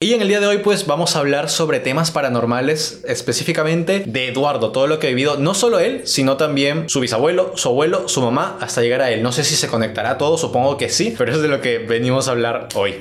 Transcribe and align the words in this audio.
Y 0.00 0.14
en 0.14 0.22
el 0.22 0.28
día 0.28 0.38
de 0.38 0.46
hoy 0.46 0.58
pues 0.58 0.86
vamos 0.86 1.16
a 1.16 1.18
hablar 1.18 1.50
sobre 1.50 1.80
temas 1.80 2.12
paranormales, 2.12 3.02
específicamente 3.04 4.04
de 4.06 4.28
Eduardo, 4.28 4.70
todo 4.70 4.86
lo 4.86 5.00
que 5.00 5.08
ha 5.08 5.10
vivido, 5.10 5.38
no 5.38 5.54
solo 5.54 5.80
él, 5.80 6.02
sino 6.06 6.36
también 6.36 6.88
su 6.88 7.00
bisabuelo, 7.00 7.56
su 7.56 7.70
abuelo, 7.70 8.06
su 8.06 8.22
mamá, 8.22 8.58
hasta 8.60 8.80
llegar 8.80 9.02
a 9.02 9.10
él. 9.10 9.24
No 9.24 9.32
sé 9.32 9.42
si 9.42 9.56
se 9.56 9.66
conectará 9.66 10.16
todo, 10.16 10.38
supongo 10.38 10.76
que 10.76 10.88
sí, 10.88 11.16
pero 11.18 11.32
es 11.32 11.42
de 11.42 11.48
lo 11.48 11.60
que 11.60 11.78
venimos 11.78 12.28
a 12.28 12.30
hablar 12.30 12.68
hoy. 12.76 12.94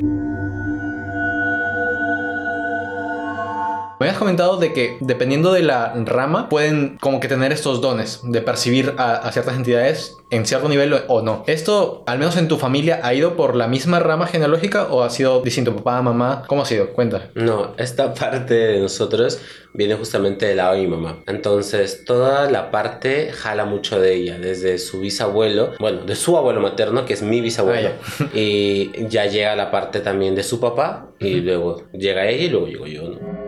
Me 3.99 4.05
habías 4.05 4.19
comentado 4.19 4.57
de 4.57 4.73
que 4.73 4.97
dependiendo 4.99 5.51
de 5.53 5.63
la 5.63 5.91
rama 6.05 6.49
pueden 6.49 6.97
como 7.01 7.19
que 7.19 7.27
tener 7.27 7.51
estos 7.51 7.81
dones 7.81 8.21
de 8.23 8.41
percibir 8.41 8.93
a, 8.97 9.31
ciertas 9.31 9.55
entidades 9.55 10.17
en 10.29 10.45
cierto 10.45 10.69
nivel 10.69 10.93
o 11.07 11.21
no. 11.23 11.43
¿Esto, 11.47 12.03
al 12.05 12.19
menos 12.19 12.37
en 12.37 12.47
tu 12.47 12.57
familia, 12.57 12.99
ha 13.01 13.13
ido 13.15 13.35
por 13.35 13.55
la 13.55 13.67
misma 13.67 13.99
rama 13.99 14.27
genealógica 14.27 14.87
o 14.91 15.01
ha 15.01 15.09
sido 15.09 15.41
distinto 15.41 15.75
papá, 15.75 16.01
mamá? 16.03 16.43
¿Cómo 16.47 16.61
ha 16.61 16.65
sido? 16.65 16.89
Cuenta. 16.89 17.31
No, 17.33 17.73
esta 17.77 18.13
parte 18.13 18.53
de 18.53 18.79
nosotros 18.79 19.39
viene 19.73 19.95
justamente 19.95 20.45
del 20.45 20.57
lado 20.57 20.75
de 20.75 20.81
mi 20.81 20.87
mamá. 20.87 21.23
Entonces, 21.25 22.03
toda 22.05 22.51
la 22.51 22.69
parte 22.69 23.31
jala 23.31 23.65
mucho 23.65 23.99
de 23.99 24.13
ella, 24.13 24.37
desde 24.37 24.77
su 24.77 24.99
bisabuelo, 24.99 25.71
bueno, 25.79 26.03
de 26.03 26.15
su 26.15 26.37
abuelo 26.37 26.61
materno, 26.61 27.05
que 27.05 27.13
es 27.13 27.23
mi 27.23 27.41
bisabuelo, 27.41 27.91
ah, 28.19 28.25
y 28.33 28.91
ya 29.07 29.25
llega 29.25 29.55
la 29.55 29.71
parte 29.71 30.01
también 30.01 30.35
de 30.35 30.43
su 30.43 30.59
papá, 30.59 31.11
y 31.19 31.35
luego 31.41 31.83
llega 31.93 32.27
ella 32.27 32.43
y 32.43 32.49
luego 32.49 32.67
llego 32.67 32.87
yo, 32.87 33.01
¿no? 33.09 33.46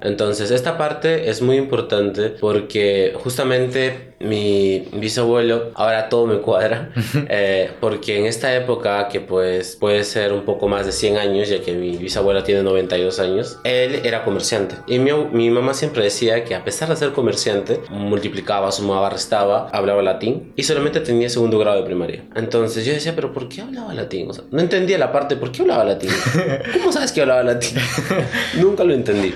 Entonces, 0.00 0.50
esta 0.50 0.78
parte 0.78 1.28
es 1.30 1.42
muy 1.42 1.56
importante 1.56 2.30
porque 2.30 3.14
justamente 3.22 4.09
mi 4.20 4.86
bisabuelo, 4.92 5.70
ahora 5.74 6.10
todo 6.10 6.26
me 6.26 6.38
cuadra, 6.38 6.90
eh, 7.28 7.70
porque 7.80 8.18
en 8.18 8.26
esta 8.26 8.54
época, 8.54 9.08
que 9.08 9.20
pues 9.20 9.76
puede 9.76 10.04
ser 10.04 10.32
un 10.32 10.44
poco 10.44 10.68
más 10.68 10.84
de 10.86 10.92
100 10.92 11.16
años, 11.16 11.48
ya 11.48 11.60
que 11.60 11.72
mi 11.72 11.96
bisabuelo 11.96 12.42
tiene 12.42 12.62
92 12.62 13.18
años, 13.18 13.58
él 13.64 14.02
era 14.04 14.22
comerciante. 14.22 14.76
Y 14.86 14.98
mi, 14.98 15.12
mi 15.32 15.50
mamá 15.50 15.72
siempre 15.72 16.04
decía 16.04 16.44
que 16.44 16.54
a 16.54 16.64
pesar 16.64 16.90
de 16.90 16.96
ser 16.96 17.12
comerciante, 17.12 17.80
multiplicaba, 17.88 18.70
sumaba, 18.72 19.08
restaba, 19.08 19.68
hablaba 19.70 20.02
latín 20.02 20.52
y 20.54 20.64
solamente 20.64 21.00
tenía 21.00 21.30
segundo 21.30 21.58
grado 21.58 21.78
de 21.78 21.84
primaria. 21.84 22.24
Entonces 22.36 22.84
yo 22.84 22.92
decía, 22.92 23.14
pero 23.14 23.32
¿por 23.32 23.48
qué 23.48 23.62
hablaba 23.62 23.94
latín? 23.94 24.28
O 24.28 24.34
sea, 24.34 24.44
no 24.50 24.60
entendía 24.60 24.98
la 24.98 25.12
parte, 25.12 25.36
¿por 25.36 25.50
qué 25.50 25.62
hablaba 25.62 25.84
latín? 25.84 26.10
¿Cómo 26.74 26.92
sabes 26.92 27.12
que 27.12 27.22
hablaba 27.22 27.42
latín? 27.42 27.78
Nunca 28.60 28.84
lo 28.84 28.92
entendí. 28.92 29.34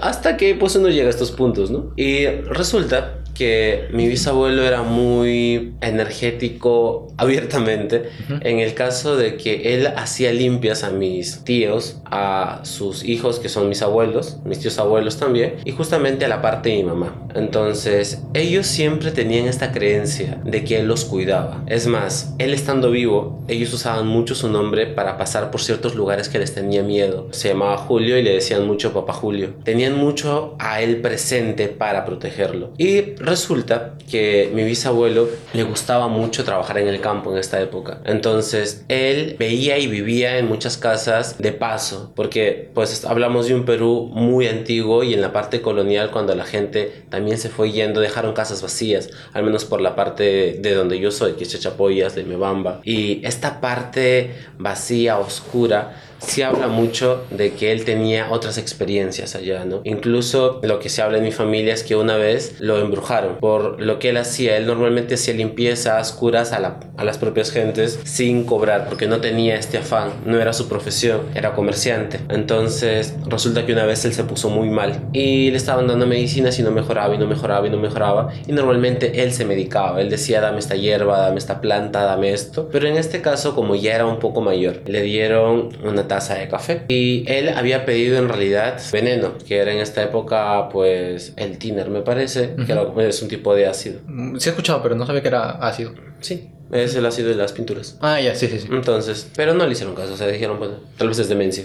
Hasta 0.00 0.36
que 0.36 0.54
pues 0.56 0.74
uno 0.74 0.88
llega 0.88 1.06
a 1.06 1.10
estos 1.10 1.30
puntos, 1.30 1.70
¿no? 1.70 1.92
Y 1.96 2.26
resulta 2.26 3.22
que 3.36 3.88
mi 3.92 4.08
bisabuelo 4.08 4.62
era 4.62 4.82
muy 4.82 5.74
energético 5.80 7.08
abiertamente 7.16 8.10
en 8.40 8.60
el 8.60 8.74
caso 8.74 9.16
de 9.16 9.36
que 9.36 9.74
él 9.74 9.86
hacía 9.86 10.32
limpias 10.32 10.84
a 10.84 10.90
mis 10.90 11.44
tíos, 11.44 12.00
a 12.04 12.60
sus 12.64 13.04
hijos 13.04 13.38
que 13.38 13.48
son 13.48 13.68
mis 13.68 13.82
abuelos, 13.82 14.38
mis 14.44 14.60
tíos 14.60 14.78
abuelos 14.78 15.18
también, 15.18 15.56
y 15.64 15.72
justamente 15.72 16.24
a 16.24 16.28
la 16.28 16.42
parte 16.42 16.70
de 16.70 16.76
mi 16.76 16.84
mamá. 16.84 17.14
Entonces, 17.34 18.22
ellos 18.34 18.66
siempre 18.66 19.10
tenían 19.10 19.46
esta 19.46 19.72
creencia 19.72 20.40
de 20.44 20.64
que 20.64 20.80
él 20.80 20.86
los 20.86 21.04
cuidaba. 21.04 21.62
Es 21.66 21.86
más, 21.86 22.34
él 22.38 22.54
estando 22.54 22.90
vivo, 22.90 23.44
ellos 23.48 23.72
usaban 23.72 24.06
mucho 24.06 24.34
su 24.34 24.48
nombre 24.48 24.86
para 24.86 25.18
pasar 25.18 25.50
por 25.50 25.60
ciertos 25.60 25.94
lugares 25.94 26.28
que 26.28 26.38
les 26.38 26.54
tenía 26.54 26.82
miedo. 26.82 27.28
Se 27.32 27.48
llamaba 27.48 27.76
Julio 27.76 28.18
y 28.18 28.22
le 28.22 28.34
decían 28.34 28.66
mucho 28.66 28.92
Papá 28.92 29.12
Julio. 29.12 29.54
Tenían 29.64 29.96
mucho 29.96 30.56
a 30.58 30.80
él 30.80 31.00
presente 31.00 31.68
para 31.68 32.04
protegerlo. 32.04 32.72
Y 32.78 33.02
resulta 33.26 33.94
que 34.10 34.50
mi 34.54 34.64
bisabuelo 34.64 35.28
le 35.52 35.62
gustaba 35.64 36.08
mucho 36.08 36.44
trabajar 36.44 36.78
en 36.78 36.88
el 36.88 37.00
campo 37.00 37.32
en 37.32 37.38
esta 37.38 37.60
época. 37.60 38.00
Entonces 38.04 38.84
él 38.88 39.36
veía 39.38 39.78
y 39.78 39.86
vivía 39.86 40.38
en 40.38 40.48
muchas 40.48 40.76
casas 40.76 41.38
de 41.38 41.52
paso, 41.52 42.12
porque 42.14 42.70
pues 42.74 43.04
hablamos 43.04 43.48
de 43.48 43.54
un 43.54 43.64
Perú 43.64 44.10
muy 44.12 44.46
antiguo 44.46 45.02
y 45.02 45.14
en 45.14 45.20
la 45.20 45.32
parte 45.32 45.60
colonial 45.60 46.10
cuando 46.10 46.34
la 46.34 46.44
gente 46.44 47.04
también 47.10 47.38
se 47.38 47.48
fue 47.48 47.72
yendo 47.72 48.00
dejaron 48.00 48.32
casas 48.32 48.62
vacías, 48.62 49.10
al 49.32 49.42
menos 49.44 49.64
por 49.64 49.80
la 49.80 49.96
parte 49.96 50.58
de 50.60 50.74
donde 50.74 50.98
yo 50.98 51.10
soy, 51.10 51.32
que 51.32 51.44
es 51.44 51.50
Chachapoyas, 51.50 52.14
de 52.14 52.24
Mebamba. 52.24 52.80
Y 52.84 53.24
esta 53.26 53.60
parte 53.60 54.34
vacía, 54.58 55.18
oscura, 55.18 56.02
se 56.18 56.44
habla 56.44 56.68
mucho 56.68 57.24
de 57.30 57.52
que 57.52 57.72
él 57.72 57.84
tenía 57.84 58.30
otras 58.30 58.58
experiencias 58.58 59.34
allá, 59.34 59.64
¿no? 59.64 59.80
Incluso 59.84 60.60
lo 60.62 60.78
que 60.78 60.88
se 60.88 61.02
habla 61.02 61.18
en 61.18 61.24
mi 61.24 61.32
familia 61.32 61.74
es 61.74 61.82
que 61.82 61.96
una 61.96 62.16
vez 62.16 62.56
lo 62.60 62.78
embrujaron 62.78 63.36
por 63.36 63.80
lo 63.80 63.98
que 63.98 64.10
él 64.10 64.16
hacía. 64.16 64.56
Él 64.56 64.66
normalmente 64.66 65.14
hacía 65.14 65.34
limpiezas, 65.34 66.12
curas 66.12 66.52
a, 66.52 66.60
la, 66.60 66.80
a 66.96 67.04
las 67.04 67.18
propias 67.18 67.50
gentes 67.50 67.98
sin 68.04 68.44
cobrar 68.44 68.86
porque 68.88 69.06
no 69.06 69.20
tenía 69.20 69.56
este 69.56 69.78
afán, 69.78 70.10
no 70.24 70.40
era 70.40 70.52
su 70.52 70.68
profesión, 70.68 71.22
era 71.34 71.54
comerciante. 71.54 72.20
Entonces 72.28 73.14
resulta 73.26 73.66
que 73.66 73.72
una 73.72 73.84
vez 73.84 74.04
él 74.04 74.14
se 74.14 74.24
puso 74.24 74.48
muy 74.48 74.70
mal 74.70 75.08
y 75.12 75.50
le 75.50 75.56
estaban 75.56 75.86
dando 75.86 76.06
medicinas 76.06 76.58
y 76.58 76.62
no 76.62 76.70
mejoraba 76.70 77.14
y 77.14 77.18
no 77.18 77.26
mejoraba 77.26 77.66
y 77.66 77.70
no 77.70 77.78
mejoraba 77.78 78.32
y 78.46 78.52
normalmente 78.52 79.22
él 79.22 79.32
se 79.32 79.44
medicaba. 79.44 80.00
Él 80.00 80.10
decía 80.10 80.40
dame 80.40 80.58
esta 80.58 80.76
hierba, 80.76 81.18
dame 81.18 81.38
esta 81.38 81.60
planta, 81.60 82.04
dame 82.04 82.32
esto. 82.32 82.68
Pero 82.72 82.88
en 82.88 82.96
este 82.96 83.20
caso 83.20 83.54
como 83.54 83.74
ya 83.74 83.94
era 83.94 84.06
un 84.06 84.18
poco 84.18 84.40
mayor, 84.40 84.82
le 84.86 85.02
dieron 85.02 85.68
una 85.84 86.05
taza 86.08 86.34
de 86.34 86.48
café. 86.48 86.82
Y 86.88 87.24
él 87.26 87.48
había 87.48 87.84
pedido 87.84 88.18
en 88.18 88.28
realidad 88.28 88.80
veneno, 88.92 89.34
que 89.38 89.58
era 89.58 89.72
en 89.72 89.78
esta 89.78 90.02
época 90.02 90.68
pues 90.70 91.32
el 91.36 91.58
tiner 91.58 91.90
me 91.90 92.02
parece, 92.02 92.54
que 92.66 93.08
es 93.08 93.22
un 93.22 93.28
tipo 93.28 93.54
de 93.54 93.66
ácido. 93.66 94.00
Mm, 94.06 94.36
sí 94.36 94.48
he 94.48 94.52
escuchado, 94.52 94.82
pero 94.82 94.94
no 94.94 95.06
sabía 95.06 95.22
que 95.22 95.28
era 95.28 95.50
ácido. 95.50 95.92
Sí. 96.20 96.50
Es 96.72 96.96
el 96.96 97.06
ácido 97.06 97.28
de 97.28 97.36
las 97.36 97.52
pinturas. 97.52 97.96
Ah, 98.00 98.20
ya, 98.20 98.34
sí, 98.34 98.48
sí, 98.48 98.58
sí. 98.58 98.68
Entonces, 98.70 99.30
pero 99.36 99.54
no 99.54 99.64
le 99.66 99.72
hicieron 99.72 99.94
caso, 99.94 100.14
o 100.14 100.16
sea, 100.16 100.26
dijeron, 100.26 100.58
bueno, 100.58 100.80
tal 100.98 101.08
vez 101.08 101.18
es 101.20 101.28
demencia. 101.28 101.64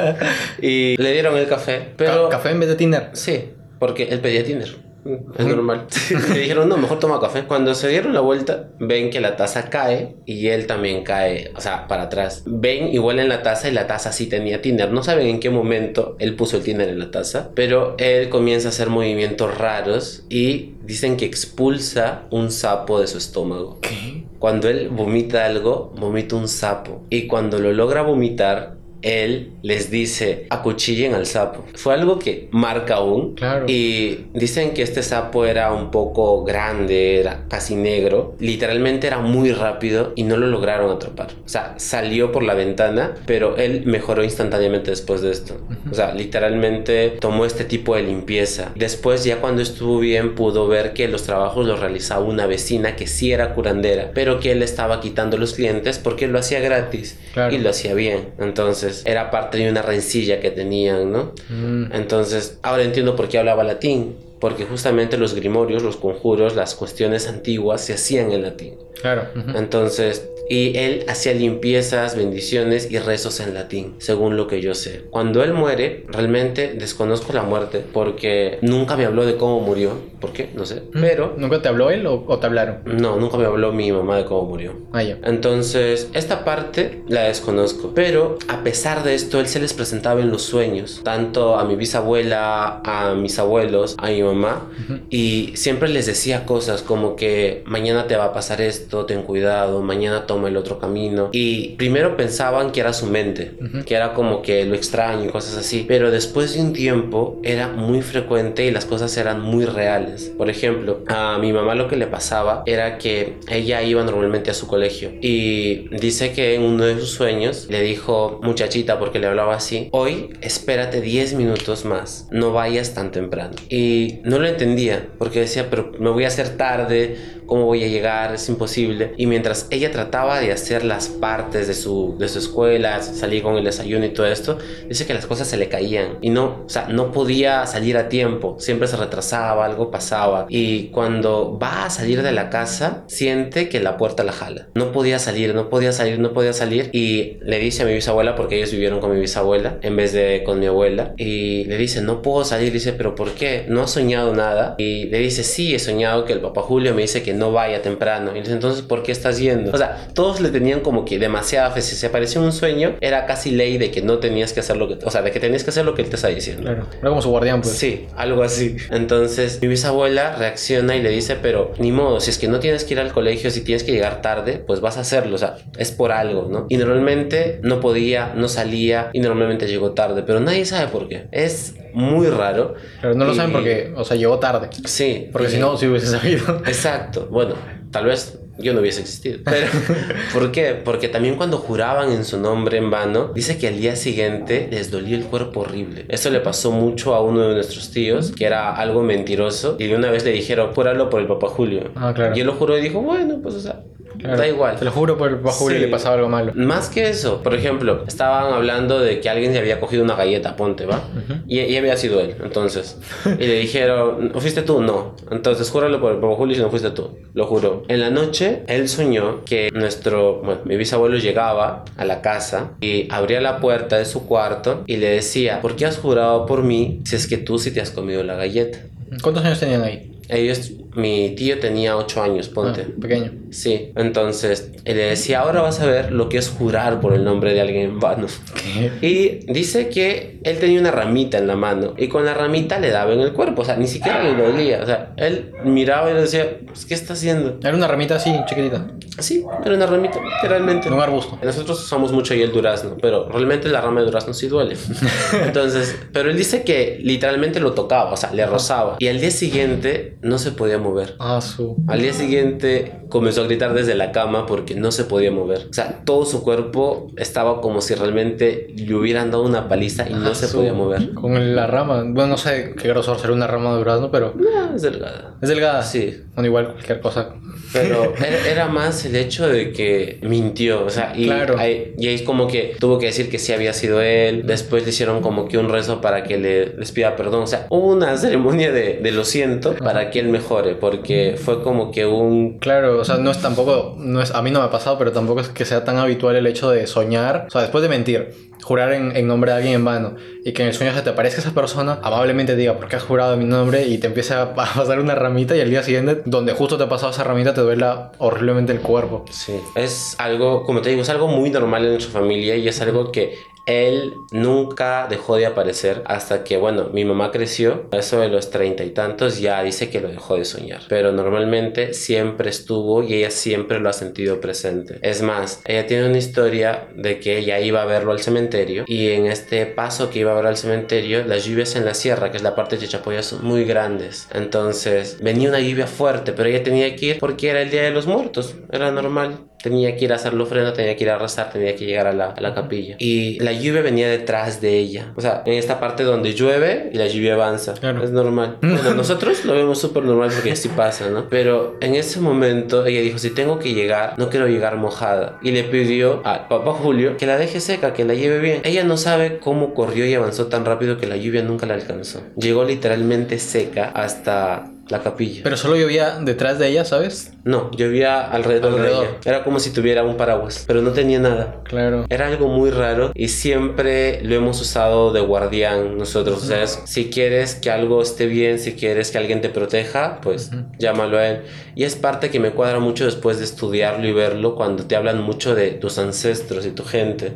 y 0.60 0.96
le 0.96 1.12
dieron 1.12 1.36
el 1.36 1.46
café, 1.46 1.92
pero... 1.96 2.28
¿Café 2.28 2.50
en 2.50 2.58
vez 2.58 2.68
de 2.68 2.74
tiner? 2.74 3.10
Sí, 3.12 3.50
porque 3.78 4.04
él 4.04 4.20
pedía 4.20 4.42
tiner. 4.42 4.81
Es 5.38 5.46
normal. 5.46 5.86
Le 6.32 6.40
dijeron, 6.40 6.68
no, 6.68 6.76
mejor 6.76 6.98
toma 6.98 7.20
café. 7.20 7.44
Cuando 7.44 7.74
se 7.74 7.88
dieron 7.88 8.14
la 8.14 8.20
vuelta, 8.20 8.70
ven 8.78 9.10
que 9.10 9.20
la 9.20 9.36
taza 9.36 9.68
cae 9.70 10.16
y 10.26 10.48
él 10.48 10.66
también 10.66 11.04
cae, 11.04 11.52
o 11.56 11.60
sea, 11.60 11.88
para 11.88 12.04
atrás. 12.04 12.42
Ven 12.46 12.88
igual 12.88 13.18
en 13.18 13.28
la 13.28 13.42
taza 13.42 13.68
y 13.68 13.72
la 13.72 13.86
taza 13.86 14.12
sí 14.12 14.26
tenía 14.26 14.62
tiner. 14.62 14.90
No 14.90 15.02
saben 15.02 15.26
en 15.26 15.40
qué 15.40 15.50
momento 15.50 16.16
él 16.18 16.34
puso 16.34 16.56
el 16.56 16.62
tiner 16.62 16.88
en 16.88 16.98
la 16.98 17.10
taza, 17.10 17.50
pero 17.54 17.94
él 17.98 18.28
comienza 18.28 18.68
a 18.68 18.70
hacer 18.70 18.90
movimientos 18.90 19.56
raros 19.56 20.24
y 20.28 20.74
dicen 20.84 21.16
que 21.16 21.24
expulsa 21.24 22.22
un 22.30 22.50
sapo 22.50 23.00
de 23.00 23.06
su 23.06 23.18
estómago. 23.18 23.78
¿Qué? 23.80 24.24
Cuando 24.38 24.68
él 24.68 24.88
vomita 24.88 25.46
algo, 25.46 25.92
vomita 25.96 26.34
un 26.34 26.48
sapo. 26.48 27.04
Y 27.10 27.28
cuando 27.28 27.60
lo 27.60 27.72
logra 27.72 28.02
vomitar, 28.02 28.76
él 29.02 29.52
les 29.62 29.90
dice 29.90 30.46
acuchillen 30.50 31.14
al 31.14 31.26
sapo. 31.26 31.64
Fue 31.74 31.94
algo 31.94 32.18
que 32.18 32.48
marca 32.50 32.96
aún. 32.96 33.34
Claro. 33.34 33.66
Y 33.68 34.26
dicen 34.32 34.72
que 34.72 34.82
este 34.82 35.02
sapo 35.02 35.44
era 35.44 35.72
un 35.72 35.90
poco 35.90 36.44
grande, 36.44 37.20
era 37.20 37.44
casi 37.48 37.74
negro. 37.74 38.34
Literalmente 38.38 39.06
era 39.06 39.18
muy 39.18 39.52
rápido 39.52 40.12
y 40.16 40.22
no 40.24 40.36
lo 40.36 40.46
lograron 40.46 40.90
atrapar. 40.90 41.28
O 41.44 41.48
sea, 41.48 41.74
salió 41.78 42.32
por 42.32 42.42
la 42.42 42.54
ventana, 42.54 43.14
pero 43.26 43.56
él 43.56 43.82
mejoró 43.86 44.24
instantáneamente 44.24 44.90
después 44.90 45.20
de 45.20 45.32
esto. 45.32 45.56
O 45.90 45.94
sea, 45.94 46.14
literalmente 46.14 47.10
tomó 47.20 47.44
este 47.44 47.64
tipo 47.64 47.96
de 47.96 48.02
limpieza. 48.02 48.72
Después, 48.74 49.24
ya 49.24 49.40
cuando 49.40 49.62
estuvo 49.62 49.98
bien, 49.98 50.34
pudo 50.34 50.68
ver 50.68 50.92
que 50.92 51.08
los 51.08 51.24
trabajos 51.24 51.66
los 51.66 51.80
realizaba 51.80 52.24
una 52.24 52.46
vecina 52.46 52.96
que 52.96 53.06
sí 53.06 53.32
era 53.32 53.54
curandera, 53.54 54.10
pero 54.14 54.40
que 54.40 54.52
él 54.52 54.62
estaba 54.62 55.00
quitando 55.00 55.36
los 55.36 55.54
clientes 55.54 55.98
porque 55.98 56.26
lo 56.28 56.38
hacía 56.38 56.60
gratis 56.60 57.18
y 57.50 57.58
lo 57.58 57.70
hacía 57.70 57.94
bien. 57.94 58.30
Entonces, 58.38 58.91
era 59.04 59.30
parte 59.30 59.58
de 59.58 59.70
una 59.70 59.82
rencilla 59.82 60.40
que 60.40 60.50
tenían, 60.50 61.12
¿no? 61.12 61.32
Mm. 61.48 61.92
Entonces 61.92 62.58
ahora 62.62 62.82
entiendo 62.82 63.16
por 63.16 63.28
qué 63.28 63.38
hablaba 63.38 63.64
latín, 63.64 64.14
porque 64.40 64.64
justamente 64.64 65.16
los 65.16 65.34
grimorios, 65.34 65.82
los 65.82 65.96
conjuros, 65.96 66.56
las 66.56 66.74
cuestiones 66.74 67.28
antiguas 67.28 67.80
se 67.80 67.94
hacían 67.94 68.32
en 68.32 68.42
latín. 68.42 68.74
Claro. 69.00 69.28
Entonces 69.54 70.28
y 70.48 70.76
él 70.76 71.04
hacía 71.08 71.34
limpiezas, 71.34 72.16
bendiciones 72.16 72.90
y 72.90 72.98
rezos 72.98 73.40
en 73.40 73.54
latín, 73.54 73.94
según 73.98 74.36
lo 74.36 74.46
que 74.46 74.60
yo 74.60 74.74
sé. 74.74 75.04
Cuando 75.10 75.42
él 75.42 75.52
muere, 75.54 76.04
realmente 76.08 76.74
desconozco 76.74 77.32
la 77.32 77.42
muerte 77.42 77.84
porque 77.92 78.58
nunca 78.62 78.96
me 78.96 79.04
habló 79.04 79.24
de 79.24 79.36
cómo 79.36 79.60
murió. 79.60 80.12
¿Por 80.20 80.32
qué? 80.32 80.50
No 80.54 80.66
sé. 80.66 80.82
Pero... 80.92 81.34
¿Nunca 81.36 81.60
te 81.62 81.68
habló 81.68 81.90
él 81.90 82.06
o, 82.06 82.38
te 82.38 82.46
hablaron? 82.46 82.82
No, 82.84 83.16
nunca 83.16 83.36
me 83.36 83.44
habló 83.44 83.72
mi 83.72 83.90
mamá 83.90 84.16
de 84.18 84.24
cómo 84.24 84.48
murió. 84.48 84.76
Ah, 84.92 85.02
ya. 85.02 85.18
Entonces, 85.24 86.08
esta 86.14 86.44
parte 86.44 87.02
la 87.08 87.24
desconozco. 87.24 87.92
Pero 87.94 88.38
a 88.48 88.62
pesar 88.62 89.02
de 89.02 89.14
esto, 89.14 89.40
él 89.40 89.48
se 89.48 89.58
les 89.58 89.72
presentaba 89.72 90.20
en 90.20 90.30
los 90.30 90.42
sueños. 90.42 91.00
Tanto 91.02 91.58
a 91.58 91.64
mi 91.64 91.74
bisabuela, 91.74 92.80
a 92.84 93.14
mis 93.14 93.38
abuelos, 93.38 93.96
a 93.98 94.10
mi 94.10 94.22
mamá 94.22 94.70
y 95.10 95.52
siempre 95.54 95.88
les 95.88 96.06
decía 96.06 96.46
cosas 96.46 96.82
como 96.82 97.16
que 97.16 97.62
mañana 97.66 98.06
te 98.06 98.16
va 98.16 98.26
a 98.26 98.32
pasar 98.32 98.60
esto, 98.60 99.06
ten 99.06 99.22
cuidado, 99.22 99.82
mañana 99.82 100.26
el 100.46 100.56
otro 100.56 100.78
camino. 100.78 101.30
Y 101.32 101.70
primero 101.76 102.16
pensaban 102.16 102.72
que 102.72 102.80
era 102.80 102.92
su 102.92 103.06
mente, 103.06 103.52
que 103.86 103.94
era 103.94 104.14
como 104.14 104.42
que 104.42 104.64
lo 104.64 104.74
extraño 104.74 105.26
y 105.26 105.28
cosas 105.28 105.56
así, 105.56 105.84
pero 105.86 106.10
después 106.10 106.54
de 106.54 106.60
un 106.60 106.72
tiempo 106.72 107.40
era 107.42 107.68
muy 107.68 108.02
frecuente 108.02 108.66
y 108.66 108.70
las 108.70 108.84
cosas 108.84 109.16
eran 109.16 109.40
muy 109.40 109.64
reales. 109.64 110.32
Por 110.36 110.50
ejemplo, 110.50 111.04
a 111.06 111.38
mi 111.38 111.52
mamá 111.52 111.74
lo 111.74 111.88
que 111.88 111.96
le 111.96 112.06
pasaba 112.06 112.62
era 112.66 112.98
que 112.98 113.38
ella 113.48 113.82
iba 113.82 114.02
normalmente 114.02 114.50
a 114.50 114.54
su 114.54 114.66
colegio 114.66 115.12
y 115.20 115.88
dice 115.96 116.32
que 116.32 116.54
en 116.54 116.62
uno 116.62 116.84
de 116.84 116.98
sus 116.98 117.10
sueños 117.10 117.66
le 117.70 117.82
dijo, 117.82 118.40
muchachita, 118.42 118.98
porque 118.98 119.18
le 119.18 119.26
hablaba 119.26 119.54
así, 119.54 119.88
hoy 119.92 120.30
espérate 120.40 121.00
10 121.00 121.34
minutos 121.34 121.84
más, 121.84 122.28
no 122.30 122.52
vayas 122.52 122.94
tan 122.94 123.10
temprano. 123.10 123.54
Y 123.68 124.20
no 124.24 124.38
lo 124.38 124.46
entendía 124.46 125.08
porque 125.18 125.40
decía, 125.40 125.68
pero 125.70 125.92
me 125.98 126.10
voy 126.10 126.24
a 126.24 126.28
hacer 126.28 126.56
tarde, 126.56 127.16
¿cómo 127.52 127.66
voy 127.66 127.84
a 127.84 127.86
llegar? 127.86 128.32
Es 128.32 128.48
imposible. 128.48 129.12
Y 129.18 129.26
mientras 129.26 129.66
ella 129.68 129.92
trataba 129.92 130.40
de 130.40 130.52
hacer 130.52 130.86
las 130.86 131.08
partes 131.08 131.68
de 131.68 131.74
su, 131.74 132.16
de 132.18 132.26
su 132.30 132.38
escuela, 132.38 133.02
salir 133.02 133.42
con 133.42 133.56
el 133.56 133.64
desayuno 133.64 134.06
y 134.06 134.08
todo 134.08 134.26
esto, 134.26 134.56
dice 134.88 135.04
que 135.04 135.12
las 135.12 135.26
cosas 135.26 135.48
se 135.48 135.58
le 135.58 135.68
caían 135.68 136.16
y 136.22 136.30
no, 136.30 136.62
o 136.64 136.68
sea, 136.70 136.88
no 136.88 137.12
podía 137.12 137.66
salir 137.66 137.98
a 137.98 138.08
tiempo, 138.08 138.56
siempre 138.58 138.88
se 138.88 138.96
retrasaba, 138.96 139.66
algo 139.66 139.90
pasaba. 139.90 140.46
Y 140.48 140.84
cuando 140.92 141.58
va 141.62 141.84
a 141.84 141.90
salir 141.90 142.22
de 142.22 142.32
la 142.32 142.48
casa, 142.48 143.04
siente 143.06 143.68
que 143.68 143.80
la 143.80 143.98
puerta 143.98 144.24
la 144.24 144.32
jala. 144.32 144.68
No 144.74 144.90
podía 144.90 145.18
salir, 145.18 145.54
no 145.54 145.68
podía 145.68 145.92
salir, 145.92 146.20
no 146.20 146.32
podía 146.32 146.54
salir. 146.54 146.88
Y 146.94 147.36
le 147.42 147.58
dice 147.58 147.82
a 147.82 147.84
mi 147.86 147.92
bisabuela, 147.92 148.34
porque 148.34 148.56
ellos 148.56 148.72
vivieron 148.72 148.98
con 149.00 149.12
mi 149.12 149.20
bisabuela 149.20 149.76
en 149.82 149.94
vez 149.94 150.14
de 150.14 150.42
con 150.42 150.58
mi 150.58 150.64
abuela, 150.64 151.12
y 151.18 151.66
le 151.66 151.76
dice, 151.76 152.00
no 152.00 152.22
puedo 152.22 152.46
salir. 152.46 152.72
Dice, 152.72 152.94
pero 152.94 153.14
¿por 153.14 153.32
qué? 153.32 153.66
¿No 153.68 153.82
has 153.82 153.90
soñado 153.90 154.34
nada? 154.34 154.74
Y 154.78 155.04
le 155.08 155.18
dice, 155.18 155.44
sí, 155.44 155.74
he 155.74 155.78
soñado 155.78 156.24
que 156.24 156.32
el 156.32 156.40
papá 156.40 156.62
Julio 156.62 156.94
me 156.94 157.02
dice 157.02 157.22
que 157.22 157.34
no 157.34 157.41
vaya 157.50 157.82
temprano. 157.82 158.36
Y 158.36 158.40
dice, 158.40 158.52
entonces, 158.52 158.82
¿por 158.82 159.02
qué 159.02 159.10
estás 159.10 159.38
yendo? 159.38 159.72
O 159.72 159.76
sea, 159.76 160.08
todos 160.14 160.40
le 160.40 160.50
tenían 160.50 160.80
como 160.80 161.04
que 161.04 161.18
demasiada 161.18 161.70
fe. 161.70 161.82
Si 161.82 161.96
se 161.96 162.06
apareció 162.06 162.40
un 162.40 162.52
sueño, 162.52 162.96
era 163.00 163.26
casi 163.26 163.50
ley 163.50 163.78
de 163.78 163.90
que 163.90 164.02
no 164.02 164.18
tenías 164.18 164.52
que 164.52 164.60
hacer 164.60 164.76
lo 164.76 164.86
que, 164.86 165.04
o 165.04 165.10
sea, 165.10 165.22
de 165.22 165.30
que 165.32 165.40
tenías 165.40 165.64
que 165.64 165.70
hacer 165.70 165.84
lo 165.84 165.94
que 165.94 166.02
él 166.02 166.10
te 166.10 166.16
está 166.16 166.28
diciendo. 166.28 166.62
Claro, 166.62 166.86
era 167.00 167.08
como 167.08 167.22
su 167.22 167.30
guardián, 167.30 167.62
pues. 167.62 167.74
Sí, 167.74 168.06
algo 168.16 168.42
así. 168.42 168.76
Entonces, 168.90 169.58
mi 169.60 169.68
bisabuela 169.68 170.36
reacciona 170.36 170.94
y 170.94 171.02
le 171.02 171.10
dice, 171.10 171.36
pero 171.40 171.72
ni 171.78 171.90
modo, 171.90 172.20
si 172.20 172.30
es 172.30 172.38
que 172.38 172.48
no 172.48 172.60
tienes 172.60 172.84
que 172.84 172.94
ir 172.94 173.00
al 173.00 173.12
colegio, 173.12 173.50
si 173.50 173.62
tienes 173.62 173.82
que 173.82 173.92
llegar 173.92 174.22
tarde, 174.22 174.62
pues 174.64 174.80
vas 174.80 174.98
a 174.98 175.00
hacerlo, 175.00 175.34
o 175.34 175.38
sea, 175.38 175.56
es 175.78 175.90
por 175.90 176.12
algo, 176.12 176.48
¿no? 176.50 176.66
Y 176.68 176.76
normalmente 176.76 177.58
no 177.62 177.80
podía, 177.80 178.32
no 178.34 178.48
salía 178.48 179.10
y 179.12 179.20
normalmente 179.20 179.66
llegó 179.66 179.92
tarde, 179.92 180.22
pero 180.22 180.40
nadie 180.40 180.64
sabe 180.64 180.88
por 180.88 181.08
qué. 181.08 181.26
Es 181.32 181.74
muy 181.92 182.28
raro. 182.28 182.74
Pero 183.00 183.14
no 183.14 183.24
lo 183.24 183.34
saben 183.34 183.52
porque, 183.52 183.92
o 183.96 184.04
sea, 184.04 184.16
llegó 184.16 184.38
tarde. 184.38 184.68
Sí. 184.84 185.28
Porque 185.32 185.48
si 185.48 185.58
no, 185.58 185.76
si 185.76 185.86
hubiese 185.86 186.06
sabido. 186.06 186.62
Exacto. 186.66 187.28
Bueno, 187.30 187.54
tal 187.90 188.06
vez 188.06 188.38
yo 188.58 188.74
no 188.74 188.80
hubiese 188.80 189.00
existido. 189.00 189.38
Pero, 189.44 189.66
¿por 190.32 190.52
qué? 190.52 190.74
Porque 190.74 191.08
también 191.08 191.36
cuando 191.36 191.58
juraban 191.58 192.12
en 192.12 192.24
su 192.24 192.38
nombre 192.38 192.78
en 192.78 192.90
vano, 192.90 193.32
dice 193.34 193.58
que 193.58 193.68
al 193.68 193.78
día 193.78 193.96
siguiente 193.96 194.68
les 194.70 194.90
dolía 194.90 195.16
el 195.16 195.24
cuerpo 195.24 195.60
horrible. 195.60 196.04
Esto 196.08 196.30
le 196.30 196.40
pasó 196.40 196.70
mucho 196.70 197.14
a 197.14 197.22
uno 197.22 197.48
de 197.48 197.54
nuestros 197.54 197.90
tíos, 197.90 198.32
que 198.32 198.44
era 198.44 198.74
algo 198.74 199.02
mentiroso, 199.02 199.76
y 199.78 199.86
de 199.86 199.96
una 199.96 200.10
vez 200.10 200.24
le 200.24 200.32
dijeron, 200.32 200.72
júralo 200.74 201.10
por 201.10 201.20
el 201.20 201.26
papá 201.26 201.48
Julio. 201.48 201.90
Ah, 201.96 202.12
claro. 202.14 202.36
Y 202.36 202.40
él 202.40 202.46
lo 202.46 202.54
juró 202.54 202.78
y 202.78 202.82
dijo, 202.82 203.00
bueno, 203.00 203.40
pues, 203.42 203.54
o 203.54 203.60
sea, 203.60 203.80
Claro. 204.22 204.36
da 204.38 204.48
igual. 204.48 204.76
Te 204.78 204.84
lo 204.84 204.90
juro 204.92 205.18
por 205.18 205.42
Julio 205.42 205.78
Sí. 205.78 205.84
le 205.84 205.90
pasaba 205.90 206.14
algo 206.14 206.28
malo. 206.28 206.52
Más 206.54 206.88
que 206.88 207.08
eso, 207.08 207.42
por 207.42 207.54
ejemplo, 207.54 208.04
estaban 208.06 208.52
hablando 208.52 209.00
de 209.00 209.20
que 209.20 209.28
alguien 209.28 209.52
le 209.52 209.58
había 209.58 209.80
cogido 209.80 210.04
una 210.04 210.14
galleta, 210.14 210.56
ponte, 210.56 210.86
¿va? 210.86 211.02
y, 211.46 211.60
y 211.60 211.76
había 211.76 211.96
sido 211.96 212.20
él, 212.20 212.34
entonces. 212.42 212.98
Y 213.26 213.46
le 213.46 213.54
dijeron, 213.60 214.32
¿o 214.34 214.40
fuiste 214.40 214.62
tú? 214.62 214.80
No. 214.82 215.16
Entonces, 215.30 215.68
júralo 215.70 216.00
por 216.00 216.20
papá 216.20 216.34
Julio 216.34 216.54
si 216.56 216.62
no 216.62 216.70
fuiste 216.70 216.90
tú. 216.90 217.10
Lo 217.34 217.46
juró. 217.46 217.82
En 217.88 218.00
la 218.00 218.10
noche, 218.10 218.62
él 218.68 218.88
soñó 218.88 219.44
que 219.44 219.70
nuestro, 219.72 220.36
bueno, 220.42 220.60
mi 220.64 220.76
bisabuelo 220.76 221.16
llegaba 221.18 221.84
a 221.96 222.04
la 222.04 222.20
casa 222.22 222.72
y 222.80 223.08
abría 223.12 223.40
la 223.40 223.58
puerta 223.58 223.98
de 223.98 224.04
su 224.04 224.26
cuarto 224.26 224.84
y 224.86 224.96
le 224.98 225.08
decía, 225.10 225.60
¿por 225.60 225.76
qué 225.76 225.86
has 225.86 225.98
jurado 225.98 226.46
por 226.46 226.62
mí 226.62 227.00
si 227.04 227.16
es 227.16 227.26
que 227.26 227.38
tú 227.38 227.58
sí 227.58 227.70
te 227.72 227.80
has 227.80 227.90
comido 227.90 228.22
la 228.22 228.34
galleta? 228.34 228.78
¿Cuántos 229.22 229.44
años 229.44 229.60
tenían 229.60 229.82
ahí? 229.82 230.08
Ellos, 230.32 230.72
mi 230.94 231.34
tío 231.36 231.58
tenía 231.58 231.96
8 231.96 232.22
años, 232.22 232.48
ponte. 232.48 232.86
Ah, 232.88 233.00
pequeño. 233.00 233.32
Sí, 233.50 233.92
entonces 233.96 234.72
él 234.84 234.96
le 234.96 235.04
decía, 235.04 235.40
ahora 235.40 235.60
vas 235.60 235.80
a 235.80 235.86
ver 235.86 236.10
lo 236.10 236.28
que 236.28 236.38
es 236.38 236.48
jurar 236.48 237.00
por 237.00 237.12
el 237.12 237.22
nombre 237.22 237.52
de 237.52 237.60
alguien 237.60 237.82
en 237.82 238.00
vano. 238.00 238.26
¿Qué? 238.54 238.92
Y 239.06 239.52
dice 239.52 239.88
que 239.88 240.40
él 240.42 240.58
tenía 240.58 240.80
una 240.80 240.90
ramita 240.90 241.38
en 241.38 241.46
la 241.46 241.54
mano 241.54 241.94
y 241.98 242.08
con 242.08 242.24
la 242.24 242.34
ramita 242.34 242.78
le 242.78 242.90
daba 242.90 243.12
en 243.12 243.20
el 243.20 243.32
cuerpo, 243.32 243.62
o 243.62 243.64
sea, 243.64 243.76
ni 243.76 243.86
siquiera 243.86 244.22
le 244.22 244.34
dolía, 244.34 244.80
o 244.82 244.86
sea, 244.86 245.12
él 245.16 245.52
miraba 245.64 246.10
y 246.10 246.14
le 246.14 246.22
decía, 246.22 246.58
pues, 246.66 246.86
¿qué 246.86 246.94
está 246.94 247.12
haciendo? 247.12 247.58
Era 247.62 247.76
una 247.76 247.86
ramita 247.86 248.16
así, 248.16 248.34
chiquitita. 248.46 248.88
Sí, 249.18 249.44
era 249.64 249.74
una 249.74 249.86
ramita, 249.86 250.18
literalmente. 250.22 250.88
Un 250.88 251.00
arbusto. 251.00 251.38
Nosotros 251.42 251.80
usamos 251.80 252.12
mucho 252.12 252.32
ahí 252.32 252.42
el 252.42 252.52
durazno, 252.52 252.96
pero 253.00 253.28
realmente 253.28 253.68
la 253.68 253.82
rama 253.82 254.00
de 254.00 254.06
durazno 254.06 254.32
sí 254.32 254.48
duele. 254.48 254.76
Entonces, 255.44 255.96
pero 256.12 256.30
él 256.30 256.36
dice 256.36 256.62
que 256.62 256.98
literalmente 257.02 257.60
lo 257.60 257.72
tocaba, 257.72 258.12
o 258.12 258.16
sea, 258.16 258.32
le 258.32 258.46
rozaba. 258.46 258.96
Y 258.98 259.08
al 259.08 259.20
día 259.20 259.30
siguiente 259.30 260.16
no 260.22 260.38
se 260.38 260.52
podía 260.52 260.78
mover. 260.78 261.14
Ah, 261.18 261.40
su. 261.40 261.76
Al 261.88 262.00
día 262.00 262.12
siguiente 262.12 263.00
comenzó 263.08 263.42
a 263.42 263.44
gritar 263.44 263.74
desde 263.74 263.94
la 263.94 264.12
cama 264.12 264.46
porque 264.46 264.74
no 264.74 264.90
se 264.92 265.04
podía 265.04 265.30
mover. 265.30 265.66
O 265.70 265.72
sea, 265.72 266.00
todo 266.04 266.24
su 266.24 266.42
cuerpo 266.42 267.10
estaba 267.16 267.60
como 267.60 267.80
si 267.80 267.94
realmente 267.94 268.68
le 268.76 268.94
hubieran 268.94 269.30
dado 269.30 269.44
una 269.44 269.68
paliza 269.68 270.08
y 270.08 270.14
no 270.14 270.30
Ah, 270.30 270.34
se 270.34 270.48
su. 270.48 270.58
podía 270.58 270.72
mover. 270.72 271.12
Con 271.14 271.54
la 271.54 271.66
rama. 271.66 272.02
Bueno, 272.06 272.28
no 272.28 272.36
sé 272.38 272.74
qué 272.80 272.88
grosor 272.88 273.18
será 273.18 273.32
una 273.32 273.46
rama 273.46 273.72
de 273.72 273.78
durazno, 273.78 274.10
pero 274.10 274.34
No, 274.36 274.74
es 274.74 274.82
delgada. 274.82 275.34
es 275.42 275.48
delgada. 275.48 275.82
Sí. 275.82 276.22
Bueno, 276.34 276.46
igual 276.48 276.72
cualquier 276.72 277.00
cosa. 277.00 277.34
Pero 277.72 278.14
era, 278.24 278.48
era 278.48 278.68
más 278.68 279.04
el 279.04 279.16
hecho 279.16 279.48
de 279.48 279.72
que 279.72 280.18
mintió, 280.22 280.84
o 280.84 280.90
sea, 280.90 281.12
y, 281.16 281.24
Claro. 281.24 281.58
ahí, 281.58 281.94
y 281.98 282.06
ahí 282.08 282.14
es 282.14 282.22
como 282.22 282.46
que 282.46 282.76
tuvo 282.78 282.98
que 282.98 283.06
decir 283.06 283.28
que 283.30 283.38
sí 283.38 283.52
había 283.52 283.72
sido 283.72 284.00
él, 284.00 284.46
después 284.46 284.84
le 284.84 284.90
hicieron 284.90 285.20
como 285.22 285.48
que 285.48 285.58
un 285.58 285.68
rezo 285.68 286.00
para 286.00 286.22
que 286.22 286.38
le, 286.38 286.76
les 286.76 286.92
pida 286.92 287.16
perdón, 287.16 287.42
o 287.42 287.46
sea, 287.46 287.66
hubo 287.70 287.88
una 287.92 288.16
ceremonia 288.16 288.70
de, 288.72 289.00
de 289.02 289.10
lo 289.12 289.24
siento 289.24 289.74
para 289.74 290.10
que 290.10 290.11
él 290.18 290.28
mejore, 290.28 290.74
porque 290.74 291.36
fue 291.42 291.62
como 291.62 291.90
que 291.90 292.06
un... 292.06 292.58
Claro, 292.58 293.00
o 293.00 293.04
sea, 293.04 293.16
no 293.16 293.30
es 293.30 293.38
tampoco, 293.38 293.94
no 293.98 294.20
es, 294.20 294.32
a 294.32 294.42
mí 294.42 294.50
no 294.50 294.60
me 294.60 294.66
ha 294.66 294.70
pasado, 294.70 294.98
pero 294.98 295.12
tampoco 295.12 295.40
es 295.40 295.48
que 295.48 295.64
sea 295.64 295.84
tan 295.84 295.98
habitual 295.98 296.36
el 296.36 296.46
hecho 296.46 296.70
de 296.70 296.86
soñar, 296.86 297.46
o 297.48 297.50
sea, 297.50 297.62
después 297.62 297.82
de 297.82 297.88
mentir, 297.88 298.34
jurar 298.62 298.92
en, 298.92 299.16
en 299.16 299.26
nombre 299.26 299.50
de 299.50 299.56
alguien 299.56 299.74
en 299.74 299.84
vano 299.84 300.14
y 300.44 300.52
que 300.52 300.62
en 300.62 300.68
el 300.68 300.74
sueño 300.74 300.94
se 300.94 301.02
te 301.02 301.10
aparezca 301.10 301.40
esa 301.40 301.52
persona, 301.52 301.98
amablemente 302.02 302.56
diga, 302.56 302.76
¿por 302.76 302.88
qué 302.88 302.96
has 302.96 303.02
jurado 303.02 303.34
en 303.34 303.40
mi 303.40 303.44
nombre? 303.44 303.86
Y 303.86 303.98
te 303.98 304.06
empiece 304.06 304.34
a, 304.34 304.42
a 304.42 304.54
pasar 304.54 305.00
una 305.00 305.14
ramita 305.14 305.56
y 305.56 305.60
al 305.60 305.70
día 305.70 305.82
siguiente, 305.82 306.22
donde 306.24 306.52
justo 306.52 306.76
te 306.76 306.84
ha 306.84 306.88
pasado 306.88 307.12
esa 307.12 307.24
ramita, 307.24 307.54
te 307.54 307.60
duela 307.60 308.12
horriblemente 308.18 308.72
el 308.72 308.80
cuerpo. 308.80 309.24
Sí, 309.30 309.54
es 309.74 310.16
algo, 310.18 310.64
como 310.64 310.80
te 310.80 310.90
digo, 310.90 311.02
es 311.02 311.08
algo 311.08 311.28
muy 311.28 311.50
normal 311.50 311.84
en 311.84 311.92
nuestra 311.92 312.12
familia 312.12 312.56
y 312.56 312.68
es 312.68 312.80
algo 312.80 313.12
que 313.12 313.36
él 313.66 314.14
nunca 314.30 315.06
dejó 315.08 315.36
de 315.36 315.46
aparecer 315.46 316.02
hasta 316.06 316.44
que, 316.44 316.56
bueno, 316.56 316.90
mi 316.92 317.04
mamá 317.04 317.30
creció, 317.30 317.86
eso 317.92 318.20
de 318.20 318.28
los 318.28 318.50
treinta 318.50 318.84
y 318.84 318.90
tantos 318.90 319.40
ya 319.40 319.62
dice 319.62 319.90
que 319.90 320.00
lo 320.00 320.08
dejó 320.08 320.36
de 320.36 320.44
soñar, 320.44 320.82
pero 320.88 321.12
normalmente 321.12 321.94
siempre 321.94 322.50
estuvo 322.50 323.02
y 323.02 323.14
ella 323.14 323.30
siempre 323.30 323.80
lo 323.80 323.88
ha 323.88 323.92
sentido 323.92 324.40
presente. 324.40 324.98
Es 325.02 325.22
más, 325.22 325.62
ella 325.64 325.86
tiene 325.86 326.06
una 326.06 326.18
historia 326.18 326.88
de 326.94 327.20
que 327.20 327.38
ella 327.38 327.60
iba 327.60 327.82
a 327.82 327.86
verlo 327.86 328.12
al 328.12 328.20
cementerio 328.20 328.84
y 328.86 329.10
en 329.10 329.26
este 329.26 329.66
paso 329.66 330.10
que 330.10 330.20
iba 330.20 330.32
a 330.32 330.36
ver 330.36 330.46
al 330.46 330.56
cementerio, 330.56 331.24
las 331.24 331.44
lluvias 331.44 331.76
en 331.76 331.84
la 331.84 331.94
sierra, 331.94 332.30
que 332.30 332.36
es 332.38 332.42
la 332.42 332.54
parte 332.54 332.76
de 332.76 332.86
Chachapoya, 332.86 333.22
son 333.22 333.44
muy 333.44 333.64
grandes. 333.64 334.28
Entonces 334.32 335.18
venía 335.20 335.48
una 335.48 335.60
lluvia 335.60 335.86
fuerte, 335.86 336.32
pero 336.32 336.48
ella 336.48 336.62
tenía 336.62 336.94
que 336.96 337.06
ir 337.06 337.18
porque 337.18 337.50
era 337.50 337.62
el 337.62 337.70
Día 337.70 337.82
de 337.82 337.90
los 337.90 338.06
Muertos, 338.06 338.54
era 338.70 338.90
normal. 338.90 339.51
Tenía 339.62 339.96
que 339.96 340.04
ir 340.04 340.12
a 340.12 340.16
hacer 340.16 340.34
la 340.34 340.42
ofrenda, 340.42 340.72
tenía 340.72 340.96
que 340.96 341.04
ir 341.04 341.10
a 341.10 341.18
rezar, 341.18 341.50
tenía 341.52 341.74
que 341.76 341.86
llegar 341.86 342.06
a 342.06 342.12
la, 342.12 342.30
a 342.30 342.40
la 342.40 342.54
capilla. 342.54 342.96
Y 342.98 343.38
la 343.40 343.52
lluvia 343.52 343.82
venía 343.82 344.08
detrás 344.08 344.60
de 344.60 344.76
ella. 344.78 345.12
O 345.16 345.20
sea, 345.20 345.42
en 345.46 345.54
esta 345.54 345.80
parte 345.80 346.02
donde 346.02 346.34
llueve 346.34 346.90
y 346.92 346.98
la 346.98 347.06
lluvia 347.06 347.34
avanza. 347.34 347.74
Claro. 347.74 348.02
Es 348.02 348.10
normal. 348.10 348.58
Bueno, 348.82 348.94
nosotros 348.94 349.44
lo 349.44 349.52
vemos 349.52 349.78
súper 349.78 350.02
normal 350.02 350.30
porque 350.34 350.52
así 350.52 350.68
pasa, 350.68 351.08
¿no? 351.10 351.28
Pero 351.28 351.76
en 351.80 351.94
ese 351.94 352.20
momento 352.20 352.84
ella 352.86 353.00
dijo, 353.00 353.18
si 353.18 353.30
tengo 353.30 353.58
que 353.58 353.74
llegar, 353.74 354.14
no 354.18 354.30
quiero 354.30 354.48
llegar 354.48 354.76
mojada. 354.76 355.38
Y 355.42 355.52
le 355.52 355.62
pidió 355.64 356.22
al 356.24 356.48
papá 356.48 356.72
Julio 356.72 357.16
que 357.16 357.26
la 357.26 357.36
deje 357.36 357.60
seca, 357.60 357.92
que 357.92 358.04
la 358.04 358.14
lleve 358.14 358.40
bien. 358.40 358.62
Ella 358.64 358.82
no 358.82 358.96
sabe 358.96 359.38
cómo 359.38 359.74
corrió 359.74 360.06
y 360.06 360.14
avanzó 360.14 360.46
tan 360.46 360.64
rápido 360.64 360.96
que 360.96 361.06
la 361.06 361.16
lluvia 361.16 361.42
nunca 361.42 361.66
la 361.66 361.74
alcanzó. 361.74 362.22
Llegó 362.36 362.64
literalmente 362.64 363.38
seca 363.38 363.90
hasta 363.94 364.71
la 364.88 365.02
capilla. 365.02 365.40
Pero 365.44 365.56
solo 365.56 365.76
llovía 365.76 366.18
detrás 366.20 366.58
de 366.58 366.68
ella, 366.68 366.84
¿sabes? 366.84 367.32
No, 367.44 367.70
llovía 367.72 368.20
alrededor, 368.30 368.72
Alrededor. 368.72 369.00
de 369.04 369.08
ella. 369.08 369.16
Era 369.24 369.44
como 369.44 369.58
si 369.58 369.70
tuviera 369.70 370.02
un 370.04 370.16
paraguas, 370.16 370.64
pero 370.66 370.82
no 370.82 370.90
tenía 370.92 371.18
nada. 371.18 371.60
Claro. 371.64 372.04
Era 372.10 372.26
algo 372.28 372.48
muy 372.48 372.70
raro 372.70 373.10
y 373.14 373.28
siempre 373.28 374.20
lo 374.22 374.34
hemos 374.34 374.60
usado 374.60 375.12
de 375.12 375.20
guardián 375.20 375.96
nosotros. 375.98 376.42
O 376.42 376.46
sea, 376.46 376.66
si 376.66 377.10
quieres 377.10 377.54
que 377.54 377.70
algo 377.70 378.02
esté 378.02 378.26
bien, 378.26 378.58
si 378.58 378.74
quieres 378.74 379.10
que 379.10 379.18
alguien 379.18 379.40
te 379.40 379.48
proteja, 379.48 380.20
pues 380.22 380.50
llámalo 380.78 381.18
a 381.18 381.26
él. 381.28 381.42
Y 381.74 381.84
es 381.84 381.96
parte 381.96 382.30
que 382.30 382.40
me 382.40 382.50
cuadra 382.50 382.80
mucho 382.80 383.04
después 383.04 383.38
de 383.38 383.44
estudiarlo 383.44 384.06
y 384.06 384.12
verlo 384.12 384.54
cuando 384.54 384.84
te 384.84 384.96
hablan 384.96 385.22
mucho 385.22 385.54
de 385.54 385.70
tus 385.70 385.98
ancestros 385.98 386.66
y 386.66 386.70
tu 386.70 386.84
gente. 386.84 387.32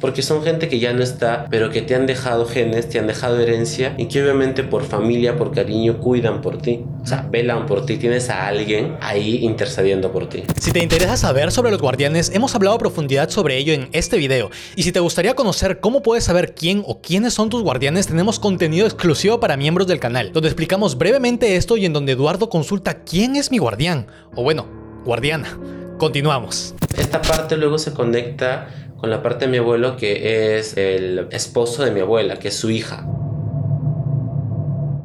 Porque 0.00 0.22
son 0.22 0.42
gente 0.42 0.68
que 0.68 0.78
ya 0.78 0.92
no 0.92 1.02
está, 1.02 1.46
pero 1.50 1.70
que 1.70 1.82
te 1.82 1.94
han 1.94 2.06
dejado 2.06 2.46
genes, 2.46 2.88
te 2.88 2.98
han 2.98 3.06
dejado 3.06 3.40
herencia 3.40 3.94
y 3.98 4.06
que 4.06 4.22
obviamente 4.22 4.62
por 4.62 4.84
familia, 4.84 5.36
por 5.36 5.52
cariño, 5.52 5.98
cuidan 5.98 6.40
por 6.40 6.58
ti. 6.58 6.84
O 7.02 7.06
sea, 7.06 7.26
velan 7.28 7.66
por 7.66 7.86
ti. 7.86 7.96
Tienes 7.96 8.30
a 8.30 8.46
alguien 8.46 8.96
ahí 9.00 9.44
intercediendo 9.44 10.12
por 10.12 10.28
ti. 10.28 10.44
Si 10.60 10.70
te 10.72 10.80
interesa 10.80 11.16
saber 11.16 11.50
sobre 11.50 11.70
los 11.70 11.80
guardianes, 11.80 12.30
hemos 12.34 12.54
hablado 12.54 12.76
a 12.76 12.78
profundidad 12.78 13.30
sobre 13.30 13.56
ello 13.56 13.72
en 13.72 13.88
este 13.92 14.16
video. 14.18 14.50
Y 14.76 14.84
si 14.84 14.92
te 14.92 15.00
gustaría 15.00 15.34
conocer 15.34 15.80
cómo 15.80 16.02
puedes 16.02 16.24
saber 16.24 16.54
quién 16.54 16.82
o 16.86 17.00
quiénes 17.00 17.34
son 17.34 17.50
tus 17.50 17.62
guardianes, 17.62 18.06
tenemos 18.06 18.38
contenido 18.38 18.86
exclusivo 18.86 19.40
para 19.40 19.56
miembros 19.56 19.86
del 19.86 20.00
canal, 20.00 20.32
donde 20.32 20.48
explicamos 20.48 20.96
brevemente 20.96 21.56
esto 21.56 21.76
y 21.76 21.86
en 21.86 21.92
donde 21.92 22.12
Eduardo 22.12 22.48
consulta 22.48 23.02
quién 23.02 23.36
es 23.36 23.50
mi 23.50 23.58
guardián. 23.58 23.79
O 24.34 24.42
bueno, 24.42 24.66
guardiana. 25.06 25.58
Continuamos. 25.96 26.74
Esta 26.98 27.22
parte 27.22 27.56
luego 27.56 27.78
se 27.78 27.94
conecta 27.94 28.68
con 28.98 29.08
la 29.08 29.22
parte 29.22 29.46
de 29.46 29.50
mi 29.50 29.56
abuelo 29.56 29.96
que 29.96 30.58
es 30.58 30.76
el 30.76 31.28
esposo 31.30 31.82
de 31.82 31.90
mi 31.90 32.00
abuela, 32.00 32.36
que 32.36 32.48
es 32.48 32.56
su 32.56 32.68
hija. 32.68 33.06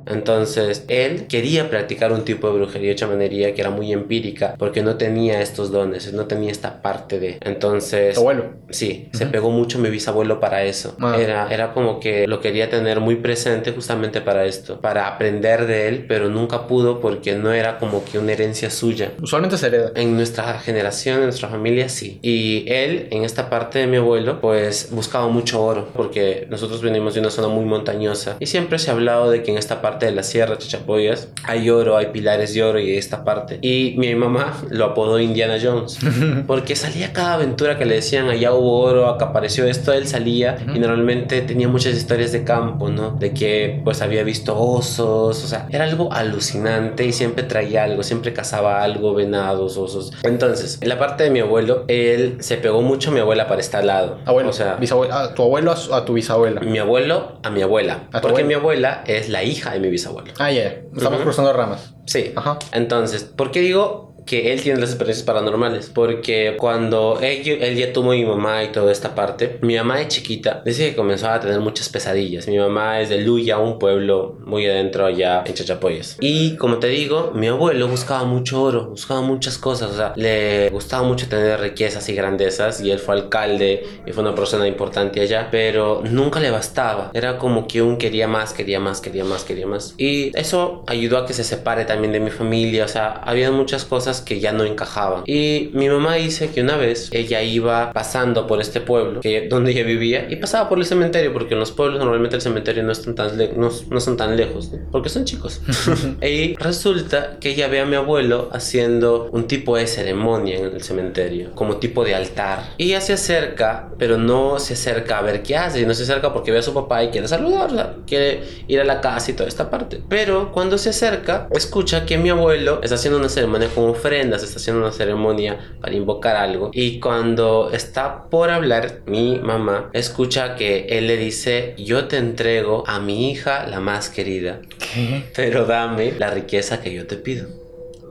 Entonces, 0.06 0.86
él 0.88 1.28
quería 1.28 1.70
practicar 1.70 2.12
un 2.12 2.24
tipo 2.24 2.48
de 2.50 2.58
brujería 2.58 2.92
y 2.92 2.96
chamanería 2.96 3.54
que 3.54 3.62
era 3.62 3.70
muy 3.70 3.92
empírica 3.92 4.56
porque 4.58 4.82
no 4.82 4.96
tenía 4.96 5.42
estos 5.42 5.72
dones, 5.72 6.12
no 6.14 6.26
tenía 6.26 6.52
esta 6.52 6.82
parte 6.82 7.20
de. 7.20 7.38
Entonces, 7.42 8.18
abuelo. 8.18 8.54
sí, 8.70 9.10
se 9.14 9.26
pegó 9.26 9.50
mucho 9.52 9.80
mi 9.80 9.90
bisabuelo 9.90 10.40
para 10.40 10.64
eso. 10.64 10.96
Ah. 11.00 11.18
Era, 11.20 11.48
era 11.52 11.74
como 11.74 12.00
que 12.00 12.28
lo 12.28 12.42
quería 12.42 12.70
tener 12.70 13.00
muy 13.00 13.16
presente 13.16 13.72
justamente 13.72 14.22
para 14.22 14.46
esto, 14.46 14.80
para 14.82 15.08
aprender 15.08 15.66
de 15.66 15.88
él, 15.88 16.06
pero 16.08 16.30
nunca 16.30 16.68
pudo 16.68 17.00
porque 17.00 17.36
no 17.36 17.54
era 17.54 17.78
como 17.78 18.04
que 18.04 18.20
una 18.20 18.34
herencia 18.34 18.70
suya. 18.70 19.12
Usualmente 19.22 19.58
se 19.58 19.68
hereda. 19.68 19.92
En 19.96 20.16
nuestra 20.16 20.60
generación, 20.60 21.18
en 21.18 21.24
nuestra 21.26 21.50
familia, 21.50 21.90
sí. 21.90 22.20
Y 22.22 22.66
él, 22.68 23.08
en 23.12 23.24
esta 23.24 23.50
parte 23.50 23.80
de 23.80 23.88
mi 23.88 23.98
abuelo, 23.98 24.42
pues 24.42 24.90
buscaba 24.92 25.28
mucho 25.28 25.64
oro, 25.64 25.88
porque 25.94 26.48
nosotros 26.50 26.82
venimos 26.82 27.14
de 27.14 27.22
una 27.22 27.30
zona 27.30 27.48
muy 27.48 27.66
montañosa. 27.66 28.38
Y 28.40 28.48
siempre 28.48 28.80
se 28.80 28.90
ha 28.90 28.94
hablado 28.94 29.32
de 29.32 29.44
que 29.44 29.52
en 29.52 29.58
esta 29.58 29.82
parte 29.82 29.95
de 30.00 30.12
la 30.12 30.24
sierra, 30.24 30.58
Chachapoyas, 30.58 31.30
hay 31.44 31.70
oro, 31.70 31.98
hay 31.98 32.08
pilares 32.08 32.54
de 32.54 32.64
oro 32.64 32.80
y 32.80 32.96
esta 32.98 33.24
parte. 33.24 33.60
Y 33.62 33.96
mi 33.98 34.14
mamá 34.16 34.62
lo 34.70 34.86
apodó 34.86 35.20
Indiana 35.20 35.58
Jones, 35.62 35.98
porque 36.48 36.76
salía 36.76 37.14
cada 37.14 37.36
aventura 37.36 37.78
que 37.78 37.86
le 37.86 37.96
decían, 37.96 38.30
allá 38.30 38.54
hubo 38.54 38.80
oro, 38.82 39.08
acá 39.08 39.26
apareció 39.26 39.66
esto, 39.66 39.94
él 39.94 40.08
salía 40.08 40.58
y 40.74 40.80
normalmente 40.80 41.42
tenía 41.42 41.68
muchas 41.68 41.94
historias 41.96 42.32
de 42.32 42.44
campo, 42.44 42.90
¿no? 42.90 43.12
De 43.12 43.34
que 43.34 43.82
pues 43.84 44.02
había 44.02 44.24
visto 44.24 44.58
osos, 44.60 45.44
o 45.44 45.48
sea, 45.48 45.68
era 45.72 45.86
algo 45.86 46.12
alucinante 46.12 47.06
y 47.06 47.12
siempre 47.12 47.44
traía 47.44 47.84
algo, 47.84 48.04
siempre 48.04 48.34
cazaba 48.34 48.84
algo, 48.84 49.14
venados, 49.14 49.78
osos. 49.78 50.12
Entonces, 50.24 50.80
en 50.82 50.90
la 50.90 50.98
parte 51.00 51.24
de 51.24 51.30
mi 51.30 51.40
abuelo, 51.40 51.86
él 51.88 52.38
se 52.40 52.58
pegó 52.58 52.82
mucho 52.82 53.10
a 53.10 53.14
mi 53.14 53.20
abuela 53.20 53.48
para 53.48 53.62
este 53.62 53.82
lado. 53.84 54.20
Abuelo. 54.26 54.50
O 54.50 54.54
sea, 54.54 54.76
bisabuelo. 54.76 55.14
Ah, 55.14 55.34
tu 55.36 55.44
abuelo 55.44 55.72
a, 55.72 55.98
a 55.98 56.06
tu 56.06 56.14
bisabuela. 56.14 56.62
mi 56.62 56.78
abuelo 56.78 57.34
a 57.44 57.50
mi 57.50 57.62
abuela. 57.62 58.04
A 58.12 58.22
tu 58.22 58.28
Porque 58.28 58.42
abuela. 58.42 58.48
mi 58.48 58.54
abuela 58.54 59.04
es 59.08 59.30
la 59.30 59.44
hija 59.44 59.72
de 59.74 59.80
mi 59.80 59.85
bisabuelo. 59.90 60.34
Ah, 60.38 60.52
ya. 60.52 60.82
Estamos 60.96 61.22
cruzando 61.22 61.54
ramas. 61.54 61.94
Sí. 62.06 62.32
Ajá. 62.36 62.60
Entonces, 62.72 63.24
¿por 63.24 63.52
qué 63.52 63.62
digo 63.62 64.15
que 64.26 64.54
él 64.54 64.62
tiene 64.62 64.80
las 64.80 64.90
experiencias 64.90 65.26
paranormales? 65.26 65.90
Porque 65.94 66.56
cuando 66.58 67.20
él, 67.22 67.48
él 67.62 67.76
ya 67.76 67.94
tuvo 67.94 68.12
mi 68.12 68.26
mamá 68.26 68.64
y 68.64 68.72
toda 68.72 68.92
esta 68.92 69.16
parte, 69.16 69.60
mi 69.62 69.76
mamá 69.76 69.98
de 69.98 70.08
chiquita 70.08 70.62
dice 70.66 70.90
que 70.90 70.96
comenzó 70.96 71.30
a 71.30 71.40
tener 71.40 71.60
muchas 71.60 71.90
pesadillas. 71.90 72.48
Mi 72.48 72.58
mamá 72.58 73.02
es 73.02 73.10
de 73.10 73.20
Luya, 73.20 73.58
un 73.58 73.80
pueblo 73.80 74.38
muy 74.46 74.66
adentro 74.66 75.06
allá 75.06 75.44
en 75.46 75.54
Chachapoyas. 75.54 76.18
Y 76.20 76.56
como 76.58 76.78
te 76.78 76.88
digo, 76.88 77.32
mi 77.34 77.48
abuelo 77.48 77.88
buscaba 77.88 78.24
mucho 78.24 78.62
oro, 78.62 78.90
buscaba 78.90 79.22
muchas 79.22 79.58
cosas. 79.58 79.92
O 79.92 79.96
sea, 79.96 80.14
le 80.16 80.70
gustaba 80.70 81.04
mucho 81.04 81.28
tener 81.28 81.60
riquezas 81.60 82.08
y 82.10 82.14
grandezas. 82.14 82.82
Y 82.82 82.92
él 82.92 83.00
fue 83.00 83.16
alcalde 83.16 83.86
y 84.06 84.12
fue 84.12 84.24
una 84.24 84.36
persona 84.36 84.68
importante 84.68 85.22
allá. 85.22 85.50
Pero 85.52 86.02
nunca 86.04 86.40
le 86.40 86.52
bastaba. 86.52 87.12
Era 87.14 87.38
como 87.38 87.68
que 87.68 87.82
un 87.82 87.98
quería 87.98 88.28
más, 88.28 88.54
quería 88.54 88.80
más, 88.80 89.02
quería 89.02 89.24
más, 89.24 89.44
quería 89.44 89.68
más. 89.68 89.94
Y 89.98 90.38
eso 90.38 90.84
ayudó 90.88 91.18
a 91.18 91.26
que 91.26 91.34
se 91.34 91.44
separe 91.44 91.86
también 91.86 92.14
de 92.14 92.20
mi 92.20 92.32
familia. 92.32 92.86
O 92.86 92.90
sea, 92.90 93.12
había 93.12 93.52
muchas 93.52 93.86
cosas 93.86 94.15
que 94.22 94.40
ya 94.40 94.52
no 94.52 94.64
encajaban. 94.64 95.24
Y 95.26 95.72
mi 95.74 95.90
mamá 95.90 96.16
dice 96.16 96.50
que 96.50 96.62
una 96.62 96.78
vez 96.78 97.10
ella 97.12 97.42
iba 97.42 97.92
pasando 97.94 98.48
por 98.48 98.62
este 98.62 98.82
pueblo 98.82 99.22
que, 99.22 99.48
donde 99.48 99.72
ella 99.72 99.84
vivía 99.84 100.28
y 100.30 100.36
pasaba 100.38 100.70
por 100.70 100.80
el 100.80 100.86
cementerio, 100.86 101.34
porque 101.34 101.54
en 101.54 101.60
los 101.60 101.72
pueblos 101.72 102.00
normalmente 102.00 102.36
el 102.36 102.42
cementerio 102.42 102.84
no, 102.84 102.92
están 102.92 103.16
tan 103.16 103.38
no, 103.58 103.70
no 103.90 104.00
son 104.00 104.18
tan 104.18 104.36
lejos, 104.36 104.72
¿no? 104.72 104.80
porque 104.92 105.10
son 105.10 105.26
chicos. 105.26 105.62
y 106.22 106.56
resulta 106.56 107.38
que 107.40 107.50
ella 107.50 107.68
ve 107.68 107.80
a 107.80 107.86
mi 107.86 107.96
abuelo 107.96 108.50
haciendo 108.52 109.30
un 109.32 109.48
tipo 109.48 109.78
de 109.78 109.88
ceremonia 109.88 110.58
en 110.58 110.66
el 110.66 110.84
cementerio, 110.84 111.52
como 111.56 111.78
tipo 111.78 112.04
de 112.04 112.16
altar. 112.16 112.74
Y 112.78 112.86
ella 112.86 113.02
se 113.02 113.14
acerca, 113.14 113.90
pero 113.98 114.18
no 114.18 114.60
se 114.60 114.74
acerca 114.74 115.20
a 115.20 115.22
ver 115.22 115.44
qué 115.44 115.58
hace, 115.58 115.86
no 115.86 115.94
se 115.94 116.04
acerca 116.04 116.34
porque 116.34 116.52
ve 116.52 116.60
a 116.60 116.62
su 116.62 116.74
papá 116.74 117.04
y 117.04 117.10
quiere 117.10 117.28
saludar, 117.28 117.72
o 117.72 117.76
sea, 117.76 117.96
quiere 118.06 118.44
ir 118.68 118.80
a 118.80 118.84
la 118.84 119.02
casa 119.02 119.32
y 119.32 119.34
toda 119.34 119.50
esta 119.50 119.70
parte. 119.70 120.02
Pero 120.08 120.52
cuando 120.52 120.78
se 120.78 120.90
acerca, 120.90 121.48
escucha 121.52 122.06
que 122.06 122.18
mi 122.18 122.30
abuelo 122.30 122.80
está 122.84 122.96
haciendo 122.96 123.20
una 123.20 123.30
ceremonia 123.30 123.70
con 123.74 123.86
ofrendas, 124.06 124.44
está 124.44 124.58
haciendo 124.58 124.82
una 124.84 124.92
ceremonia 124.92 125.58
para 125.82 125.94
invocar 125.94 126.36
algo. 126.36 126.70
Y 126.74 127.00
cuando 127.00 127.72
está 127.72 128.26
por 128.30 128.52
hablar, 128.52 129.00
mi 129.08 129.40
mamá 129.40 129.90
escucha 129.94 130.56
que 130.56 130.86
él 130.90 131.08
le 131.08 131.18
dice, 131.18 131.74
yo 131.78 132.06
te 132.08 132.18
entrego 132.18 132.84
a 132.88 133.00
mi 133.00 133.32
hija 133.32 133.66
la 133.68 133.80
más 133.80 134.10
querida, 134.10 134.62
¿Qué? 134.94 135.24
pero 135.36 135.66
dame 135.66 136.14
la 136.20 136.30
riqueza 136.30 136.82
que 136.82 136.94
yo 136.94 137.08
te 137.08 137.16
pido. 137.16 137.48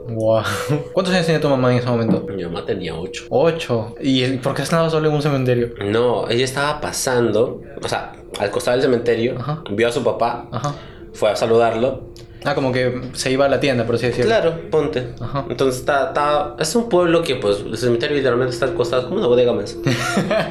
Wow. 0.09 0.43
¿Cuántos 0.93 1.15
años 1.15 1.27
tenía 1.27 1.41
tu 1.41 1.49
mamá 1.49 1.73
en 1.73 1.79
ese 1.79 1.89
momento? 1.89 2.27
Mi 2.29 2.43
mamá 2.45 2.67
tenía 2.67 2.95
ocho. 2.95 3.25
Ocho. 3.31 3.95
¿Y 4.01 4.27
por 4.39 4.55
qué 4.55 4.63
estaba 4.63 4.91
solo 4.91 5.09
en 5.09 5.15
un 5.15 5.23
cementerio? 5.23 5.75
No, 5.85 6.29
ella 6.29 6.45
estaba 6.45 6.81
pasando, 6.81 7.63
o 7.83 7.89
sea, 7.89 8.13
al 8.39 8.51
costado 8.51 8.77
del 8.77 8.83
cementerio, 8.85 9.37
Ajá. 9.39 9.63
vio 9.71 9.89
a 9.89 9.93
su 9.93 10.03
papá, 10.03 10.49
Ajá. 10.53 10.75
fue 11.15 11.31
a 11.31 11.37
saludarlo. 11.37 12.13
Ah, 12.45 12.55
como 12.55 12.73
que 12.73 13.01
se 13.15 13.31
iba 13.31 13.47
a 13.47 13.49
la 13.49 13.59
tienda, 13.61 13.87
por 13.87 13.95
así 13.95 14.07
decirlo. 14.07 14.27
Claro, 14.27 14.55
ponte. 14.71 15.09
Ajá. 15.21 15.47
Entonces 15.49 15.81
está, 15.81 16.09
está- 16.09 16.57
es 16.59 16.75
un 16.77 16.89
pueblo 16.89 17.23
que 17.23 17.37
pues 17.37 17.59
el 17.61 17.77
cementerio 17.79 18.17
literalmente 18.17 18.53
está 18.55 18.67
al 18.67 18.75
costado, 18.75 19.05
como 19.05 19.17
una 19.19 19.27
bodega 19.27 19.53
más. 19.53 19.77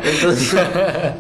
Entonces, 0.03 0.55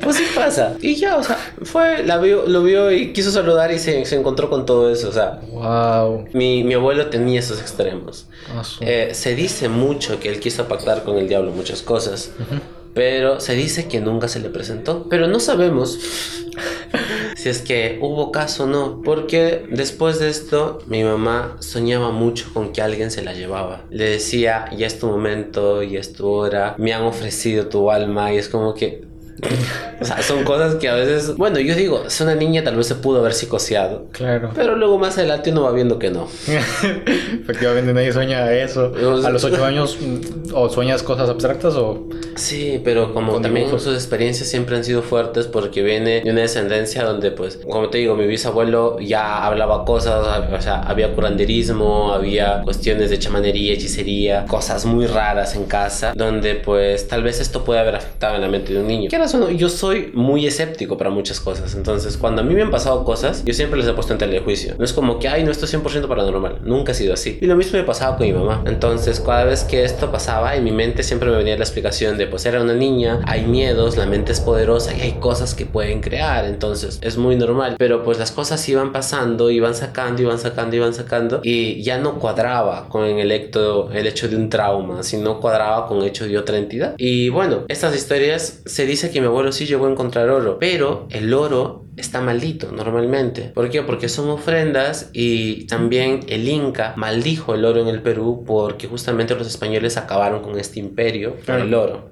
pues 0.01 0.15
sí 0.15 0.23
pasa. 0.35 0.75
Y 0.81 0.95
ya, 0.95 1.17
o 1.17 1.23
sea, 1.23 1.37
fue, 1.63 2.03
la 2.03 2.17
vio, 2.17 2.45
lo 2.47 2.63
vio 2.63 2.91
y 2.91 3.13
quiso 3.13 3.31
saludar 3.31 3.71
y 3.71 3.79
se, 3.79 4.05
se 4.05 4.15
encontró 4.15 4.49
con 4.49 4.65
todo 4.65 4.91
eso. 4.91 5.09
O 5.09 5.11
sea, 5.11 5.39
Wow. 5.51 6.25
mi, 6.33 6.63
mi 6.63 6.73
abuelo 6.73 7.07
tenía 7.07 7.39
esos 7.39 7.59
extremos. 7.61 8.27
Ah, 8.55 8.63
Eh, 8.81 9.09
se 9.13 9.35
dice 9.35 9.69
mucho 9.69 10.19
que 10.19 10.29
él 10.29 10.39
quiso 10.39 10.67
pactar 10.67 11.03
con 11.03 11.17
el 11.17 11.27
diablo 11.27 11.51
muchas 11.51 11.81
cosas. 11.81 12.31
Pero 12.93 13.39
se 13.39 13.55
dice 13.55 13.87
que 13.87 13.99
nunca 14.01 14.27
se 14.27 14.39
le 14.39 14.49
presentó. 14.49 15.07
Pero 15.09 15.27
no 15.27 15.39
sabemos 15.39 15.97
si 17.43 17.49
es 17.49 17.61
que 17.61 17.99
hubo 18.01 18.31
caso 18.31 18.63
o 18.63 18.67
no. 18.67 19.01
Porque 19.03 19.65
después 19.69 20.17
de 20.17 20.29
esto, 20.29 20.79
mi 20.87 21.03
mamá 21.03 21.57
soñaba 21.59 22.11
mucho 22.11 22.49
con 22.53 22.71
que 22.71 22.81
alguien 22.81 23.11
se 23.11 23.21
la 23.21 23.33
llevaba. 23.33 23.85
Le 23.89 24.11
decía, 24.11 24.69
ya 24.77 24.87
es 24.87 24.97
tu 24.97 25.07
momento, 25.07 25.83
ya 25.83 25.99
es 25.99 26.13
tu 26.13 26.25
hora, 26.29 26.75
me 26.77 26.93
han 26.93 27.03
ofrecido 27.03 27.67
tu 27.67 27.91
alma. 27.91 28.33
Y 28.33 28.37
es 28.37 28.47
como 28.47 28.73
que... 28.73 29.03
o 29.99 30.05
sea, 30.05 30.21
son 30.21 30.43
cosas 30.43 30.75
que 30.75 30.89
a 30.89 30.95
veces... 30.95 31.35
Bueno, 31.35 31.59
yo 31.59 31.75
digo, 31.75 32.03
es 32.05 32.19
una 32.21 32.35
niña, 32.35 32.63
tal 32.63 32.75
vez 32.75 32.87
se 32.87 32.95
pudo 32.95 33.19
haber 33.19 33.33
psicoseado. 33.33 34.07
Claro. 34.11 34.51
Pero 34.55 34.75
luego 34.75 34.97
más 34.99 35.17
adelante 35.17 35.51
uno 35.51 35.63
va 35.63 35.71
viendo 35.71 35.99
que 35.99 36.09
no. 36.09 36.27
Efectivamente, 36.47 37.93
nadie 37.93 38.11
sueña 38.11 38.51
eso. 38.53 38.91
A 39.25 39.29
los 39.29 39.43
ocho 39.43 39.63
años, 39.65 39.97
mm, 39.99 40.53
o 40.53 40.69
sueñas 40.69 41.03
cosas 41.03 41.29
abstractas 41.29 41.75
o. 41.75 42.07
Sí, 42.35 42.81
pero 42.83 43.13
como 43.13 43.33
también 43.41 43.67
dibujos. 43.67 43.83
sus 43.83 43.95
experiencias 43.95 44.49
siempre 44.49 44.75
han 44.75 44.83
sido 44.83 45.01
fuertes 45.03 45.47
porque 45.47 45.83
viene 45.83 46.21
de 46.21 46.31
una 46.31 46.41
descendencia 46.41 47.03
donde, 47.03 47.31
pues, 47.31 47.57
como 47.57 47.89
te 47.89 47.99
digo, 47.99 48.15
mi 48.15 48.25
bisabuelo 48.25 48.99
ya 48.99 49.45
hablaba 49.45 49.85
cosas, 49.85 50.25
o 50.51 50.61
sea, 50.61 50.81
había 50.81 51.13
curanderismo, 51.13 52.13
había 52.13 52.61
cuestiones 52.63 53.09
de 53.09 53.19
chamanería, 53.19 53.73
hechicería, 53.73 54.45
cosas 54.45 54.85
muy 54.85 55.05
raras 55.05 55.55
en 55.55 55.65
casa, 55.65 56.13
donde, 56.15 56.55
pues, 56.55 57.07
tal 57.07 57.23
vez 57.23 57.39
esto 57.39 57.63
puede 57.63 57.79
haber 57.79 57.95
afectado 57.95 58.35
en 58.35 58.41
la 58.41 58.47
mente 58.47 58.73
de 58.73 58.79
un 58.79 58.87
niño. 58.87 59.09
Que 59.09 59.19
quieras 59.23 59.35
o 59.35 59.39
no, 59.39 59.49
yo 59.49 59.69
soy 59.69 60.11
muy 60.13 60.45
escéptico 60.45 60.97
para 60.97 61.09
muchas 61.09 61.39
cosas. 61.39 61.75
Entonces, 61.75 62.17
cuando 62.17 62.41
a 62.41 62.45
mí 62.45 62.53
me 62.53 62.61
han 62.61 62.71
pasado 62.71 63.03
cosas, 63.05 63.43
yo 63.45 63.53
siempre 63.53 63.79
les 63.79 63.87
he 63.87 63.93
puesto 63.93 64.13
en 64.13 64.19
telejuicio. 64.19 64.75
No 64.77 64.83
es 64.83 64.93
como 64.93 65.19
que, 65.19 65.27
ay, 65.27 65.43
no, 65.43 65.51
esto 65.51 65.65
es 65.65 65.73
100% 65.73 66.07
paranormal. 66.07 66.59
Nunca 66.63 66.91
ha 66.91 66.95
sido 66.95 67.13
así. 67.13 67.37
Y 67.41 67.45
lo 67.45 67.55
mismo 67.55 67.79
me 67.79 67.85
pasaba 67.85 68.17
con 68.17 68.27
mi 68.27 68.33
mamá. 68.33 68.63
Entonces, 68.65 69.19
cada 69.19 69.45
vez 69.45 69.63
que 69.63 69.83
esto 69.83 70.11
pasaba, 70.11 70.55
en 70.55 70.63
mi 70.63 70.71
mente 70.71 71.03
siempre 71.03 71.29
me 71.29 71.37
venía 71.37 71.55
la 71.55 71.63
explicación 71.63 72.17
de, 72.17 72.27
pues 72.27 72.45
era 72.45 72.61
una 72.61 72.73
niña, 72.73 73.21
hay 73.25 73.45
miedos, 73.45 73.97
la 73.97 74.05
mente 74.05 74.31
es 74.31 74.39
poderosa 74.39 74.95
y 74.95 75.01
hay 75.01 75.13
cosas 75.13 75.53
que 75.55 75.65
pueden 75.65 76.01
crear. 76.01 76.45
Entonces, 76.45 76.99
es 77.01 77.17
muy 77.17 77.35
normal. 77.35 77.75
Pero 77.77 78.03
pues 78.03 78.19
las 78.19 78.31
cosas 78.31 78.67
iban 78.67 78.91
pasando, 78.91 79.49
iban 79.49 79.75
sacando, 79.75 80.21
iban 80.21 80.39
sacando, 80.39 80.75
iban 80.75 80.93
sacando. 80.93 81.39
Y 81.43 81.81
ya 81.83 81.97
no 81.97 82.19
cuadraba 82.19 82.89
con 82.89 83.05
el, 83.05 83.31
hecho, 83.31 83.89
el 83.91 84.07
hecho 84.07 84.27
de 84.27 84.35
un 84.35 84.49
trauma, 84.49 85.03
sino 85.03 85.39
cuadraba 85.39 85.87
con 85.87 85.99
el 85.99 86.07
hecho 86.07 86.27
de 86.27 86.37
otra 86.37 86.57
entidad. 86.57 86.95
Y 86.97 87.29
bueno, 87.29 87.65
estas 87.69 87.95
historias 87.95 88.61
se 88.65 88.85
dice 88.85 89.11
que 89.11 89.12
mi 89.21 89.27
abuelo 89.27 89.51
sí 89.51 89.65
llegó 89.65 89.87
a 89.87 89.91
encontrar 89.91 90.29
oro, 90.29 90.57
pero 90.59 91.07
el 91.11 91.33
oro 91.33 91.83
está 91.97 92.21
maldito 92.21 92.71
normalmente. 92.71 93.51
¿Por 93.53 93.69
qué? 93.69 93.83
Porque 93.83 94.09
son 94.09 94.29
ofrendas 94.29 95.09
y 95.13 95.65
también 95.67 96.21
el 96.27 96.47
Inca 96.47 96.93
maldijo 96.95 97.53
el 97.53 97.65
oro 97.65 97.81
en 97.81 97.87
el 97.87 98.01
Perú 98.01 98.43
porque 98.45 98.87
justamente 98.87 99.35
los 99.35 99.47
españoles 99.47 99.97
acabaron 99.97 100.41
con 100.41 100.59
este 100.59 100.79
imperio 100.79 101.35
por 101.45 101.55
el 101.55 101.73
oro. 101.73 102.09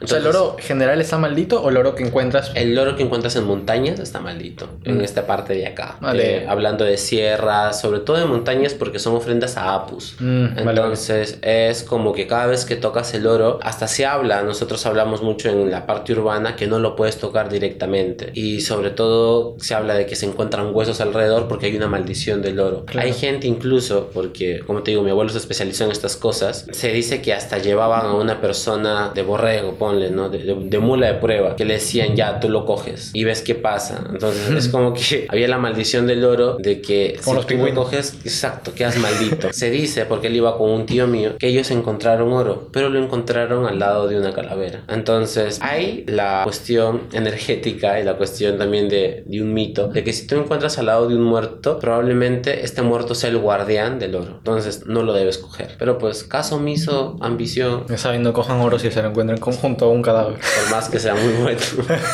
o 0.00 0.06
sea, 0.06 0.18
¿el 0.18 0.26
oro 0.26 0.56
general 0.58 1.00
está 1.00 1.18
maldito 1.18 1.62
o 1.62 1.68
el 1.70 1.76
oro 1.76 1.94
que 1.94 2.04
encuentras? 2.04 2.52
El 2.54 2.78
oro 2.78 2.96
que 2.96 3.02
encuentras 3.02 3.34
en 3.36 3.44
montañas 3.44 3.98
está 3.98 4.20
maldito, 4.20 4.68
en 4.84 4.98
mm. 4.98 5.00
esta 5.02 5.26
parte 5.26 5.54
de 5.54 5.66
acá. 5.66 5.98
Eh, 6.14 6.46
hablando 6.48 6.84
de 6.84 6.96
sierras, 6.96 7.80
sobre 7.80 8.00
todo 8.00 8.18
de 8.18 8.26
montañas 8.26 8.74
porque 8.74 8.98
son 8.98 9.16
ofrendas 9.16 9.56
a 9.56 9.74
Apus. 9.74 10.16
Mm, 10.20 10.58
Entonces 10.58 11.38
es 11.42 11.82
como 11.82 12.12
que 12.12 12.26
cada 12.26 12.46
vez 12.46 12.64
que 12.64 12.76
tocas 12.76 13.12
el 13.14 13.26
oro, 13.26 13.58
hasta 13.62 13.88
se 13.88 14.06
habla, 14.06 14.42
nosotros 14.42 14.84
hablamos 14.86 15.22
mucho 15.22 15.48
en 15.48 15.70
la 15.70 15.86
parte 15.86 16.12
urbana 16.12 16.43
que 16.56 16.66
no 16.66 16.78
lo 16.78 16.96
puedes 16.96 17.18
tocar 17.18 17.48
directamente. 17.48 18.30
Y 18.34 18.60
sobre 18.60 18.90
todo 18.90 19.56
se 19.58 19.74
habla 19.74 19.94
de 19.94 20.06
que 20.06 20.16
se 20.16 20.26
encuentran 20.26 20.74
huesos 20.74 21.00
alrededor 21.00 21.48
porque 21.48 21.66
hay 21.66 21.76
una 21.76 21.88
maldición 21.88 22.42
del 22.42 22.60
oro. 22.60 22.84
Hay 22.96 23.12
gente 23.12 23.46
incluso, 23.46 24.10
porque 24.12 24.60
como 24.66 24.82
te 24.82 24.92
digo, 24.92 25.02
mi 25.02 25.10
abuelo 25.10 25.30
se 25.30 25.38
especializó 25.38 25.84
en 25.84 25.90
estas 25.90 26.16
cosas, 26.16 26.66
se 26.70 26.92
dice 26.92 27.22
que 27.22 27.32
hasta 27.32 27.58
llevaban 27.58 28.06
a 28.06 28.14
una 28.14 28.40
persona 28.40 29.12
de 29.14 29.22
borrego, 29.22 29.74
ponle, 29.74 30.10
¿no? 30.10 30.28
De, 30.28 30.78
mula 30.78 31.06
de 31.06 31.14
prueba, 31.14 31.56
que 31.56 31.64
le 31.64 31.74
decían, 31.74 32.14
ya, 32.14 32.40
tú 32.40 32.48
lo 32.48 32.66
coges 32.66 33.10
y 33.14 33.24
ves 33.24 33.42
qué 33.42 33.54
pasa. 33.54 34.04
Entonces 34.10 34.50
es 34.50 34.68
como 34.68 34.92
que 34.92 35.26
había 35.30 35.48
la 35.48 35.58
maldición 35.58 36.06
del 36.06 36.24
oro 36.24 36.56
de 36.58 36.80
que 36.80 37.18
si 37.20 37.30
tú 37.46 37.56
lo 37.56 37.74
coges, 37.74 38.18
exacto, 38.24 38.74
quedas 38.74 38.98
maldito. 38.98 39.52
se 39.52 39.70
dice, 39.70 40.04
porque 40.04 40.26
él 40.26 40.36
iba 40.36 40.58
con 40.58 40.70
un 40.70 40.86
tío 40.86 41.06
mío, 41.06 41.36
que 41.38 41.48
ellos 41.48 41.70
encontraron 41.70 42.32
oro, 42.32 42.68
pero 42.72 42.88
lo 42.88 43.02
encontraron 43.02 43.66
al 43.66 43.78
lado 43.78 44.08
de 44.08 44.18
una 44.18 44.32
calavera. 44.32 44.84
Entonces 44.88 45.58
hay 45.62 46.04
la 46.06 46.33
cuestión 46.42 47.02
energética 47.12 48.00
y 48.00 48.04
la 48.04 48.16
cuestión 48.16 48.58
también 48.58 48.88
de 48.88 48.94
de, 49.26 49.42
un 49.42 49.52
mito, 49.52 49.88
de 49.88 50.04
que 50.04 50.12
si 50.12 50.26
tú 50.26 50.36
encuentras 50.36 50.78
al 50.78 50.86
lado 50.86 51.08
de 51.08 51.16
un 51.16 51.22
muerto, 51.22 51.78
probablemente 51.78 52.64
este 52.64 52.82
muerto 52.82 53.14
sea 53.14 53.30
el 53.30 53.38
guardián 53.38 53.98
del 53.98 54.14
oro. 54.14 54.36
Entonces 54.38 54.86
no 54.86 55.02
lo 55.02 55.12
debes 55.12 55.38
coger. 55.38 55.76
Pero 55.78 55.98
pues 55.98 56.24
caso 56.24 56.56
omiso, 56.56 57.16
ambición. 57.20 57.84
Ya 57.88 57.98
saben, 57.98 58.22
no 58.22 58.32
cojan 58.32 58.60
oro 58.60 58.78
si 58.78 58.90
se 58.90 59.02
lo 59.02 59.08
encuentran 59.08 59.38
conjunto 59.38 59.86
a 59.86 59.88
un 59.88 60.02
cadáver. 60.02 60.34
Por 60.38 60.70
más 60.70 60.88
que 60.88 60.98
sea 60.98 61.14
muy 61.14 61.32
bueno. 61.42 61.60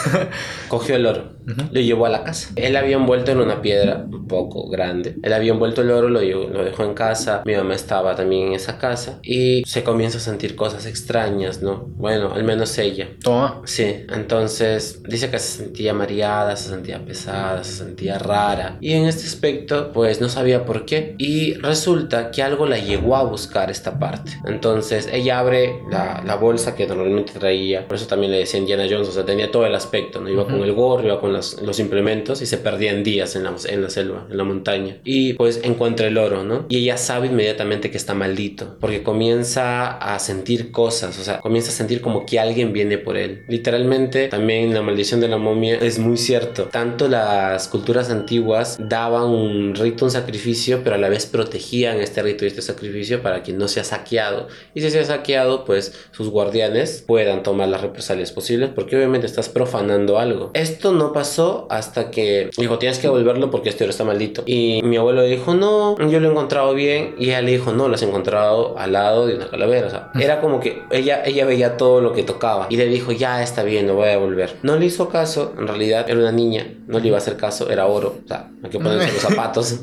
Cogió 0.68 0.96
el 0.96 1.06
oro, 1.06 1.32
lo 1.70 1.80
llevó 1.80 2.06
a 2.06 2.10
la 2.10 2.24
casa. 2.24 2.50
Él 2.56 2.76
había 2.76 2.96
envuelto 2.96 3.32
en 3.32 3.40
una 3.40 3.60
piedra 3.60 4.04
un 4.10 4.26
poco 4.26 4.68
grande. 4.68 5.16
Él 5.22 5.32
había 5.32 5.52
envuelto 5.52 5.82
el 5.82 5.90
oro, 5.90 6.08
lo, 6.08 6.20
lo 6.20 6.64
dejó 6.64 6.84
en 6.84 6.94
casa. 6.94 7.42
Mi 7.44 7.54
mamá 7.54 7.74
estaba 7.74 8.14
también 8.14 8.48
en 8.48 8.54
esa 8.54 8.78
casa 8.78 9.18
y 9.22 9.62
se 9.66 9.82
comienza 9.82 10.18
a 10.18 10.20
sentir 10.20 10.56
cosas 10.56 10.86
extrañas, 10.86 11.62
¿no? 11.62 11.88
Bueno, 11.96 12.32
al 12.32 12.44
menos 12.44 12.76
ella. 12.78 13.08
Toma. 13.22 13.62
Sí, 13.64 14.04
entonces 14.10 15.02
dice 15.04 15.30
que 15.30 15.38
se 15.38 15.58
sentía 15.58 15.94
mareada, 15.94 16.56
se 16.56 16.70
sentía 16.70 17.04
pesada, 17.04 17.64
se 17.64 17.72
sentía 17.72 18.18
rara 18.18 18.78
y 18.80 18.92
en 18.92 19.06
este 19.06 19.26
aspecto 19.26 19.92
pues 19.92 20.20
no 20.20 20.28
sabía 20.28 20.64
por 20.64 20.84
qué 20.84 21.14
y 21.18 21.54
resulta 21.54 22.30
que 22.30 22.42
algo 22.42 22.66
la 22.66 22.78
llegó 22.78 23.16
a 23.16 23.22
buscar 23.22 23.70
esta 23.70 23.98
parte. 23.98 24.32
Entonces 24.46 25.08
ella 25.12 25.38
abre 25.38 25.80
la, 25.90 26.22
la 26.24 26.36
bolsa 26.36 26.74
que 26.74 26.86
normalmente 26.86 27.32
traía, 27.32 27.86
por 27.86 27.96
eso 27.96 28.06
también 28.06 28.32
le 28.32 28.38
decían 28.38 28.62
Indiana 28.62 28.86
Jones, 28.88 29.08
o 29.08 29.12
sea, 29.12 29.24
tenía 29.24 29.50
todo 29.50 29.66
el 29.66 29.74
aspecto, 29.74 30.20
¿no? 30.20 30.28
Iba 30.28 30.44
con 30.44 30.62
el 30.62 30.72
gorro, 30.72 31.04
iba 31.04 31.20
con 31.20 31.32
los, 31.32 31.60
los 31.62 31.78
implementos 31.78 32.42
y 32.42 32.46
se 32.46 32.58
perdía 32.58 32.92
en 32.92 33.02
días 33.04 33.36
en 33.36 33.44
la, 33.44 33.54
en 33.68 33.82
la 33.82 33.90
selva, 33.90 34.26
en 34.30 34.36
la 34.36 34.44
montaña. 34.44 34.98
Y 35.04 35.34
pues 35.34 35.60
encuentra 35.62 36.06
el 36.06 36.18
oro, 36.18 36.44
¿no? 36.44 36.66
Y 36.68 36.78
ella 36.78 36.96
sabe 36.96 37.28
inmediatamente 37.28 37.90
que 37.90 37.96
está 37.96 38.14
maldito 38.14 38.76
porque 38.80 39.02
comienza 39.02 39.96
a 39.96 40.18
sentir 40.18 40.70
cosas, 40.70 41.18
o 41.18 41.22
sea, 41.22 41.40
comienza 41.40 41.70
a 41.70 41.74
sentir 41.74 42.00
como 42.00 42.26
que 42.26 42.38
alguien 42.38 42.72
viene 42.72 42.98
por 42.98 43.16
él. 43.16 43.44
Literalmente 43.48 43.99
también 44.08 44.74
la 44.74 44.82
maldición 44.82 45.20
de 45.20 45.28
la 45.28 45.36
momia 45.36 45.76
es 45.76 45.98
muy 45.98 46.16
cierto 46.16 46.50
tanto 46.70 47.08
las 47.08 47.68
culturas 47.68 48.10
antiguas 48.10 48.76
daban 48.80 49.24
un 49.24 49.74
rito, 49.74 50.04
un 50.04 50.10
sacrificio, 50.10 50.80
pero 50.82 50.96
a 50.96 50.98
la 50.98 51.08
vez 51.08 51.26
protegían 51.26 52.00
este 52.00 52.22
rito 52.22 52.44
y 52.44 52.48
este 52.48 52.62
sacrificio 52.62 53.22
para 53.22 53.42
que 53.42 53.52
no 53.52 53.68
sea 53.68 53.84
saqueado. 53.84 54.48
Y 54.74 54.80
si 54.80 54.90
sea 54.90 55.04
saqueado, 55.04 55.64
pues 55.64 55.94
sus 56.12 56.28
guardianes 56.30 57.04
puedan 57.06 57.42
tomar 57.42 57.68
las 57.68 57.80
represalias 57.80 58.32
posibles, 58.32 58.70
porque 58.74 58.96
obviamente 58.96 59.26
estás 59.26 59.48
profanando 59.48 60.18
algo. 60.18 60.50
Esto 60.54 60.92
no 60.92 61.12
pasó 61.12 61.66
hasta 61.70 62.10
que 62.10 62.50
dijo, 62.56 62.78
tienes 62.78 62.98
que 62.98 63.06
devolverlo 63.08 63.50
porque 63.50 63.68
este 63.68 63.84
oro 63.84 63.90
está 63.90 64.04
maldito. 64.04 64.42
Y 64.46 64.80
mi 64.82 64.96
abuelo 64.96 65.22
dijo, 65.22 65.54
no, 65.54 65.96
yo 66.08 66.20
lo 66.20 66.28
he 66.28 66.30
encontrado 66.30 66.74
bien. 66.74 67.14
Y 67.18 67.26
ella 67.26 67.42
le 67.42 67.52
dijo, 67.52 67.72
no, 67.72 67.88
lo 67.88 67.94
has 67.94 68.02
encontrado 68.02 68.78
al 68.78 68.92
lado 68.92 69.26
de 69.26 69.34
una 69.34 69.48
calavera. 69.48 69.86
O 69.86 69.90
sea, 69.90 70.10
era 70.18 70.40
como 70.40 70.60
que 70.60 70.82
ella, 70.90 71.22
ella 71.24 71.44
veía 71.44 71.76
todo 71.76 72.00
lo 72.00 72.12
que 72.12 72.22
tocaba. 72.22 72.66
Y 72.70 72.76
le 72.76 72.86
dijo, 72.86 73.12
ya 73.12 73.42
está 73.42 73.62
bien, 73.62 73.89
lo 73.90 73.96
voy 73.96 74.08
a 74.08 74.12
devolver. 74.12 74.56
No 74.62 74.76
le 74.76 74.86
hizo 74.86 75.08
caso, 75.08 75.54
en 75.58 75.66
realidad 75.66 76.08
era 76.08 76.20
una 76.20 76.32
niña 76.32 76.66
no 76.90 76.98
le 76.98 77.06
iba 77.06 77.16
a 77.16 77.20
hacer 77.20 77.36
caso, 77.36 77.70
era 77.70 77.86
oro, 77.86 78.18
o 78.24 78.28
sea, 78.28 78.50
hay 78.62 78.68
que 78.68 78.78
ponerse 78.78 79.12
los 79.12 79.22
zapatos. 79.28 79.80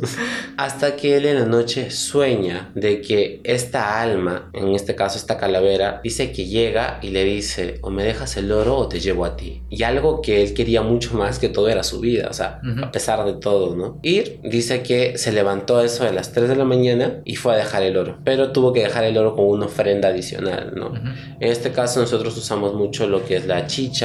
Hasta 0.58 0.96
que 0.98 1.16
él 1.16 1.26
en 1.26 1.40
la 1.40 1.46
noche 1.46 1.90
sueña 1.90 2.70
de 2.76 3.02
que 3.02 3.40
esta 3.46 4.02
alma, 4.02 4.50
en 4.54 4.76
este 4.76 4.94
caso 4.94 5.18
esta 5.18 5.38
calavera, 5.38 6.02
dice 6.04 6.34
que 6.34 6.46
llega 6.46 7.00
y 7.02 7.10
le 7.10 7.24
dice, 7.24 7.80
o 7.82 7.90
me 7.90 8.04
dejas 8.04 8.36
el 8.36 8.52
oro 8.52 8.76
o 8.76 8.88
te 8.90 9.00
llevo 9.00 9.24
a 9.24 9.38
ti. 9.38 9.64
Y 9.70 9.84
algo 9.84 10.22
que 10.22 10.44
él 10.44 10.54
quería 10.54 10.82
mucho 10.82 11.16
más 11.16 11.40
que 11.40 11.48
todo 11.48 11.70
era 11.70 11.84
su 11.84 12.02
vida, 12.02 12.28
o 12.30 12.34
sea, 12.34 12.60
a 12.84 12.92
pesar 12.92 13.24
de 13.24 13.34
todo, 13.34 13.76
¿no? 13.76 14.00
Y 14.04 14.24
dice 14.44 14.84
que 14.84 15.18
se 15.18 15.32
levantó 15.32 15.82
eso 15.82 16.04
a 16.04 16.12
las 16.12 16.34
3 16.34 16.50
de 16.50 16.56
la 16.58 16.66
mañana 16.66 17.22
y 17.24 17.38
fue 17.38 17.54
a 17.54 17.58
dejar 17.58 17.84
el 17.84 17.96
oro, 17.96 18.18
pero 18.26 18.52
tuvo 18.52 18.74
que 18.74 18.82
dejar 18.82 19.06
el 19.06 19.18
oro 19.18 19.34
con 19.34 19.46
una 19.46 19.68
ofrenda 19.68 20.10
adicional, 20.10 20.74
¿no? 20.76 20.94
En 21.40 21.52
este 21.52 21.72
caso 21.72 22.02
nosotros 22.02 22.36
usamos 22.36 22.74
mucho 22.74 23.08
lo 23.08 23.24
que 23.24 23.38
es 23.38 23.48
la 23.48 23.66
chicha, 23.66 23.97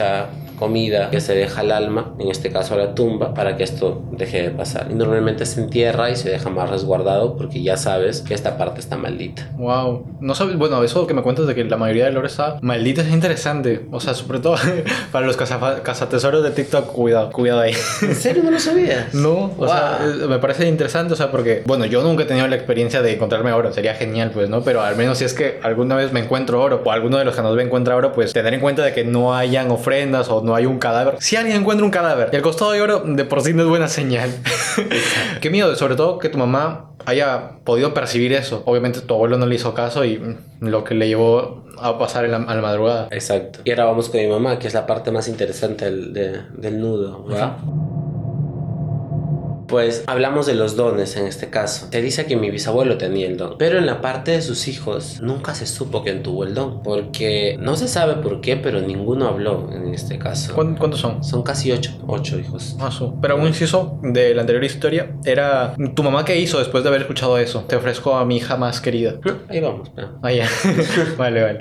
comida 0.63 1.11
que 1.11 1.21
se 1.21 1.35
deja 1.35 1.63
al 1.63 1.73
alma, 1.73 2.15
en 2.21 2.31
este 2.31 2.53
caso 2.53 2.75
a 2.75 2.77
la 2.77 2.95
tumba, 2.95 3.35
para 3.35 3.57
que 3.57 3.65
esto 3.65 4.05
deje 4.13 4.43
de 4.43 4.51
pasar. 4.51 4.87
Y 4.91 4.95
normalmente 4.95 5.45
se 5.45 5.61
entierra 5.61 6.09
y 6.09 6.15
se 6.15 6.31
deja 6.31 6.51
más 6.51 6.71
resguardado 6.71 7.37
porque 7.37 7.63
ya 7.65 7.77
sabes 7.77 8.21
que 8.21 8.33
esta 8.33 8.57
parte 8.57 8.79
está 8.79 8.97
maldita. 8.97 9.51
Wow. 9.57 10.07
No 10.21 10.37
sabes, 10.37 10.57
bueno, 10.57 10.81
eso 10.85 11.05
que 11.09 11.15
me 11.15 11.23
cuentas 11.23 11.49
de 11.49 11.57
que 11.57 11.65
la 11.65 11.77
mayoría 11.77 12.05
del 12.05 12.17
oro 12.17 12.29
está 12.29 12.59
maldita 12.63 13.03
es 13.03 13.11
interesante. 13.11 13.87
O 13.91 13.99
sea, 13.99 14.15
sobre 14.15 14.39
todo 14.39 14.55
para 15.13 15.27
los 15.27 15.37
cazatesoros 15.37 16.45
de 16.45 16.51
TikTok, 16.53 16.93
cuidado, 16.93 17.31
cuidado 17.33 17.63
ahí. 17.63 17.75
¿En 18.03 18.15
serio 18.15 18.45
no 18.45 18.53
lo 18.53 18.61
sabías? 18.61 19.13
No, 19.23 19.53
o 19.57 19.69
sea, 19.69 20.01
me 20.29 20.39
parece 20.39 20.67
interesante, 20.67 21.13
o 21.13 21.17
sea, 21.17 21.31
porque, 21.31 21.63
bueno, 21.65 21.87
yo 21.87 22.03
nunca 22.03 22.25
he 22.25 22.27
tenido 22.27 22.47
la 22.49 22.57
experiencia 22.57 23.03
de 23.03 23.13
encontrarme 23.13 23.53
oro, 23.53 23.73
sería 23.73 23.95
genial, 23.95 24.31
pues, 24.33 24.49
¿no? 24.49 24.63
Pero 24.63 24.81
al 24.81 24.97
menos 24.97 25.19
si 25.19 25.25
es 25.25 25.33
que 25.33 25.61
alguna 25.63 25.95
vez 25.95 26.13
me 26.13 26.21
encuentro 26.21 26.61
oro 26.61 26.83
o 26.85 26.91
alguno 26.91 27.19
de 27.19 27.25
los 27.25 27.37
que 27.37 27.43
nos 27.43 27.55
ve 27.55 27.63
encuentra 27.63 27.95
oro, 27.95 28.13
pues 28.13 28.33
tener 28.33 28.55
en 28.55 28.61
cuenta 28.61 28.83
de 28.83 28.93
que 28.93 29.05
no 29.05 29.35
hayan 29.35 29.71
ofrendas 29.83 30.29
o 30.29 30.43
no 30.43 30.55
hay 30.55 30.67
un 30.67 30.79
cadáver. 30.79 31.17
Si 31.21 31.37
alguien 31.37 31.57
encuentra 31.57 31.85
un 31.85 31.91
cadáver 31.91 32.31
y 32.33 32.37
el 32.37 32.43
costado 32.43 32.73
de 32.73 32.81
oro, 32.81 33.03
de 33.05 33.25
por 33.25 33.43
sí 33.43 33.53
no 33.53 33.63
es 33.63 33.69
buena 33.69 33.89
señal. 33.89 34.31
Qué 35.41 35.51
miedo, 35.51 35.75
sobre 35.77 35.97
todo 35.97 36.19
que 36.19 36.29
tu 36.29 36.39
mamá 36.39 36.91
haya 37.05 37.59
podido 37.65 37.93
percibir 37.95 38.33
eso. 38.33 38.63
Obviamente 38.65 39.01
tu 39.01 39.15
abuelo 39.15 39.39
no 39.39 39.47
le 39.47 39.57
hizo 39.57 39.75
caso 39.75 40.05
y 40.05 40.37
lo 40.61 40.85
que 40.85 40.95
le 40.95 41.09
llevó 41.09 41.65
a 41.81 41.99
pasar 41.99 42.25
en 42.25 42.31
la, 42.31 42.37
a 42.39 42.55
la 42.55 42.63
madrugada. 42.63 43.09
Exacto. 43.11 43.61
Y 43.65 43.71
ahora 43.71 43.87
vamos 43.87 44.09
con 44.09 44.21
mi 44.21 44.29
mamá, 44.29 44.59
que 44.59 44.69
es 44.69 44.75
la 44.75 44.87
parte 44.87 45.11
más 45.11 45.29
interesante 45.29 45.85
del, 45.85 46.13
del 46.13 46.81
nudo, 46.81 47.25
¿verdad? 47.25 47.57
Pues 49.73 50.05
hablamos 50.07 50.45
de 50.45 50.53
los 50.53 50.77
dones 50.77 51.17
en 51.17 51.27
este 51.27 51.49
caso. 51.49 51.89
Se 51.91 52.03
dice 52.03 52.27
que 52.27 52.37
mi 52.37 52.51
bisabuelo 52.51 52.99
tenía 52.99 53.27
el 53.27 53.39
don, 53.39 53.57
pero 53.57 53.79
en 53.79 53.87
la 53.87 54.03
parte 54.03 54.33
de 54.33 54.43
sus 54.43 54.69
hijos 54.69 55.23
nunca 55.23 55.55
se 55.55 55.65
supo 55.65 56.03
quién 56.03 56.23
tuvo 56.23 56.45
el 56.45 56.53
don, 56.53 56.83
porque 56.83 57.57
no 57.59 57.75
se 57.77 57.89
sabe 57.89 58.23
por 58.23 58.43
qué, 58.43 58.59
pero 58.59 58.83
ninguno 58.83 59.29
habló 59.29 59.71
en 59.73 59.95
este 59.95 60.19
caso. 60.19 60.53
¿Cuántos 60.55 61.01
son? 61.01 61.25
Son 61.25 61.43
casi 61.43 61.73
ocho, 61.73 61.93
ocho 62.07 62.39
hijos. 62.39 62.77
Ah, 62.81 62.91
Pero 63.23 63.37
un 63.37 63.47
inciso 63.47 63.99
de 64.03 64.35
la 64.35 64.43
anterior 64.43 64.63
historia 64.63 65.17
era 65.25 65.75
tu 65.95 66.03
mamá 66.03 66.27
qué 66.27 66.39
hizo 66.39 66.59
después 66.59 66.85
de 66.85 66.91
haber 66.91 67.01
escuchado 67.01 67.39
eso. 67.39 67.65
Te 67.67 67.77
ofrezco 67.77 68.15
a 68.17 68.27
mi 68.27 68.37
hija 68.37 68.59
más 68.59 68.79
querida. 68.83 69.15
ahí 69.49 69.61
vamos. 69.61 69.91
Ah, 70.21 70.33
ya. 70.33 70.51
vale, 71.17 71.43
vale. 71.43 71.61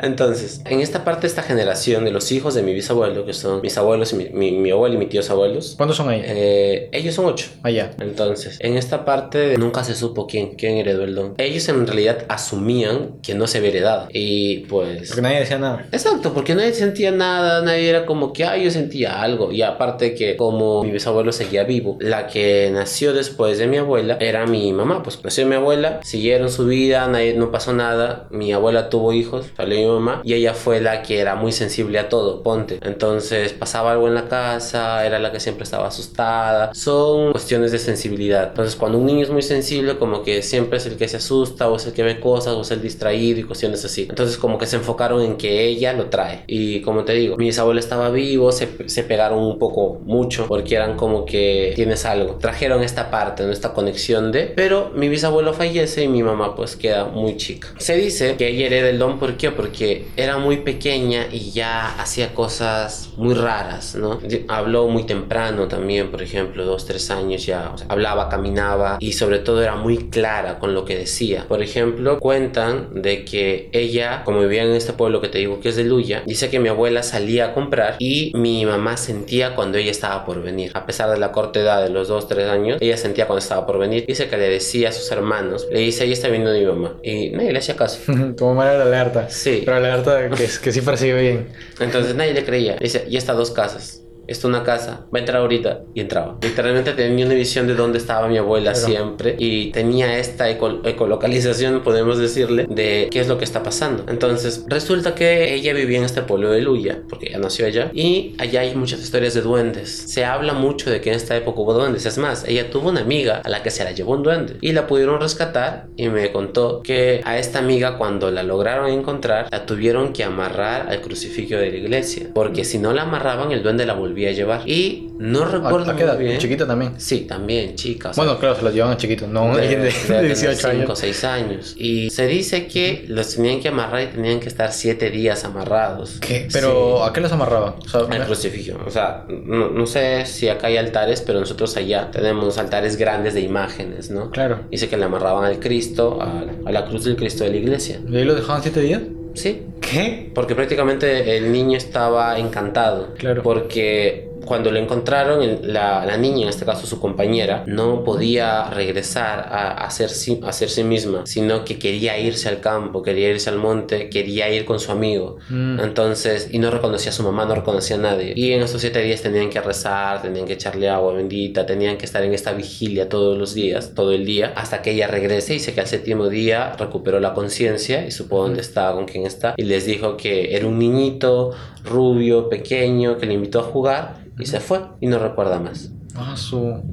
Entonces, 0.00 0.62
en 0.66 0.80
esta 0.80 1.04
parte, 1.04 1.28
esta 1.28 1.44
generación 1.44 2.04
de 2.04 2.10
los 2.10 2.32
hijos 2.32 2.54
de 2.54 2.64
mi 2.64 2.74
bisabuelo, 2.74 3.24
que 3.24 3.34
son 3.34 3.60
mis 3.60 3.78
abuelos, 3.78 4.12
y 4.14 4.16
mi, 4.16 4.50
mi, 4.50 4.70
abuelo 4.72 4.96
y 4.96 4.98
mis 4.98 5.10
tíos 5.10 5.30
abuelos. 5.30 5.74
¿Cuántos 5.76 5.96
son 5.96 6.08
ahí? 6.08 6.22
Eh, 6.24 6.88
ellos 6.92 7.14
son 7.14 7.26
ocho. 7.26 7.51
Allá. 7.62 7.90
Entonces, 8.00 8.58
en 8.60 8.76
esta 8.76 9.04
parte 9.04 9.56
nunca 9.58 9.84
se 9.84 9.94
supo 9.94 10.26
quién, 10.26 10.54
quién 10.56 10.76
heredó 10.76 11.04
el 11.04 11.14
don. 11.14 11.34
Ellos 11.38 11.68
en 11.68 11.86
realidad 11.86 12.24
asumían 12.28 13.20
que 13.22 13.34
no 13.34 13.46
se 13.46 13.58
había 13.58 13.70
heredado. 13.70 14.08
Y 14.12 14.60
pues... 14.66 15.08
Porque 15.08 15.22
nadie 15.22 15.40
decía 15.40 15.58
nada. 15.58 15.86
Exacto, 15.92 16.32
porque 16.32 16.54
nadie 16.54 16.72
sentía 16.72 17.10
nada, 17.10 17.62
nadie 17.62 17.88
era 17.88 18.06
como 18.06 18.32
que, 18.32 18.44
ah, 18.44 18.56
yo 18.56 18.70
sentía 18.70 19.22
algo. 19.22 19.52
Y 19.52 19.62
aparte 19.62 20.14
que 20.14 20.36
como 20.36 20.82
mi 20.84 20.90
bisabuelo 20.90 21.32
seguía 21.32 21.64
vivo, 21.64 21.96
la 22.00 22.26
que 22.26 22.70
nació 22.72 23.12
después 23.12 23.58
de 23.58 23.66
mi 23.66 23.78
abuela 23.78 24.16
era 24.20 24.46
mi 24.46 24.72
mamá. 24.72 25.02
Pues 25.02 25.22
nació 25.22 25.46
mi 25.46 25.54
abuela, 25.54 26.00
siguieron 26.02 26.50
su 26.50 26.66
vida, 26.66 27.06
nadie, 27.08 27.34
no 27.34 27.50
pasó 27.50 27.72
nada. 27.72 28.26
Mi 28.30 28.52
abuela 28.52 28.88
tuvo 28.88 29.12
hijos, 29.12 29.46
salió 29.56 29.78
mi 29.78 29.86
mamá, 29.86 30.22
y 30.24 30.34
ella 30.34 30.54
fue 30.54 30.80
la 30.80 31.02
que 31.02 31.20
era 31.20 31.34
muy 31.34 31.52
sensible 31.52 31.98
a 31.98 32.08
todo, 32.08 32.42
ponte. 32.42 32.78
Entonces 32.82 33.52
pasaba 33.52 33.92
algo 33.92 34.08
en 34.08 34.14
la 34.14 34.28
casa, 34.28 35.04
era 35.06 35.18
la 35.18 35.32
que 35.32 35.40
siempre 35.40 35.64
estaba 35.64 35.88
asustada. 35.88 36.72
Son 36.74 37.32
cuestiones 37.42 37.72
de 37.72 37.80
sensibilidad. 37.80 38.50
Entonces 38.50 38.76
cuando 38.76 38.98
un 38.98 39.06
niño 39.06 39.24
es 39.24 39.30
muy 39.30 39.42
sensible, 39.42 39.98
como 39.98 40.22
que 40.22 40.42
siempre 40.42 40.78
es 40.78 40.86
el 40.86 40.96
que 40.96 41.08
se 41.08 41.16
asusta, 41.16 41.68
o 41.68 41.74
es 41.74 41.86
el 41.86 41.92
que 41.92 42.04
ve 42.04 42.20
cosas, 42.20 42.54
o 42.54 42.60
es 42.60 42.70
el 42.70 42.80
distraído 42.80 43.40
y 43.40 43.42
cuestiones 43.42 43.84
así. 43.84 44.06
Entonces 44.08 44.36
como 44.36 44.58
que 44.58 44.66
se 44.66 44.76
enfocaron 44.76 45.22
en 45.22 45.36
que 45.36 45.64
ella 45.64 45.92
lo 45.92 46.06
trae. 46.06 46.44
Y 46.46 46.82
como 46.82 47.04
te 47.04 47.14
digo, 47.14 47.36
mi 47.36 47.46
bisabuelo 47.46 47.80
estaba 47.80 48.10
vivo, 48.10 48.52
se, 48.52 48.88
se 48.88 49.02
pegaron 49.02 49.40
un 49.40 49.58
poco 49.58 50.00
mucho, 50.04 50.46
porque 50.46 50.76
eran 50.76 50.96
como 50.96 51.24
que 51.24 51.72
tienes 51.74 52.04
algo. 52.04 52.36
Trajeron 52.36 52.84
esta 52.84 53.10
parte, 53.10 53.42
¿no? 53.42 53.50
esta 53.50 53.72
conexión 53.72 54.30
de... 54.30 54.52
Pero 54.54 54.92
mi 54.94 55.08
bisabuelo 55.08 55.52
fallece 55.52 56.04
y 56.04 56.08
mi 56.08 56.22
mamá 56.22 56.54
pues 56.54 56.76
queda 56.76 57.06
muy 57.06 57.36
chica. 57.36 57.74
Se 57.78 57.96
dice 57.96 58.36
que 58.36 58.50
ella 58.50 58.66
hereda 58.66 58.88
el 58.88 59.00
don, 59.00 59.18
¿por 59.18 59.36
qué? 59.36 59.50
Porque 59.50 60.06
era 60.16 60.38
muy 60.38 60.58
pequeña 60.58 61.26
y 61.32 61.50
ya 61.50 61.88
hacía 62.00 62.34
cosas 62.34 63.10
muy 63.16 63.34
raras, 63.34 63.96
¿no? 63.96 64.20
Habló 64.46 64.86
muy 64.86 65.04
temprano 65.06 65.66
también, 65.66 66.12
por 66.12 66.22
ejemplo, 66.22 66.64
dos, 66.64 66.86
tres 66.86 67.10
años 67.10 67.31
ya. 67.38 67.70
O 67.72 67.78
sea, 67.78 67.86
hablaba, 67.88 68.28
caminaba 68.28 68.96
y 69.00 69.12
sobre 69.12 69.38
todo 69.38 69.62
era 69.62 69.76
muy 69.76 70.10
clara 70.10 70.58
con 70.58 70.74
lo 70.74 70.84
que 70.84 70.96
decía. 70.96 71.44
Por 71.48 71.62
ejemplo, 71.62 72.18
cuentan 72.18 73.02
de 73.02 73.24
que 73.24 73.68
ella, 73.72 74.22
como 74.24 74.40
vivía 74.40 74.62
en 74.62 74.72
este 74.72 74.92
pueblo 74.92 75.20
que 75.20 75.28
te 75.28 75.38
digo 75.38 75.60
que 75.60 75.68
es 75.70 75.76
de 75.76 75.84
Luya, 75.84 76.22
dice 76.26 76.50
que 76.50 76.58
mi 76.58 76.68
abuela 76.68 77.02
salía 77.02 77.46
a 77.46 77.54
comprar 77.54 77.96
y 77.98 78.32
mi 78.34 78.64
mamá 78.64 78.96
sentía 78.96 79.54
cuando 79.54 79.78
ella 79.78 79.90
estaba 79.90 80.24
por 80.24 80.42
venir. 80.42 80.70
A 80.74 80.86
pesar 80.86 81.10
de 81.10 81.18
la 81.18 81.32
corta 81.32 81.60
edad 81.60 81.82
de 81.82 81.90
los 81.90 82.08
dos, 82.08 82.28
tres 82.28 82.48
años, 82.48 82.78
ella 82.80 82.96
sentía 82.96 83.26
cuando 83.26 83.40
estaba 83.40 83.66
por 83.66 83.78
venir. 83.78 84.04
Dice 84.06 84.28
que 84.28 84.36
le 84.36 84.48
decía 84.48 84.90
a 84.90 84.92
sus 84.92 85.10
hermanos, 85.10 85.66
le 85.70 85.80
dice, 85.80 86.04
ahí 86.04 86.12
está 86.12 86.28
viniendo 86.28 86.52
mi 86.52 86.64
mamá. 86.64 86.96
Y 87.02 87.30
nadie 87.30 87.52
le 87.52 87.58
hacía 87.58 87.76
caso. 87.76 88.00
Como 88.38 88.54
manera 88.54 88.78
de 88.78 88.82
alerta. 88.82 89.28
Sí. 89.28 89.62
Pero 89.64 89.76
alerta 89.76 90.30
que, 90.30 90.48
que 90.62 90.72
sí 90.72 90.80
percibe 90.80 91.20
bien. 91.20 91.48
Entonces 91.80 92.14
nadie 92.14 92.34
le 92.34 92.44
creía. 92.44 92.76
Dice, 92.76 93.04
y 93.08 93.16
está 93.16 93.32
dos 93.32 93.50
casas. 93.50 94.02
Esto 94.26 94.48
una 94.48 94.62
casa, 94.62 95.06
va 95.14 95.18
a 95.18 95.20
entrar 95.20 95.38
ahorita 95.42 95.80
y 95.94 96.00
entraba. 96.00 96.38
Literalmente 96.42 96.92
tenía 96.92 97.26
una 97.26 97.34
visión 97.34 97.66
de 97.66 97.74
dónde 97.74 97.98
estaba 97.98 98.28
mi 98.28 98.38
abuela 98.38 98.72
Pero- 98.72 98.86
siempre 98.86 99.36
y 99.38 99.70
tenía 99.72 100.18
esta 100.18 100.48
eco- 100.50 100.80
ecolocalización, 100.84 101.82
podemos 101.82 102.18
decirle, 102.18 102.66
de 102.68 103.08
qué 103.10 103.20
es 103.20 103.28
lo 103.28 103.38
que 103.38 103.44
está 103.44 103.62
pasando. 103.62 104.04
Entonces 104.08 104.64
resulta 104.68 105.14
que 105.14 105.54
ella 105.54 105.72
vivía 105.74 105.98
en 105.98 106.04
este 106.04 106.22
pueblo 106.22 106.50
de 106.50 106.60
Luya, 106.60 107.00
porque 107.08 107.26
ella 107.28 107.38
nació 107.38 107.66
allá, 107.66 107.90
y 107.92 108.34
allá 108.38 108.60
hay 108.60 108.74
muchas 108.74 109.00
historias 109.00 109.34
de 109.34 109.42
duendes. 109.42 109.90
Se 110.06 110.24
habla 110.24 110.52
mucho 110.54 110.90
de 110.90 111.00
que 111.00 111.10
en 111.10 111.16
esta 111.16 111.36
época 111.36 111.60
hubo 111.60 111.74
duendes. 111.74 112.06
Es 112.06 112.18
más, 112.18 112.44
ella 112.46 112.70
tuvo 112.70 112.88
una 112.90 113.00
amiga 113.00 113.40
a 113.44 113.48
la 113.48 113.62
que 113.62 113.70
se 113.70 113.84
la 113.84 113.92
llevó 113.92 114.12
un 114.12 114.22
duende 114.22 114.56
y 114.60 114.72
la 114.72 114.86
pudieron 114.86 115.20
rescatar 115.20 115.86
y 115.96 116.08
me 116.08 116.32
contó 116.32 116.82
que 116.82 117.20
a 117.24 117.38
esta 117.38 117.58
amiga 117.58 117.98
cuando 117.98 118.30
la 118.30 118.42
lograron 118.42 118.90
encontrar, 118.90 119.48
la 119.50 119.66
tuvieron 119.66 120.12
que 120.12 120.24
amarrar 120.24 120.88
al 120.88 121.00
crucifijo 121.00 121.56
de 121.56 121.70
la 121.70 121.76
iglesia, 121.76 122.28
porque 122.34 122.64
si 122.64 122.78
no 122.78 122.92
la 122.92 123.02
amarraban, 123.02 123.52
el 123.52 123.62
duende 123.62 123.86
la 123.86 123.94
volvía 124.12 124.28
a 124.28 124.32
llevar. 124.32 124.68
Y 124.68 125.08
no 125.18 125.44
recuerdo 125.44 125.90
¿A, 125.90 125.94
a 125.94 125.96
qué 125.96 126.02
edad? 126.04 126.14
muy 126.16 126.24
bien. 126.24 126.38
Chiquita 126.38 126.66
también. 126.66 126.92
Sí, 126.98 127.20
también, 127.22 127.74
chicas. 127.74 128.16
Bueno, 128.16 128.38
claro, 128.38 128.54
se 128.56 128.62
los 128.62 128.74
llevan 128.74 128.92
a 128.92 128.96
chiquitos, 128.96 129.28
no 129.28 129.52
alguien 129.54 129.82
de, 130.08 130.14
de 130.14 130.22
18 130.26 130.68
años. 130.68 130.80
5 130.82 130.92
o 130.92 130.96
6 130.96 131.24
años. 131.24 131.74
Y 131.78 132.10
se 132.10 132.26
dice 132.26 132.66
que 132.66 133.04
los 133.08 133.34
tenían 133.34 133.60
que 133.60 133.68
amarrar 133.68 134.02
y 134.02 134.06
tenían 134.08 134.38
que 134.40 134.48
estar 134.48 134.72
7 134.72 135.10
días 135.10 135.44
amarrados. 135.44 136.18
¿Qué? 136.20 136.48
Pero 136.52 136.98
Sí. 137.02 137.08
¿a 137.08 137.12
qué 137.12 137.20
los 137.20 137.32
amarraban? 137.32 137.74
O 137.84 137.88
sea, 137.88 138.00
Al 138.02 138.26
crucifijo. 138.26 138.78
O 138.86 138.90
sea, 138.90 139.24
no, 139.28 139.70
no 139.70 139.86
sé 139.86 140.26
si 140.26 140.48
acá 140.48 140.66
hay 140.66 140.76
altares, 140.76 141.22
pero 141.22 141.40
nosotros 141.40 141.76
allá 141.76 142.10
tenemos 142.10 142.58
altares 142.58 142.96
grandes 142.96 143.34
de 143.34 143.40
imágenes, 143.40 144.10
¿no? 144.10 144.30
claro. 144.30 144.60
Dice 144.70 144.88
que 144.88 144.96
le 144.96 145.04
amarraban 145.04 145.44
al 145.44 145.58
Cristo, 145.58 146.18
a, 146.20 146.44
a 146.68 146.72
la 146.72 146.84
cruz 146.86 147.04
del 147.04 147.16
Cristo 147.16 147.44
de 147.44 147.50
la 147.50 147.56
iglesia. 147.56 148.00
¿Y 148.08 148.16
ahí 148.16 148.24
lo 148.24 148.34
dejaban 148.34 148.62
7 148.62 148.80
días? 148.80 149.00
Sí. 149.34 149.62
¿Qué? 149.80 150.30
Porque 150.34 150.54
prácticamente 150.54 151.36
el 151.36 151.52
niño 151.52 151.76
estaba 151.76 152.38
encantado. 152.38 153.14
Claro. 153.16 153.42
Porque 153.42 154.28
cuando 154.44 154.70
lo 154.70 154.78
encontraron, 154.78 155.60
la, 155.62 156.04
la 156.06 156.16
niña, 156.16 156.42
en 156.44 156.48
este 156.48 156.64
caso 156.64 156.86
su 156.86 157.00
compañera, 157.00 157.64
no 157.66 158.04
podía 158.04 158.70
regresar 158.70 159.40
a, 159.50 159.72
a, 159.84 159.90
ser, 159.90 160.10
sí- 160.10 160.40
a 160.44 160.52
ser 160.52 160.70
sí 160.70 160.84
misma, 160.84 161.26
sino 161.26 161.64
que 161.64 161.78
quería 161.78 162.18
irse 162.18 162.48
al 162.48 162.60
campo, 162.60 163.02
quería 163.02 163.28
irse 163.30 163.50
al 163.50 163.56
monte, 163.58 164.08
quería 164.10 164.50
ir 164.50 164.64
con 164.64 164.78
su 164.80 164.92
amigo. 164.92 165.36
Mm. 165.48 165.80
Entonces, 165.80 166.48
y 166.52 166.58
no 166.58 166.70
reconocía 166.70 167.10
a 167.10 167.14
su 167.14 167.22
mamá, 167.22 167.44
no 167.44 167.54
reconocía 167.54 167.96
a 167.96 168.00
nadie. 168.00 168.32
Y 168.36 168.52
en 168.52 168.62
estos 168.62 168.80
siete 168.80 169.00
días 169.02 169.22
tenían 169.22 169.50
que 169.50 169.60
rezar, 169.60 170.22
tenían 170.22 170.46
que 170.46 170.54
echarle 170.54 170.88
agua 170.88 171.12
bendita, 171.14 171.64
tenían 171.66 171.96
que 171.98 172.04
estar 172.06 172.22
en 172.22 172.34
esta 172.34 172.52
vigilia 172.52 173.08
todos 173.08 173.36
los 173.38 173.54
días, 173.54 173.92
todo 173.94 174.12
el 174.12 174.24
día, 174.24 174.52
hasta 174.56 174.82
que 174.82 174.92
ella 174.92 175.06
regrese. 175.06 175.54
Y 175.54 175.58
sé 175.60 175.74
que 175.74 175.80
al 175.80 175.86
séptimo 175.86 176.28
día 176.28 176.72
recuperó 176.78 177.20
la 177.20 177.34
conciencia 177.34 178.06
y 178.06 178.10
supo 178.10 178.42
dónde 178.42 178.60
estaba, 178.60 178.94
con 178.94 179.06
quién 179.06 179.26
está. 179.26 179.54
Y 179.56 179.62
les 179.64 179.86
dijo 179.86 180.16
que 180.16 180.54
era 180.56 180.66
un 180.66 180.78
niñito 180.78 181.50
rubio, 181.84 182.48
pequeño, 182.48 183.18
que 183.18 183.26
le 183.26 183.34
invitó 183.34 183.60
a 183.60 183.64
jugar 183.64 184.24
y 184.38 184.46
se 184.46 184.60
fue 184.60 184.82
y 185.00 185.06
no 185.06 185.18
recuerda 185.18 185.58
más. 185.58 185.92
Ah. 186.16 186.34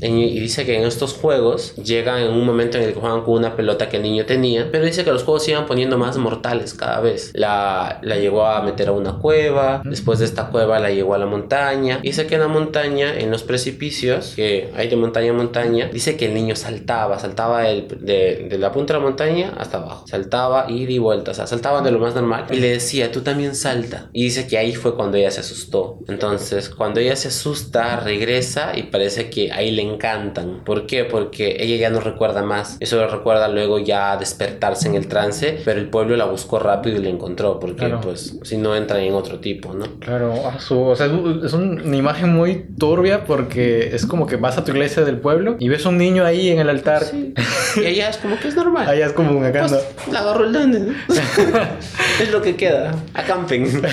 En- 0.02 0.18
Y 0.20 0.40
dice 0.40 0.66
que 0.66 0.78
en 0.78 0.84
estos 0.86 1.14
juegos 1.14 1.76
llegan 1.76 2.22
en 2.22 2.30
un 2.32 2.46
momento 2.46 2.78
en 2.78 2.84
el 2.86 2.94
que 2.94 3.00
juegan 3.00 3.22
con 3.24 3.36
una 3.36 3.56
pelota 3.56 3.90
que 3.90 3.98
el 3.98 4.04
niño 4.04 4.26
tenía, 4.26 4.70
pero 4.72 4.86
dice 4.86 5.04
que 5.04 5.12
los 5.12 5.24
juegos 5.24 5.44
se 5.44 5.52
iban 5.52 5.66
poniendo 5.66 5.98
más 5.98 6.18
mortales 6.18 6.74
cada 6.74 7.00
vez. 7.02 7.32
La, 7.34 8.00
la 8.02 8.18
llegó 8.18 8.46
a 8.46 8.62
meter 8.62 8.90
a 8.90 8.92
una 8.92 9.18
cueva, 9.20 9.82
después 9.86 10.20
de 10.20 10.26
esta 10.26 10.48
cueva 10.50 10.80
la 10.80 10.92
llevó 10.92 11.14
a 11.16 11.18
la 11.18 11.26
montaña. 11.26 12.00
Dice 12.02 12.28
que 12.28 12.36
en 12.36 12.42
la 12.42 12.48
montaña, 12.48 13.18
en 13.18 13.32
los 13.32 13.44
precipicios, 13.44 14.34
que 14.36 14.72
hay 14.76 14.88
de 14.88 14.96
montaña 14.96 15.32
a 15.32 15.34
montaña, 15.34 15.90
dice 15.92 16.16
que 16.18 16.26
el 16.28 16.34
niño 16.34 16.56
saltaba, 16.56 17.20
saltaba 17.20 17.68
el- 17.70 17.88
de, 18.00 18.48
de 18.50 18.58
la 18.58 18.72
punta 18.72 18.94
de 18.94 19.00
la 19.00 19.06
montaña 19.06 19.54
hasta 19.58 19.78
abajo. 19.78 20.06
Saltaba, 20.08 20.66
ida 20.70 20.92
y 20.92 20.98
vuelta, 21.00 21.32
o 21.32 21.34
sea, 21.34 21.48
saltaba 21.48 21.82
de 21.82 21.92
lo 21.92 22.00
más 22.00 22.16
normal. 22.16 22.46
Y 22.52 22.58
le 22.58 22.72
decía, 22.72 23.12
tú 23.12 23.22
también 23.22 23.56
salta. 23.56 24.10
Y 24.14 24.24
dice 24.24 24.48
que 24.48 24.58
ahí 24.58 24.76
fue 24.76 24.96
cuando 24.96 25.18
ella 25.18 25.32
se 25.32 25.40
asustó. 25.42 26.00
Entonces, 26.08 26.70
cuando 26.70 27.00
ella 27.00 27.16
se 27.16 27.28
asusta, 27.30 28.00
regresa 28.00 28.78
y 28.78 28.84
parece 28.84 29.09
que 29.30 29.52
ahí 29.52 29.72
le 29.72 29.82
encantan. 29.82 30.62
¿Por 30.64 30.86
qué? 30.86 31.06
Porque 31.06 31.58
ella 31.60 31.76
ya 31.78 31.90
no 31.90 32.00
recuerda 32.00 32.42
más. 32.44 32.78
Eso 32.80 32.98
lo 32.98 33.08
recuerda 33.08 33.48
luego 33.48 33.80
ya 33.80 34.18
despertarse 34.18 34.88
en 34.88 34.96
el 34.96 35.08
trance, 35.08 35.60
pero 35.66 35.80
el 35.80 35.90
pueblo 35.90 36.16
la 36.16 36.26
buscó 36.26 36.60
rápido 36.60 36.98
y 36.98 37.04
la 37.04 37.10
encontró, 37.10 37.60
porque 37.60 37.76
Claro. 37.78 38.02
pues 38.02 38.38
si 38.44 38.58
no 38.58 38.76
entra 38.76 39.02
en 39.02 39.14
otro 39.14 39.40
tipo, 39.40 39.74
¿no? 39.74 39.86
Claro, 40.00 40.34
su. 40.60 40.80
O 40.82 40.96
sea, 40.96 41.08
es 41.08 41.54
un- 41.54 41.82
una 41.82 41.96
imagen 41.98 42.34
muy 42.34 42.66
turbia 42.78 43.26
porque 43.26 43.96
es 43.96 44.06
como 44.06 44.26
que 44.28 44.36
vas 44.36 44.58
a 44.58 44.64
tu 44.64 44.72
iglesia 44.72 45.04
del 45.04 45.18
pueblo 45.20 45.56
y 45.60 45.70
ves 45.70 45.86
a 45.86 45.90
un 45.90 45.98
niño 45.98 46.26
ahí 46.26 46.50
en 46.50 46.60
el 46.60 46.70
altar. 46.70 47.04
Sí. 47.04 47.34
Y 47.78 47.86
ella 47.86 48.10
es 48.10 48.18
como 48.18 48.40
que 48.40 48.48
es 48.48 48.56
normal. 48.56 48.88
Allá 48.88 49.06
es 49.08 49.14
como 49.14 49.32
un 49.38 49.44
acá, 49.46 49.66
Pues, 49.68 49.84
la 50.12 50.20
agarró 50.20 50.46
el 50.46 50.54
duende, 50.54 50.80
¿no? 50.80 50.94
es 52.22 52.32
lo 52.32 52.42
que 52.42 52.56
queda. 52.56 52.94
Acampen. 53.14 53.82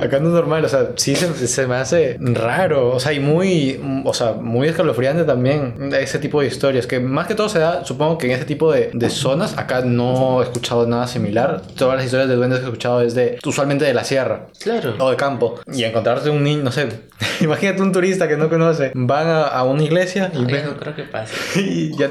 Acá 0.00 0.18
no 0.20 0.28
es 0.28 0.34
normal, 0.34 0.64
o 0.64 0.68
sea, 0.68 0.90
sí 0.96 1.14
se, 1.16 1.46
se 1.46 1.66
me 1.66 1.76
hace 1.76 2.16
raro, 2.20 2.90
o 2.94 3.00
sea, 3.00 3.12
y 3.12 3.20
muy, 3.20 3.80
o 4.04 4.12
sea, 4.14 4.32
muy 4.32 4.68
escalofriante 4.68 5.24
también 5.24 5.90
ese 5.98 6.18
tipo 6.18 6.40
de 6.40 6.46
historias, 6.48 6.86
que 6.86 7.00
más 7.00 7.26
que 7.26 7.34
todo 7.34 7.48
se 7.48 7.58
da, 7.58 7.84
supongo 7.84 8.18
que 8.18 8.26
en 8.26 8.32
ese 8.32 8.44
tipo 8.44 8.72
de, 8.72 8.90
de 8.92 9.10
zonas, 9.10 9.56
acá 9.58 9.82
no 9.82 10.40
he 10.40 10.44
escuchado 10.44 10.86
nada 10.86 11.06
similar, 11.06 11.62
todas 11.76 11.96
las 11.96 12.04
historias 12.04 12.28
de 12.28 12.36
duendes 12.36 12.58
que 12.60 12.64
he 12.64 12.68
escuchado 12.68 13.00
es 13.02 13.14
de, 13.14 13.38
usualmente 13.44 13.84
de 13.84 13.94
la 13.94 14.04
sierra. 14.04 14.46
Claro. 14.60 14.94
O 14.98 15.10
de 15.10 15.16
campo. 15.16 15.60
Y 15.72 15.84
encontrarte 15.84 16.30
un 16.30 16.42
niño, 16.44 16.62
no 16.62 16.72
sé, 16.72 16.88
imagínate 17.40 17.82
un 17.82 17.92
turista 17.92 18.28
que 18.28 18.36
no 18.36 18.48
conoce, 18.48 18.92
van 18.94 19.26
a, 19.28 19.42
a 19.44 19.64
una 19.64 19.82
iglesia 19.82 20.30
y 20.34 20.38
Ay, 20.38 20.44
ven, 20.44 20.66
no 20.66 20.76
creo 20.76 20.94
que 20.94 21.04
pase. 21.04 21.34
y, 21.60 21.96
ya- 21.96 22.10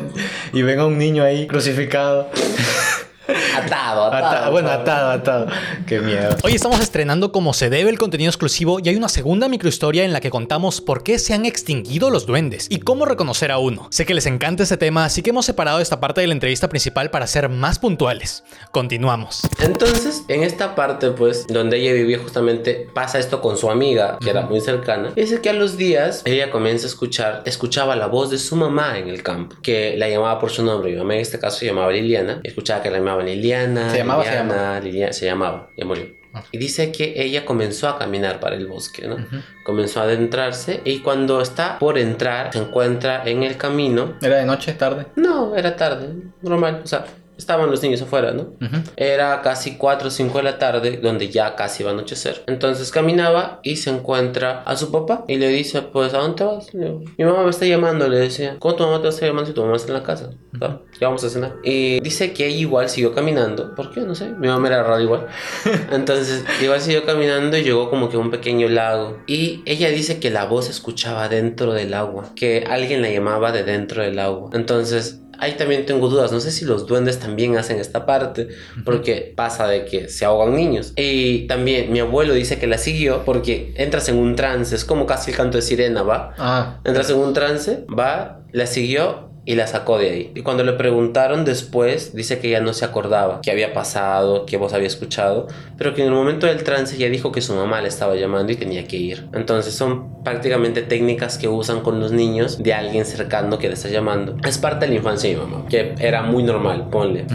y 0.53 0.61
ven 0.61 0.79
a 0.79 0.85
un 0.85 0.97
niño 0.97 1.23
ahí 1.23 1.47
crucificado. 1.47 2.29
Atado, 3.27 4.05
atado. 4.05 4.25
Ata- 4.27 4.49
bueno, 4.49 4.69
atado, 4.69 5.11
atado. 5.11 5.47
Qué 5.87 5.99
miedo. 5.99 6.35
Hoy 6.43 6.53
estamos 6.53 6.79
estrenando 6.79 7.31
como 7.31 7.53
se 7.53 7.69
debe 7.69 7.89
el 7.89 7.97
contenido 7.97 8.29
exclusivo 8.29 8.79
y 8.83 8.89
hay 8.89 8.95
una 8.95 9.09
segunda 9.09 9.47
microhistoria 9.47 10.03
en 10.03 10.13
la 10.13 10.19
que 10.21 10.29
contamos 10.29 10.81
por 10.81 11.03
qué 11.03 11.17
se 11.19 11.33
han 11.33 11.45
extinguido 11.45 12.09
los 12.09 12.25
duendes 12.25 12.67
y 12.69 12.79
cómo 12.79 13.05
reconocer 13.05 13.51
a 13.51 13.57
uno. 13.57 13.87
Sé 13.91 14.05
que 14.05 14.13
les 14.13 14.25
encanta 14.25 14.63
este 14.63 14.77
tema, 14.77 15.05
así 15.05 15.21
que 15.21 15.31
hemos 15.31 15.45
separado 15.45 15.79
esta 15.79 15.99
parte 15.99 16.21
de 16.21 16.27
la 16.27 16.33
entrevista 16.33 16.69
principal 16.69 17.09
para 17.09 17.25
ser 17.27 17.49
más 17.49 17.79
puntuales. 17.79 18.43
Continuamos. 18.71 19.41
Entonces, 19.59 20.23
en 20.27 20.43
esta 20.43 20.75
parte, 20.75 21.11
pues, 21.11 21.47
donde 21.47 21.77
ella 21.77 21.93
vivía 21.93 22.19
justamente, 22.19 22.87
pasa 22.93 23.19
esto 23.19 23.41
con 23.41 23.57
su 23.57 23.69
amiga, 23.71 24.17
que 24.21 24.29
era 24.29 24.41
muy 24.41 24.61
cercana. 24.61 25.11
Y 25.15 25.21
dice 25.21 25.41
que 25.41 25.49
a 25.49 25.53
los 25.53 25.77
días 25.77 26.21
ella 26.25 26.51
comienza 26.51 26.85
a 26.85 26.89
escuchar, 26.89 27.41
escuchaba 27.45 27.95
la 27.95 28.07
voz 28.07 28.29
de 28.29 28.37
su 28.37 28.55
mamá 28.55 28.97
en 28.99 29.07
el 29.09 29.23
campo, 29.23 29.55
que 29.63 29.95
la 29.97 30.07
llamaba 30.09 30.39
por 30.39 30.51
su 30.51 30.63
nombre. 30.63 30.91
Mi 30.91 30.97
mamá 30.97 31.15
en 31.15 31.21
este 31.21 31.39
caso 31.39 31.57
se 31.59 31.65
llamaba 31.65 31.91
Liliana. 31.91 32.39
Escuchaba 32.43 32.83
que 32.83 32.91
la 32.91 32.97
llamaba 32.99 33.14
Liliana. 33.23 33.89
¿Se 33.89 33.97
llamaba 33.97 34.23
se 34.23 34.29
Liliana, 34.29 34.79
Liliana, 34.79 35.13
se 35.13 35.25
llamaba, 35.25 35.69
ya 35.77 35.85
murió. 35.85 36.05
Y 36.51 36.57
dice 36.57 36.91
que 36.91 37.13
ella 37.15 37.45
comenzó 37.45 37.87
a 37.87 37.97
caminar 37.97 38.39
para 38.39 38.55
el 38.55 38.67
bosque, 38.67 39.07
¿no? 39.07 39.17
Comenzó 39.63 40.01
a 40.01 40.03
adentrarse 40.03 40.81
y 40.83 40.99
cuando 40.99 41.41
está 41.41 41.79
por 41.79 41.97
entrar, 41.97 42.51
se 42.51 42.59
encuentra 42.59 43.23
en 43.25 43.43
el 43.43 43.57
camino. 43.57 44.15
¿Era 44.21 44.37
de 44.37 44.45
noche, 44.45 44.73
tarde? 44.73 45.05
No, 45.15 45.55
era 45.55 45.75
tarde, 45.75 46.09
normal, 46.41 46.81
o 46.83 46.87
sea, 46.87 47.05
estaban 47.37 47.69
los 47.71 47.81
niños 47.83 48.01
afuera, 48.01 48.31
¿no? 48.31 48.43
Ujú. 48.61 48.77
Era 48.95 49.41
casi 49.41 49.77
4 49.77 50.07
o 50.07 50.11
5 50.11 50.37
de 50.39 50.43
la 50.43 50.57
tarde, 50.57 50.97
donde 51.01 51.29
ya 51.29 51.55
casi 51.55 51.83
iba 51.83 51.91
a 51.91 51.93
anochecer. 51.93 52.43
Entonces 52.47 52.91
caminaba 52.91 53.59
y 53.63 53.75
se 53.77 53.89
encuentra 53.89 54.61
a 54.63 54.75
su 54.75 54.91
papá 54.91 55.25
y 55.27 55.37
le 55.37 55.47
dice, 55.49 55.81
pues, 55.81 56.13
¿a 56.13 56.19
dónde 56.19 56.43
vas? 56.43 56.73
Le 56.73 56.85
digo, 56.85 57.01
Mi 57.17 57.25
mamá 57.25 57.43
me 57.43 57.49
está 57.49 57.65
llamando, 57.65 58.07
le 58.07 58.17
decía. 58.17 58.55
¿Cómo 58.59 58.75
tu 58.75 58.83
mamá 58.83 59.01
te 59.01 59.07
está 59.09 59.25
llamando 59.25 59.47
si 59.47 59.53
tu 59.53 59.61
mamá 59.63 59.75
está 59.75 59.89
en 59.93 59.97
la 59.99 60.03
casa? 60.03 60.29
"Ah, 60.61 60.79
Ya 60.99 61.07
vamos 61.07 61.23
a 61.23 61.29
cenar. 61.29 61.55
Y 61.63 61.99
dice 61.99 62.31
que 62.33 62.49
igual 62.49 62.89
siguió 62.89 63.13
caminando. 63.13 63.75
¿Por 63.75 63.91
qué? 63.91 64.01
No 64.01 64.15
sé. 64.15 64.29
Mi 64.29 64.47
mamá 64.47 64.67
era 64.67 64.83
rara 64.83 65.01
igual. 65.01 65.27
Entonces, 65.91 66.45
igual 66.61 66.79
siguió 66.81 67.05
caminando 67.05 67.57
y 67.57 67.63
llegó 67.63 67.89
como 67.89 68.09
que 68.09 68.17
a 68.17 68.19
un 68.19 68.31
pequeño 68.31 68.67
lago. 68.69 69.19
Y 69.27 69.61
ella 69.65 69.89
dice 69.89 70.19
que 70.19 70.29
la 70.29 70.45
voz 70.45 70.65
se 70.65 70.71
escuchaba 70.71 71.27
dentro 71.29 71.73
del 71.73 71.93
agua. 71.93 72.29
Que 72.35 72.63
alguien 72.69 73.01
la 73.01 73.09
llamaba 73.09 73.51
de 73.51 73.63
dentro 73.63 74.01
del 74.03 74.19
agua. 74.19 74.49
Entonces, 74.53 75.21
Ahí 75.39 75.53
también 75.53 75.85
tengo 75.85 76.09
dudas, 76.09 76.31
no 76.31 76.39
sé 76.39 76.51
si 76.51 76.65
los 76.65 76.87
duendes 76.87 77.19
también 77.19 77.57
hacen 77.57 77.79
esta 77.79 78.05
parte, 78.05 78.49
porque 78.83 79.33
pasa 79.35 79.67
de 79.67 79.85
que 79.85 80.09
se 80.09 80.25
ahogan 80.25 80.55
niños. 80.55 80.93
Y 80.95 81.47
también 81.47 81.91
mi 81.91 81.99
abuelo 81.99 82.33
dice 82.33 82.57
que 82.59 82.67
la 82.67 82.77
siguió 82.77 83.23
porque 83.25 83.73
entras 83.77 84.09
en 84.09 84.17
un 84.17 84.35
trance, 84.35 84.75
es 84.75 84.85
como 84.85 85.05
casi 85.05 85.31
el 85.31 85.37
canto 85.37 85.57
de 85.57 85.61
sirena, 85.61 86.03
¿va? 86.03 86.33
Ah, 86.37 86.79
Entras 86.83 87.09
en 87.09 87.17
un 87.17 87.33
trance, 87.33 87.85
va, 87.87 88.41
la 88.51 88.65
siguió 88.67 89.29
y 89.45 89.55
la 89.55 89.67
sacó 89.67 89.97
de 89.97 90.09
ahí. 90.09 90.31
Y 90.35 90.41
cuando 90.41 90.63
le 90.63 90.73
preguntaron 90.73 91.45
después, 91.45 92.15
dice 92.15 92.39
que 92.39 92.49
ya 92.49 92.59
no 92.59 92.73
se 92.73 92.83
acordaba 92.83 93.41
qué 93.41 93.51
había 93.51 93.73
pasado, 93.73 94.45
qué 94.45 94.57
voz 94.57 94.73
había 94.73 94.87
escuchado, 94.87 95.47
pero 95.77 95.93
que 95.93 96.01
en 96.01 96.07
el 96.07 96.13
momento 96.13 96.47
del 96.47 96.63
trance 96.63 96.97
ya 96.97 97.07
dijo 97.09 97.31
que 97.31 97.41
su 97.41 97.53
mamá 97.53 97.81
le 97.81 97.87
estaba 97.87 98.15
llamando 98.15 98.51
y 98.51 98.55
tenía 98.55 98.87
que 98.87 98.97
ir. 98.97 99.27
Entonces 99.33 99.75
son 99.75 100.23
prácticamente 100.23 100.81
técnicas 100.81 101.37
que 101.37 101.47
usan 101.47 101.81
con 101.81 101.99
los 101.99 102.11
niños 102.11 102.61
de 102.61 102.73
alguien 102.73 103.05
cercano 103.05 103.59
que 103.59 103.67
le 103.67 103.75
está 103.75 103.89
llamando. 103.89 104.35
Es 104.43 104.57
parte 104.57 104.85
de 104.85 104.93
la 104.93 104.97
infancia 104.97 105.29
de 105.29 105.35
mi 105.35 105.41
mamá, 105.41 105.65
que 105.69 105.93
era 105.99 106.23
muy 106.23 106.43
normal, 106.43 106.87
ponle. 106.89 107.25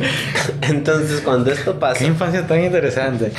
Entonces 0.62 1.20
cuando 1.22 1.50
esto 1.50 1.74
qué 1.74 1.80
pasa... 1.80 2.04
infancia 2.04 2.46
tan 2.46 2.62
interesante. 2.62 3.32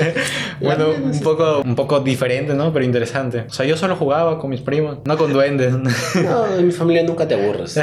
bueno, 0.60 0.88
un 0.90 1.20
poco, 1.20 1.62
un 1.64 1.74
poco 1.74 2.00
diferente, 2.00 2.54
¿no? 2.54 2.72
Pero 2.72 2.84
interesante. 2.84 3.46
O 3.48 3.52
sea, 3.52 3.64
yo 3.64 3.76
solo 3.76 3.96
jugaba 3.96 4.38
con 4.38 4.50
mis 4.50 4.60
primos, 4.60 4.98
no 5.04 5.16
con 5.16 5.32
duendes. 5.32 5.72
No, 5.72 6.54
en 6.58 6.66
mi 6.66 6.72
familia 6.72 7.02
nunca 7.02 7.26
te 7.26 7.36
aburres. 7.62 7.76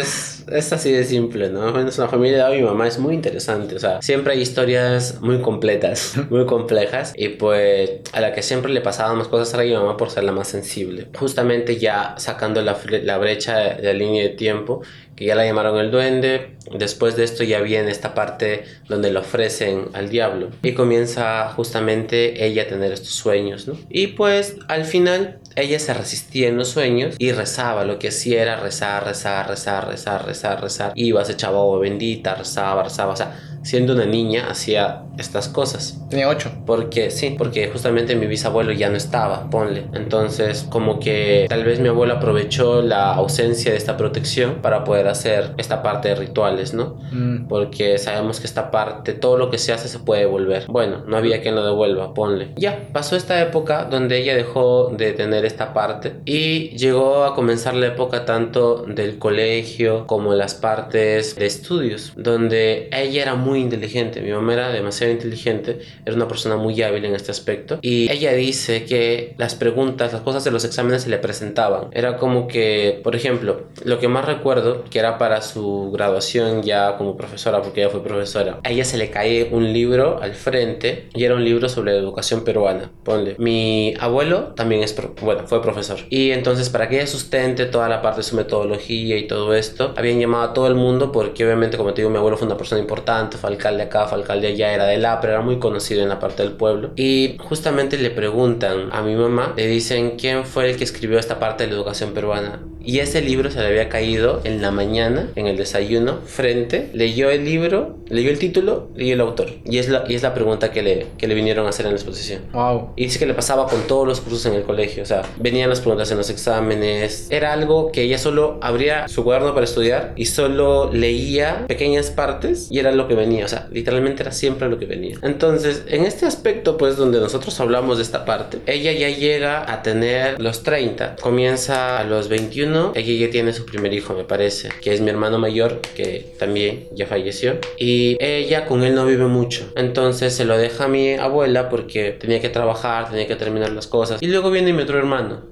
Es, 0.00 0.44
es 0.48 0.72
así 0.72 0.92
de 0.92 1.04
simple, 1.04 1.48
¿no? 1.50 1.78
Es 1.86 1.98
una 1.98 2.08
familia 2.08 2.48
de 2.48 2.56
mi 2.56 2.62
mamá, 2.62 2.86
es 2.86 2.98
muy 2.98 3.14
interesante. 3.14 3.76
O 3.76 3.78
sea, 3.78 4.02
siempre 4.02 4.34
hay 4.34 4.40
historias 4.40 5.20
muy 5.20 5.40
completas, 5.40 6.14
muy 6.30 6.46
complejas. 6.46 7.12
Y 7.16 7.30
pues 7.30 7.90
a 8.12 8.20
la 8.20 8.32
que 8.32 8.42
siempre 8.42 8.72
le 8.72 8.80
pasaban 8.80 9.18
más 9.18 9.28
cosas 9.28 9.52
era 9.54 9.62
a 9.62 9.66
mi 9.66 9.72
mamá 9.72 9.96
por 9.96 10.10
ser 10.10 10.24
la 10.24 10.32
más 10.32 10.48
sensible. 10.48 11.08
Justamente 11.16 11.78
ya 11.78 12.14
sacando 12.18 12.62
la, 12.62 12.78
la 13.02 13.18
brecha 13.18 13.74
de 13.74 13.82
la 13.82 13.92
línea 13.92 14.22
de 14.22 14.30
tiempo, 14.30 14.82
que 15.20 15.26
ya 15.26 15.34
la 15.34 15.44
llamaron 15.44 15.78
el 15.78 15.90
duende. 15.90 16.56
Después 16.72 17.14
de 17.14 17.24
esto 17.24 17.44
ya 17.44 17.60
viene 17.60 17.90
esta 17.90 18.14
parte 18.14 18.64
donde 18.88 19.12
le 19.12 19.18
ofrecen 19.18 19.88
al 19.92 20.08
diablo. 20.08 20.48
Y 20.62 20.72
comienza 20.72 21.46
justamente 21.50 22.46
ella 22.46 22.62
a 22.62 22.68
tener 22.68 22.90
estos 22.90 23.12
sueños, 23.12 23.68
¿no? 23.68 23.76
Y 23.90 24.06
pues 24.06 24.56
al 24.68 24.86
final 24.86 25.38
ella 25.56 25.78
se 25.78 25.92
resistía 25.92 26.48
en 26.48 26.56
los 26.56 26.68
sueños 26.68 27.16
y 27.18 27.32
rezaba. 27.32 27.84
Lo 27.84 27.98
que 27.98 28.08
hacía 28.08 28.40
era 28.40 28.56
rezar, 28.56 29.04
rezar, 29.04 29.46
rezar, 29.46 29.88
rezar, 29.88 30.24
rezar, 30.24 30.62
rezar. 30.62 30.92
Iba, 30.94 31.22
se 31.26 31.32
echaba 31.32 31.58
agua 31.58 31.80
bendita, 31.80 32.34
rezaba, 32.34 32.82
rezaba. 32.82 33.12
O 33.12 33.16
sea, 33.16 33.38
siendo 33.62 33.94
una 33.94 34.06
niña 34.06 34.48
hacía 34.50 35.04
estas 35.18 35.48
cosas. 35.48 36.00
Tenía 36.08 36.28
ocho. 36.28 36.50
Porque 36.66 37.10
sí, 37.10 37.34
porque 37.36 37.68
justamente 37.68 38.16
mi 38.16 38.26
bisabuelo 38.26 38.72
ya 38.72 38.88
no 38.88 38.96
estaba, 38.96 39.48
ponle. 39.50 39.86
Entonces, 39.92 40.66
como 40.68 40.98
que 40.98 41.46
tal 41.48 41.64
vez 41.64 41.78
mi 41.80 41.88
abuelo 41.88 42.14
aprovechó 42.14 42.82
la 42.82 43.14
ausencia 43.14 43.72
de 43.72 43.76
esta 43.76 43.96
protección 43.96 44.56
para 44.62 44.84
poder 44.84 45.08
hacer 45.08 45.52
esta 45.58 45.82
parte 45.82 46.08
de 46.08 46.14
rituales, 46.14 46.74
¿no? 46.74 46.98
Mm, 47.12 47.48
Porque 47.48 47.98
sabemos 47.98 48.40
que 48.40 48.46
esta 48.46 48.70
parte, 48.70 49.12
todo 49.12 49.36
lo 49.36 49.50
que 49.50 49.58
se 49.58 49.72
hace 49.72 49.88
se 49.88 49.98
puede 49.98 50.22
devolver. 50.22 50.64
Bueno, 50.68 51.04
no 51.06 51.16
había 51.16 51.42
quien 51.42 51.54
lo 51.54 51.64
devuelva, 51.64 52.14
ponle. 52.14 52.52
Ya, 52.56 52.88
pasó 52.92 53.16
esta 53.16 53.40
época 53.42 53.84
donde 53.84 54.18
ella 54.18 54.34
dejó 54.34 54.90
de 54.96 55.12
tener 55.12 55.44
esta 55.44 55.72
parte 55.74 56.14
y 56.24 56.70
llegó 56.76 57.24
a 57.24 57.34
comenzar 57.34 57.74
la 57.74 57.88
época 57.88 58.24
tanto 58.24 58.84
del 58.86 59.18
colegio 59.18 60.06
como 60.06 60.34
las 60.34 60.54
partes 60.54 61.36
de 61.36 61.46
estudios, 61.46 62.12
donde 62.16 62.88
ella 62.92 63.22
era 63.22 63.34
muy 63.34 63.49
inteligente. 63.58 64.20
Mi 64.20 64.30
mamá 64.30 64.52
era 64.54 64.68
demasiado 64.70 65.12
inteligente, 65.12 65.80
era 66.04 66.14
una 66.14 66.28
persona 66.28 66.56
muy 66.56 66.80
hábil 66.82 67.04
en 67.04 67.14
este 67.14 67.30
aspecto. 67.30 67.78
Y 67.82 68.10
ella 68.10 68.32
dice 68.32 68.84
que 68.84 69.34
las 69.38 69.54
preguntas, 69.54 70.12
las 70.12 70.22
cosas 70.22 70.44
de 70.44 70.50
los 70.50 70.64
exámenes 70.64 71.02
se 71.02 71.10
le 71.10 71.18
presentaban. 71.18 71.88
Era 71.92 72.16
como 72.16 72.46
que, 72.46 73.00
por 73.02 73.16
ejemplo, 73.16 73.62
lo 73.84 73.98
que 73.98 74.08
más 74.08 74.24
recuerdo, 74.24 74.84
que 74.84 74.98
era 74.98 75.18
para 75.18 75.42
su 75.42 75.90
graduación 75.92 76.62
ya 76.62 76.96
como 76.96 77.16
profesora, 77.16 77.62
porque 77.62 77.82
ella 77.82 77.90
fue 77.90 78.02
profesora, 78.02 78.60
a 78.62 78.70
ella 78.70 78.84
se 78.84 78.98
le 78.98 79.10
cae 79.10 79.48
un 79.50 79.72
libro 79.72 80.20
al 80.22 80.34
frente 80.34 81.08
y 81.14 81.24
era 81.24 81.34
un 81.34 81.44
libro 81.44 81.68
sobre 81.68 81.96
educación 81.96 82.44
peruana. 82.44 82.90
Ponle. 83.04 83.34
Mi 83.38 83.94
abuelo 83.98 84.52
también 84.56 84.82
es, 84.82 84.96
bueno, 85.22 85.46
fue 85.46 85.62
profesor. 85.62 85.98
Y 86.10 86.30
entonces 86.30 86.68
para 86.68 86.88
que 86.88 86.96
ella 86.96 87.06
sustente 87.06 87.66
toda 87.66 87.88
la 87.88 88.02
parte 88.02 88.18
de 88.18 88.24
su 88.24 88.36
metodología 88.36 89.16
y 89.16 89.26
todo 89.26 89.54
esto, 89.54 89.94
habían 89.96 90.20
llamado 90.20 90.44
a 90.44 90.52
todo 90.52 90.66
el 90.66 90.74
mundo 90.74 91.12
porque 91.12 91.44
obviamente, 91.44 91.76
como 91.76 91.92
te 91.94 92.02
digo, 92.02 92.10
mi 92.10 92.18
abuelo 92.18 92.36
fue 92.36 92.46
una 92.46 92.56
persona 92.56 92.80
importante, 92.80 93.36
fue 93.40 93.50
alcalde 93.50 93.84
acá, 93.84 94.06
fue 94.06 94.18
alcalde 94.18 94.48
allá, 94.48 94.72
era 94.72 94.84
del 94.84 95.04
APRA, 95.04 95.32
era 95.32 95.40
muy 95.40 95.58
conocido 95.58 96.02
en 96.02 96.08
la 96.08 96.18
parte 96.18 96.42
del 96.42 96.52
pueblo. 96.52 96.92
Y 96.96 97.36
justamente 97.40 97.98
le 97.98 98.10
preguntan 98.10 98.90
a 98.92 99.02
mi 99.02 99.16
mamá, 99.16 99.54
le 99.56 99.66
dicen 99.66 100.16
quién 100.18 100.44
fue 100.44 100.70
el 100.70 100.76
que 100.76 100.84
escribió 100.84 101.18
esta 101.18 101.38
parte 101.38 101.64
de 101.64 101.70
la 101.70 101.76
educación 101.76 102.12
peruana. 102.12 102.60
Y 102.90 102.98
ese 102.98 103.20
libro 103.20 103.52
se 103.52 103.60
le 103.60 103.68
había 103.68 103.88
caído 103.88 104.40
en 104.42 104.60
la 104.60 104.72
mañana, 104.72 105.28
en 105.36 105.46
el 105.46 105.56
desayuno, 105.56 106.18
frente, 106.24 106.90
leyó 106.92 107.30
el 107.30 107.44
libro, 107.44 107.98
leyó 108.08 108.32
el 108.32 108.40
título, 108.40 108.88
leyó 108.96 109.14
el 109.14 109.20
autor. 109.20 109.46
Y 109.64 109.78
es 109.78 109.88
la, 109.88 110.02
y 110.08 110.16
es 110.16 110.24
la 110.24 110.34
pregunta 110.34 110.72
que 110.72 110.82
le, 110.82 111.06
que 111.16 111.28
le 111.28 111.34
vinieron 111.36 111.66
a 111.66 111.68
hacer 111.68 111.86
en 111.86 111.92
la 111.92 111.98
exposición. 111.98 112.42
wow. 112.52 112.90
Y 112.96 113.04
dice 113.04 113.20
que 113.20 113.26
le 113.26 113.34
pasaba 113.34 113.68
con 113.68 113.86
todos 113.86 114.08
los 114.08 114.20
cursos 114.20 114.44
en 114.46 114.54
el 114.54 114.64
colegio. 114.64 115.04
O 115.04 115.06
sea, 115.06 115.22
venían 115.38 115.70
las 115.70 115.78
preguntas 115.78 116.10
en 116.10 116.18
los 116.18 116.30
exámenes. 116.30 117.28
Era 117.30 117.52
algo 117.52 117.92
que 117.92 118.02
ella 118.02 118.18
solo 118.18 118.58
abría 118.60 119.06
su 119.06 119.22
cuaderno 119.22 119.54
para 119.54 119.66
estudiar 119.66 120.12
y 120.16 120.26
solo 120.26 120.92
leía 120.92 121.66
pequeñas 121.68 122.10
partes 122.10 122.66
y 122.72 122.80
era 122.80 122.90
lo 122.90 123.06
que 123.06 123.14
venía. 123.14 123.44
O 123.44 123.48
sea, 123.48 123.68
literalmente 123.70 124.24
era 124.24 124.32
siempre 124.32 124.68
lo 124.68 124.80
que 124.80 124.86
venía. 124.86 125.16
Entonces, 125.22 125.84
en 125.86 126.06
este 126.06 126.26
aspecto, 126.26 126.76
pues, 126.76 126.96
donde 126.96 127.20
nosotros 127.20 127.60
hablamos 127.60 127.98
de 127.98 128.02
esta 128.02 128.24
parte, 128.24 128.58
ella 128.66 128.90
ya 128.90 129.10
llega 129.10 129.72
a 129.72 129.84
tener 129.84 130.40
los 130.40 130.64
30. 130.64 131.14
Comienza 131.22 132.00
a 132.00 132.02
los 132.02 132.28
21. 132.28 132.79
Ella 132.94 133.26
ya 133.26 133.30
tiene 133.30 133.52
su 133.52 133.64
primer 133.64 133.92
hijo, 133.92 134.14
me 134.14 134.24
parece, 134.24 134.68
que 134.80 134.92
es 134.92 135.00
mi 135.00 135.10
hermano 135.10 135.38
mayor, 135.38 135.80
que 135.94 136.34
también 136.38 136.88
ya 136.92 137.06
falleció. 137.06 137.58
Y 137.78 138.16
ella 138.20 138.66
con 138.66 138.82
él 138.84 138.94
no 138.94 139.06
vive 139.06 139.26
mucho. 139.26 139.70
Entonces 139.76 140.34
se 140.34 140.44
lo 140.44 140.56
deja 140.58 140.84
a 140.84 140.88
mi 140.88 141.14
abuela 141.14 141.68
porque 141.68 142.12
tenía 142.12 142.40
que 142.40 142.48
trabajar, 142.48 143.10
tenía 143.10 143.26
que 143.26 143.36
terminar 143.36 143.72
las 143.72 143.86
cosas. 143.86 144.22
Y 144.22 144.26
luego 144.26 144.50
viene 144.50 144.72
mi 144.72 144.82
otro 144.82 144.98
hermano. 144.98 145.42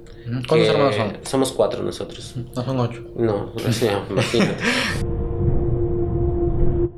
¿Cuántos 0.46 0.68
hermanos 0.68 0.96
son? 0.96 1.18
Somos 1.22 1.52
cuatro 1.52 1.82
nosotros. 1.82 2.34
No 2.54 2.64
son 2.64 2.80
ocho. 2.80 3.00
No, 3.16 3.52
o 3.54 3.72
sea, 3.72 4.04
imagínate. 4.10 4.56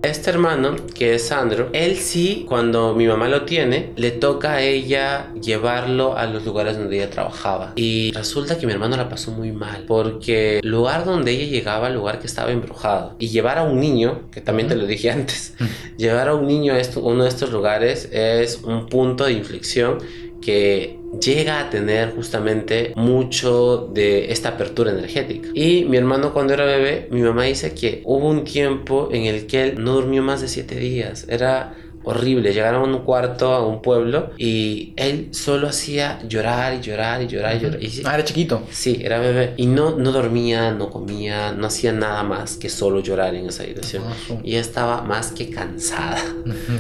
Este 0.03 0.31
hermano, 0.31 0.77
que 0.95 1.15
es 1.15 1.27
Sandro, 1.29 1.69
él 1.75 1.97
sí, 1.97 2.47
cuando 2.49 2.95
mi 2.95 3.07
mamá 3.07 3.29
lo 3.29 3.45
tiene, 3.45 3.93
le 3.97 4.11
toca 4.11 4.55
a 4.55 4.63
ella 4.63 5.31
llevarlo 5.35 6.17
a 6.17 6.25
los 6.25 6.47
lugares 6.47 6.79
donde 6.79 6.97
ella 6.97 7.11
trabajaba. 7.11 7.75
Y 7.77 8.11
resulta 8.13 8.57
que 8.59 8.67
mi 8.67 8.73
hermano 8.73 8.97
la 8.97 9.11
pasó 9.11 9.31
muy 9.31 9.53
mal, 9.53 9.85
porque 9.87 10.61
el 10.61 10.69
lugar 10.71 11.05
donde 11.05 11.33
ella 11.33 11.45
llegaba, 11.51 11.89
el 11.89 11.95
lugar 11.95 12.19
que 12.19 12.27
estaba 12.27 12.51
embrujado, 12.51 13.15
y 13.19 13.29
llevar 13.29 13.59
a 13.59 13.63
un 13.63 13.79
niño, 13.79 14.23
que 14.33 14.41
también 14.41 14.69
te 14.71 14.75
lo 14.75 14.87
dije 14.87 15.11
antes, 15.13 15.53
llevar 15.99 16.29
a 16.29 16.35
un 16.35 16.47
niño 16.47 16.73
a 16.73 16.79
esto- 16.79 17.01
uno 17.03 17.25
de 17.25 17.29
estos 17.29 17.53
lugares 17.53 18.09
es 18.11 18.63
un 18.65 18.87
punto 18.87 19.25
de 19.27 19.33
inflexión 19.35 19.99
que 20.41 20.99
llega 21.19 21.61
a 21.61 21.71
tener 21.71 22.15
justamente 22.15 22.93
mucho 22.97 23.89
de 23.93 24.31
esta 24.33 24.51
apertura 24.51 24.93
energética. 24.93 25.49
Y 25.55 25.85
mi 25.85 25.97
hermano 25.97 26.33
cuando 26.33 26.55
era 26.55 26.65
bebé, 26.65 27.09
mi 27.11 27.23
mamá 27.23 27.45
dice 27.45 27.75
que 27.75 28.03
hubo 28.05 28.29
un 28.29 28.45
tiempo 28.45 29.09
en 29.13 29.25
el 29.25 29.47
que 29.47 29.63
él 29.63 29.83
no 29.83 29.95
durmió 29.95 30.23
más 30.23 30.41
de 30.41 30.49
siete 30.49 30.77
días. 30.77 31.27
Era 31.29 31.75
horrible. 32.05 32.53
Llegaron 32.53 32.83
a 32.83 32.97
un 32.97 33.05
cuarto, 33.05 33.53
a 33.53 33.67
un 33.67 33.83
pueblo, 33.83 34.31
y 34.39 34.93
él 34.97 35.29
solo 35.33 35.69
hacía 35.69 36.19
llorar 36.27 36.75
y 36.75 36.81
llorar 36.81 37.23
y 37.23 37.27
llorar 37.27 37.57
y 37.57 37.61
llorar. 37.61 37.83
Y 37.83 38.03
Ah, 38.05 38.15
era 38.15 38.25
chiquito. 38.25 38.63
sí, 38.71 39.01
era 39.03 39.19
bebé. 39.19 39.55
Y 39.57 39.67
no, 39.67 39.97
no 39.97 40.13
dormía, 40.13 40.73
no 40.73 40.91
comía, 40.91 41.53
no 41.53 41.67
hacía 41.67 41.93
nada 41.93 42.23
más 42.23 42.57
que 42.57 42.69
solo 42.69 43.01
llorar 43.01 43.35
en 43.35 43.47
esa 43.47 43.63
habitación. 43.65 44.05
Ah, 44.07 44.35
Y 44.43 44.57
estaba 44.57 45.03
más 45.03 45.33
que 45.33 45.51
cansada. 45.51 46.19